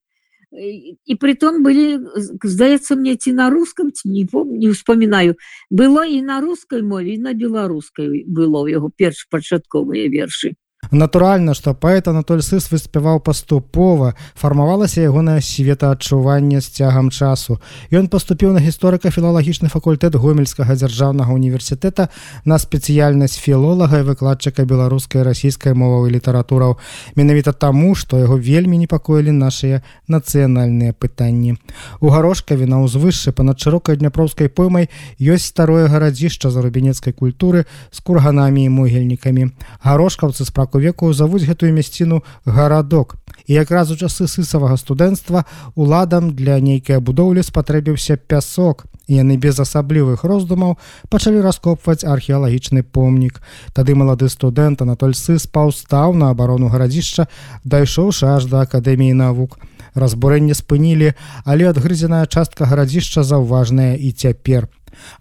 і 1.06 1.16
притом 1.20 1.64
былі 1.64 2.00
здаецца 2.43 2.95
мне 2.95 3.16
ці 3.16 3.34
на 3.39 3.50
рускам 3.50 3.91
ці 3.91 4.10
не 4.10 4.24
не 4.32 4.70
успамінаю 4.70 5.36
было 5.70 6.06
і 6.06 6.22
на 6.22 6.39
рускай 6.41 6.82
мове 6.82 7.18
на 7.18 7.34
беларускай 7.34 8.24
было 8.26 8.64
ў 8.64 8.80
яго 8.80 8.89
першапачатковыя 8.95 10.08
вершы 10.10 10.56
Натуральна, 10.92 11.54
што 11.54 11.74
паэт 11.74 12.08
Анатоль 12.08 12.40
Сыс 12.42 12.70
выспяваў 12.72 13.20
паступова, 13.20 14.14
фармавалася 14.36 15.02
ягонае 15.04 15.42
светаадчуванне 15.42 16.62
з 16.62 16.68
цягам 16.70 17.10
часу. 17.10 17.60
Ён 17.92 18.08
паступіў 18.08 18.54
на 18.56 18.64
гісторыка-філалагічны 18.64 19.68
факультэт 19.68 20.16
гомельскага 20.16 20.78
дзяржаўнага 20.80 21.34
універсітэта 21.34 22.08
на 22.46 22.56
спецыяльнасць 22.56 23.36
філолага 23.36 24.00
і 24.00 24.08
выкладчыка 24.08 24.64
беларускай 24.64 25.28
расійскай 25.28 25.74
моваў 25.74 26.08
і 26.08 26.16
літаратураў. 26.16 26.78
Менавіта 27.18 27.52
таму, 27.52 27.96
што 27.96 28.22
яго 28.22 28.38
вельмі 28.38 28.78
непакоілі 28.78 29.36
нашыя 29.36 29.84
нацыянальныя 30.08 30.94
пытанні. 30.94 31.58
У 32.00 32.14
гарошкаве 32.16 32.64
на 32.64 32.80
ўзвышшы 32.80 33.36
па-над 33.36 33.60
шырокай 33.60 34.00
дняпроўскай 34.00 34.48
поймай 34.48 34.88
ёсць 35.20 35.52
старое 35.52 35.92
гарадзішча 35.92 36.48
зарубінецкай 36.48 37.12
культуры 37.12 37.68
з 37.92 38.00
курганамі 38.00 38.64
і 38.64 38.72
могільнікамі. 38.72 39.52
Гарошкаўцы 39.84 40.48
спракуюць 40.48 40.77
XX 40.77 40.77
веку 40.80 41.14
завуць 41.14 41.46
гэтую 41.48 41.74
мясціну 41.74 42.24
гарадок. 42.46 43.18
І 43.48 43.54
якраз 43.54 43.92
у 43.92 43.96
часы 43.96 44.28
сысавага 44.28 44.78
студэнцтва 44.78 45.46
уладам 45.76 46.36
для 46.36 46.60
нейкай 46.60 47.00
будоўлі 47.00 47.44
спатрэбіўся 47.44 48.18
пясок. 48.18 48.86
Яны 49.08 49.38
без 49.40 49.56
асаблівых 49.60 50.28
роздумаў 50.28 50.76
пачалі 51.08 51.40
раскопваць 51.40 52.04
археалагічны 52.04 52.84
помнік. 52.84 53.40
Тады 53.72 53.96
малады 53.96 54.28
студэнт 54.28 54.84
Анатоль 54.84 55.16
сыс 55.16 55.48
паўстаў 55.48 56.12
на 56.12 56.36
абарону 56.36 56.68
гарадзішча, 56.68 57.32
дайшоўшы 57.64 58.28
аж 58.28 58.52
да 58.52 58.68
акадэміі 58.68 59.16
навук. 59.16 59.56
Разбурэнне 59.96 60.54
спынілі, 60.54 61.16
але 61.46 61.72
адгрызеная 61.72 62.28
частка 62.28 62.68
гарадзішча 62.68 63.24
заўважная 63.24 63.96
і 63.96 64.12
цяпер. 64.12 64.68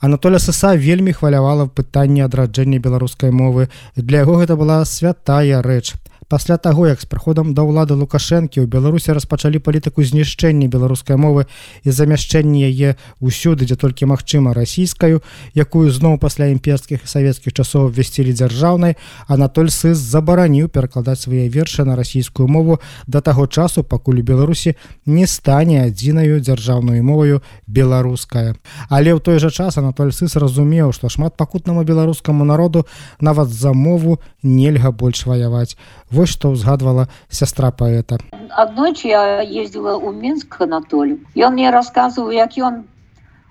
Анатоля 0.00 0.38
сыса 0.38 0.74
вельмі 0.76 1.12
хвалявала 1.12 1.66
пытанне 1.66 2.24
адраджэння 2.24 2.78
беларускай 2.78 3.30
мовы. 3.30 3.68
Для 3.96 4.24
яго 4.24 4.40
гэта 4.42 4.56
была 4.56 4.84
святая 4.84 5.62
рэч 5.62 5.94
пасля 6.28 6.56
таго 6.56 6.86
як 6.86 7.00
з 7.00 7.06
прыходам 7.06 7.54
да 7.54 7.62
ўлады 7.62 7.94
лукашэнкі 7.94 8.62
ў 8.62 8.66
беларусі 8.66 9.14
распачалі 9.14 9.62
палітыку 9.62 10.02
знішчэння 10.02 10.66
беларускай 10.66 11.14
мовы 11.14 11.46
і 11.86 11.94
замяшчэнне 11.94 12.66
яе 12.66 12.98
ўсюды 13.22 13.62
дзе 13.66 13.78
толькі 13.78 14.10
магчыма 14.10 14.50
расійскаю 14.50 15.22
якую 15.54 15.86
зноў 15.94 16.18
пасля 16.18 16.50
імперскіх 16.50 17.06
савецкіх 17.06 17.54
часоў 17.54 17.94
ввесцілі 17.94 18.34
дзяржаўнай 18.34 18.98
анатоль 19.30 19.70
сыс 19.70 20.02
забараніў 20.02 20.66
перакладаць 20.66 21.22
свае 21.22 21.46
вершы 21.46 21.86
на 21.86 21.94
расійскую 21.94 22.50
мову 22.50 22.80
да 23.06 23.22
таго 23.22 23.46
часу 23.46 23.86
пакуль 23.86 24.20
у 24.20 24.26
беларусі 24.26 24.74
не 25.06 25.26
стане 25.30 25.86
адзінаю 25.86 26.42
дзяржаўную 26.42 27.02
моваю 27.06 27.42
беларуская. 27.66 28.58
Але 28.90 29.14
ў 29.14 29.22
той 29.22 29.38
жа 29.38 29.50
час 29.54 29.78
анатоль 29.78 30.10
сыс 30.10 30.34
разумеў 30.34 30.90
што 30.90 31.06
шмат 31.12 31.38
пакутнаму 31.38 31.86
беларускаму 31.86 32.42
народу 32.42 32.86
нават 33.20 33.48
за 33.48 33.72
мову 33.72 34.18
нельга 34.42 34.90
больш 34.90 35.26
ваяваць 35.26 35.78
Вось 36.16 36.32
што 36.32 36.56
ўзгадвала 36.56 37.06
сястра 37.28 37.68
паэта. 37.78 38.16
Аднойчы 38.64 39.08
я 39.12 39.22
ездзіла 39.44 40.00
ў 40.00 40.16
Мінск 40.16 40.60
Анатолю. 40.64 41.20
Ён 41.36 41.58
мне 41.60 41.72
расказваў, 41.74 42.32
як 42.32 42.56
ён 42.56 42.84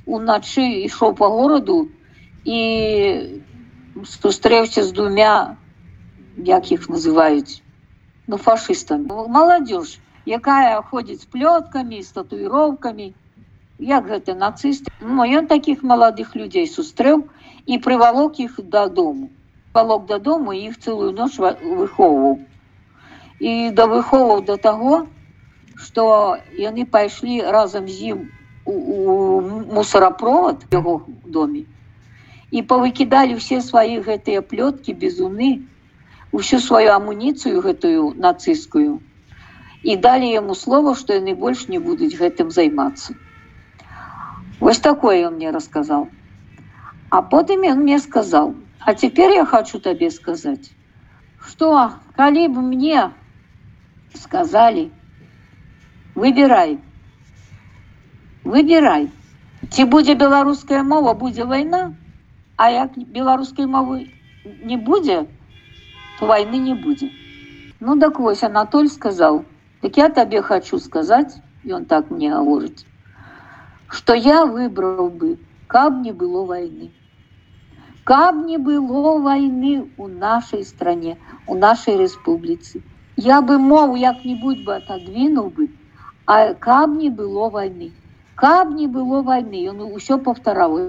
уначы 0.05 0.66
ішоў 0.86 1.13
па 1.20 1.30
гораду 1.34 1.78
і 2.45 2.61
сустрэўся 4.05 4.84
з 4.86 4.93
двумя 4.93 5.57
як 6.49 6.72
іх 6.72 6.89
называюць 6.93 7.61
ну 8.28 8.38
фашыстам 8.38 9.05
маладзёж 9.38 9.97
якая 10.38 10.82
ходзіць 10.89 11.22
з 11.22 11.30
плёткамі 11.36 12.01
з 12.01 12.18
татуіроўкамі 12.18 13.07
як 13.91 14.09
гэта 14.11 14.36
нацыст 14.36 14.89
ну, 15.01 15.26
ён 15.26 15.47
таких 15.47 15.84
маладых 15.84 16.36
людзей 16.36 16.68
сустрэў 16.68 17.26
і 17.66 17.80
прывалок 17.88 18.39
іх 18.45 18.59
дадому 18.78 19.30
палок 19.74 20.05
дадому 20.11 20.53
іх 20.53 20.78
цэлую 20.78 21.11
ноч 21.18 21.34
выхоўваў 21.39 22.38
і 23.39 23.71
да 23.75 23.86
выховаў 23.91 24.41
да 24.45 24.57
таго 24.57 25.05
што 25.75 26.39
яны 26.57 26.86
пайшлі 26.86 27.41
разам 27.41 27.88
з 27.88 28.15
ім 28.15 28.19
у, 28.65 28.71
у 28.71 29.41
мусарапровод 29.75 30.65
яго 30.71 31.01
доме 31.25 31.65
і 32.51 32.61
павыкідалі 32.63 33.36
ўсе 33.39 33.59
свае 33.61 33.99
гэтыя 34.05 34.41
плёткі 34.41 34.95
безуны 34.95 35.49
усю 36.31 36.59
сваю 36.63 36.95
амуніцыю 36.95 37.61
гэтую 37.65 38.15
нацыстскую 38.27 39.03
і 39.83 39.95
далі 40.07 40.31
яму 40.31 40.55
слова 40.55 40.95
што 40.95 41.19
яны 41.19 41.36
больш 41.36 41.67
не 41.67 41.79
будуць 41.79 42.15
гэтым 42.15 42.51
займацца 42.51 43.15
Вось 44.59 44.79
такое 44.79 45.27
он 45.27 45.36
мне 45.36 45.51
рассказал 45.51 46.07
а 47.09 47.21
потым 47.21 47.67
ён 47.67 47.83
мне 47.83 47.99
сказал 47.99 48.55
а 48.79 48.95
теперь 48.95 49.36
я 49.36 49.45
хочу 49.45 49.79
табе 49.79 50.09
сказаць 50.09 50.71
что 51.45 51.91
калі 52.15 52.47
бы 52.47 52.61
мне 52.61 53.11
сказали 54.16 54.91
выбирай 56.16 56.80
выбирай. 58.45 59.09
Ці 59.72 59.84
будзе 59.91 60.13
беларуская 60.16 60.84
мова 60.84 61.13
будзе 61.13 61.45
вайна 61.51 61.95
а 62.55 62.70
як 62.72 62.97
беларускай 62.97 63.66
мовы 63.66 64.11
не 64.72 64.78
будзе 64.78 65.26
то 66.20 66.28
войны 66.28 66.61
не 66.66 66.76
будзе. 66.76 67.09
Ну 67.80 67.99
так 67.99 68.20
вось 68.20 68.43
анатоль 68.43 68.88
сказал 68.88 69.43
так 69.82 69.97
я 69.97 70.09
табе 70.09 70.41
хочу 70.41 70.80
сказать 70.80 71.36
он 71.70 71.86
так 71.86 72.11
мне 72.11 72.30
гаворыць 72.32 72.86
что 73.89 74.13
я 74.13 74.45
выбрал 74.45 75.09
бы 75.09 75.38
каб 75.68 75.99
не 76.05 76.11
было 76.11 76.45
войны 76.45 76.91
каб 78.03 78.36
не 78.45 78.57
было 78.57 79.20
войны 79.20 79.91
у 79.97 80.07
нашей 80.07 80.63
стране 80.63 81.18
у 81.47 81.55
нашей 81.55 81.97
республіцы 81.97 82.84
я 83.18 83.41
бы 83.41 83.57
мову 83.57 83.95
як-нибудь 83.95 84.63
бы 84.63 84.76
отодвинул 84.76 85.49
бы 85.49 85.70
а 86.26 86.53
каб 86.53 86.95
не 86.95 87.09
было 87.09 87.49
войны 87.49 87.91
каб 88.36 88.72
не 88.72 88.88
было 88.88 89.22
войны 89.22 89.70
он 89.70 89.82
усё 89.82 90.18
повторал 90.18 90.80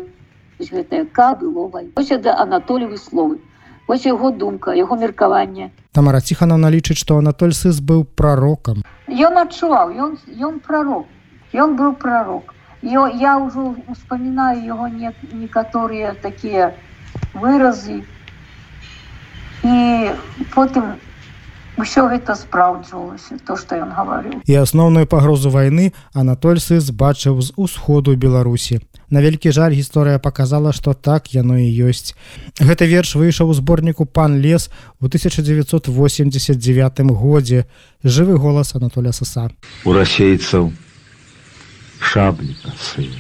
гэтае 0.59 1.05
каб 1.07 1.41
было 1.41 1.68
войны 1.68 2.18
да 2.18 2.39
анатолевы 2.39 2.97
словы 2.97 3.39
Вось 3.89 4.05
яго 4.05 4.33
думка 4.33 4.72
яго 4.74 4.97
меркаванне 4.97 5.70
Тамара 5.95 6.20
ціханаўна 6.20 6.70
лічыць 6.74 6.99
што 6.99 7.18
Анатоль 7.22 7.55
сыс 7.55 7.79
быў 7.81 8.03
прарокам 8.20 8.83
Ён 9.07 9.39
адчуваў 9.39 9.95
ён 9.95 10.18
ён 10.49 10.59
прарок 10.59 11.07
ён 11.55 11.77
быў 11.77 11.95
прарок 11.95 12.53
Ё, 12.83 13.07
я 13.09 13.39
ўжо 13.39 13.74
успамінаю 13.89 14.62
яго 14.62 14.87
не, 14.89 15.11
некаторыя 15.33 16.14
такія 16.14 16.74
выразы 17.35 18.05
і 19.64 20.11
потым 20.55 20.93
ўсё 21.77 22.09
гэта 22.09 22.33
спраўджвалася 22.35 23.37
то 23.45 23.57
што 23.57 23.77
ён 23.77 23.93
гаварыў. 23.93 24.41
І 24.49 24.55
асноўную 24.64 25.07
пагрозу 25.07 25.51
вайны 25.53 25.93
Анатоль 26.12 26.59
сыс 26.61 26.91
бачыў 26.91 27.41
з 27.45 27.53
усходу 27.57 28.16
Беларусі. 28.16 28.81
На 29.11 29.20
вялікі 29.20 29.53
жаль 29.53 29.77
гісторыя 29.77 30.18
показала 30.18 30.72
што 30.72 30.95
так 30.95 31.31
яно 31.37 31.61
і 31.61 31.68
ёсць. 31.68 32.16
Гэты 32.59 32.89
верш 32.89 33.14
выйшаў 33.14 33.53
у 33.53 33.55
зборніку 33.55 34.07
пан 34.09 34.41
лес 34.41 34.70
у 35.01 35.07
1989 35.07 37.01
годзе. 37.12 37.66
Жывы 38.03 38.37
голас 38.41 38.74
Анатоля 38.74 39.12
саса 39.12 39.53
у 39.85 39.93
расейцаў 39.93 40.72
шаблі 42.01 42.57
касы 42.64 43.12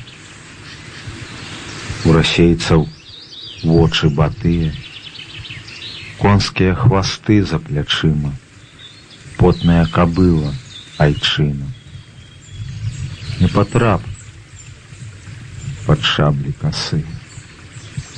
у 2.06 2.12
расейцаў 2.12 2.88
вочы 3.64 4.08
батыя. 4.08 4.72
Конскія 6.18 6.74
хвасты 6.74 7.44
за 7.44 7.58
плячыма 7.60 8.32
потная 9.37 9.85
кабыла 9.85 10.53
айчына 10.97 11.67
не 13.41 13.47
патрапна 13.47 14.11
под 15.85 16.03
шаблі 16.03 16.53
косы. 16.61 17.03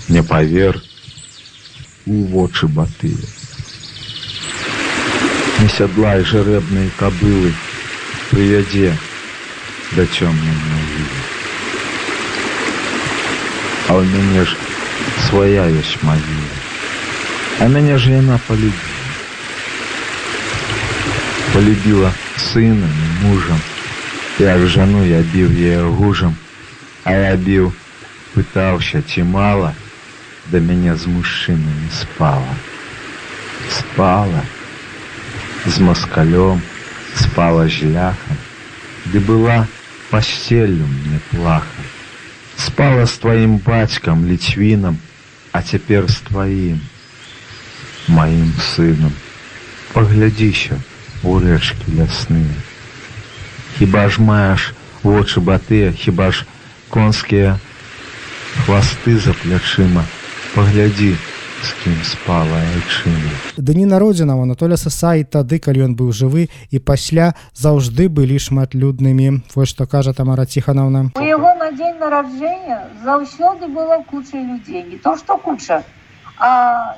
Не 0.10 0.22
павер 0.24 0.82
у 2.06 2.26
вочы 2.26 2.68
батыя. 2.68 3.30
Не 5.60 5.70
сядлай 5.70 6.24
жарэбныя 6.24 6.92
кабылы 7.00 7.54
прывядзе 8.30 8.92
да 9.96 10.06
цёмнай 10.06 10.58
магілы. 10.70 11.22
А 13.88 13.92
ў 13.96 14.04
мяне 14.12 14.44
ж 14.44 14.58
свая 15.30 15.70
ёсць 15.72 15.98
магіла. 16.04 16.58
А 17.60 17.72
мяне 17.72 17.98
ж 17.98 18.20
яна 18.20 18.42
полюбіла. 18.48 18.97
Полюбіла 21.59 22.13
сынам 22.39 22.91
і 23.05 23.27
мужам, 23.27 23.63
як 24.39 24.67
жану 24.71 25.01
я 25.03 25.23
біў 25.27 25.51
яе 25.51 25.83
гужам, 25.83 26.35
А 27.03 27.15
я 27.19 27.33
біў, 27.35 27.73
пытаўся, 28.35 29.01
ці 29.03 29.25
мала, 29.27 29.73
да 30.53 30.61
мяне 30.63 30.95
з 30.95 31.11
мужчынамі 31.11 31.89
спала. 31.91 32.55
Спала 33.75 34.43
з 35.67 35.83
маскалём, 35.83 36.61
спала 37.23 37.67
жляхам, 37.67 38.39
ды 39.07 39.19
была 39.19 39.67
пасцеллю 40.13 40.87
мне 40.87 41.19
плаха. 41.33 41.83
Спала 42.67 43.07
з 43.07 43.19
тваім 43.25 43.57
бацькам 43.67 44.23
ліцвінам, 44.31 45.03
а 45.51 45.63
цяпер 45.63 46.07
з 46.07 46.21
тваім, 46.31 46.79
маім 48.07 48.55
сынам. 48.69 49.19
Паглядзіся 49.91 50.79
у 51.25 51.39
рэчкі 51.39 51.99
лясныя. 51.99 52.55
Хіба 53.79 54.09
ж 54.09 54.23
маеш 54.23 54.75
вочы 55.03 55.41
батыя, 55.41 55.93
хіба 55.93 56.31
ж 56.31 56.47
конскія 56.91 57.59
хвасты 58.65 59.19
за 59.19 59.35
плячыма? 59.39 60.05
Паглядзі 60.55 61.15
з 61.63 61.73
кім 61.83 61.97
спала 62.05 62.59
айчына. 62.59 63.31
Дні 63.57 63.87
народзінаў 63.87 64.43
Анатоля 64.43 64.77
Саса 64.77 65.15
і 65.19 65.25
тады 65.27 65.59
калі 65.59 65.91
ён 65.91 65.93
быў 65.99 66.15
жывы 66.15 66.49
і 66.71 66.79
пасля 66.79 67.35
заўжды 67.55 68.09
былі 68.09 68.39
шматлюднымі. 68.39 69.43
Вось 69.55 69.75
што 69.75 69.87
кажа 69.87 70.15
Тамара 70.15 70.47
ціханаўна 70.47 71.11
у 71.19 71.27
яго 71.27 71.51
на 71.59 71.71
дзень 71.75 71.99
нараджэння 71.99 72.79
заўсёды 73.05 73.69
было 73.69 74.03
куча 74.07 74.39
людзей. 74.39 74.87
Не 74.87 74.99
то 74.99 75.17
што 75.17 75.37
куча 75.37 75.83
а 76.39 76.95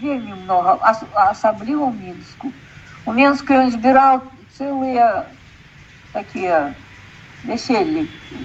вельмі 0.00 0.36
много 0.44 0.78
асабліва 0.84 1.88
ў 1.88 1.92
мінску 1.96 2.52
у 3.08 3.12
менску 3.16 3.56
ён 3.56 3.70
збіраў 3.72 4.18
цэлыя 4.58 5.04
такія 6.12 6.56
вяселлі 7.48 8.02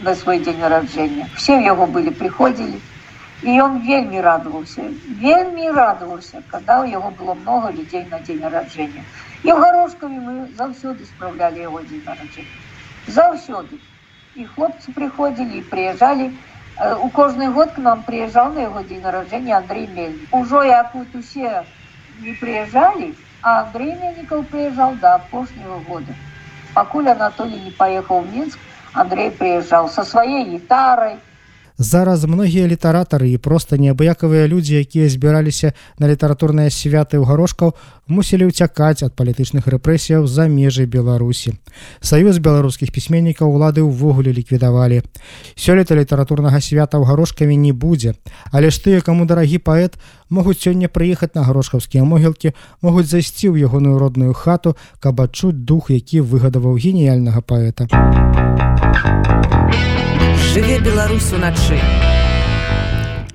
на 0.07 0.13
свой 0.19 0.39
дзень 0.43 0.61
нараджэння 0.63 1.25
все 1.35 1.57
яго 1.65 1.87
былі 1.95 2.13
прыходзілі 2.19 2.79
і 3.43 3.55
ён 3.63 3.75
вельмі 3.87 4.21
радаваўся 4.25 4.85
вельмі 5.23 5.71
радаваўся 5.79 6.43
когда 6.53 6.77
у 6.83 6.85
яго 6.91 7.11
было 7.17 7.35
много 7.41 7.73
людзей 7.79 8.05
на 8.13 8.21
дзень 8.23 8.39
нараджэння 8.45 9.03
і 9.49 9.57
гарошкамі 9.63 10.21
мы 10.29 10.35
заўсёды 10.61 11.09
спраўлялі 11.09 11.67
яго 11.67 11.83
дзень 11.89 12.07
нараджэння 12.07 13.11
заўсёды 13.19 13.81
і 14.39 14.47
хлопцы 14.53 14.95
прыходзілі 15.01 15.59
і 15.59 15.65
прыязджалі 15.73 16.29
у 17.09 17.11
кожны 17.19 17.51
год 17.59 17.75
к 17.75 17.83
нам 17.89 18.07
прыязджаў 18.07 18.55
на 18.55 18.65
яго 18.69 18.87
дзень 18.87 19.03
нараджэння 19.09 19.59
Андрей 19.59 19.91
мель 19.99 20.17
ужо 20.41 20.63
як 20.71 20.95
вот 20.95 21.21
усе 21.23 21.53
не 22.23 22.39
прыязджалі 22.39 23.13
а 23.43 23.53
Андрей 23.61 23.95
мельнікаў 24.01 24.43
прыязджаў 24.51 24.95
да 25.05 25.15
апошняго 25.21 25.79
года 25.89 26.15
пакуль 26.77 27.09
Анатолій 27.13 27.59
не 27.65 27.71
паехаў 27.81 28.23
в 28.23 28.31
мінск 28.35 28.59
Андрей 29.03 29.29
прыязджаў 29.39 29.89
со 29.95 30.03
сваей 30.11 30.43
гітарай. 30.49 31.15
Зараз 31.77 32.25
многія 32.25 32.67
літаратары 32.67 33.33
і 33.33 33.41
проста 33.41 33.81
неабыякавыя 33.81 34.45
людзі, 34.47 34.77
якія 34.77 35.09
збіраліся 35.09 35.73
на 35.97 36.05
літаратурныя 36.05 36.69
святы 36.69 37.17
ў 37.17 37.25
гарошкаў, 37.25 37.73
мусілі 38.05 38.53
ўцякаць 38.53 39.01
ад 39.01 39.17
палітычных 39.17 39.65
рэпрэсіяў 39.65 40.29
за 40.29 40.45
межы 40.45 40.85
Беларусі. 40.85 41.57
Саюз 41.97 42.37
беларускіх 42.37 42.93
пісьменнікаў 42.93 43.49
улады 43.49 43.81
ўвогуле 43.81 44.29
ліквідавалі. 44.29 45.01
Сёлета 45.57 45.97
літаратурнага 45.97 46.61
свята 46.61 47.01
ў 47.01 47.09
гарошкамі 47.09 47.57
не 47.57 47.73
будзе, 47.73 48.13
але 48.53 48.69
ж 48.69 48.77
тыя, 48.77 49.01
каму 49.01 49.25
дарагі 49.25 49.57
паэт, 49.57 49.97
могуць 50.29 50.61
сёння 50.61 50.93
прыехаць 50.93 51.33
на 51.33 51.41
гарошкаўскія 51.41 52.05
могілкі, 52.05 52.53
могуць 52.85 53.09
зайсці 53.09 53.49
ў 53.49 53.65
ягоную 53.65 53.97
родную 53.97 54.37
хату, 54.37 54.77
каб 55.01 55.25
адчуць 55.25 55.57
дух, 55.65 55.89
які 55.89 56.21
выгадаваў 56.21 56.77
геніяльнага 56.77 57.41
паэта 57.41 57.89
жыве 60.51 60.79
беларус 60.79 61.31
уначы 61.31 61.79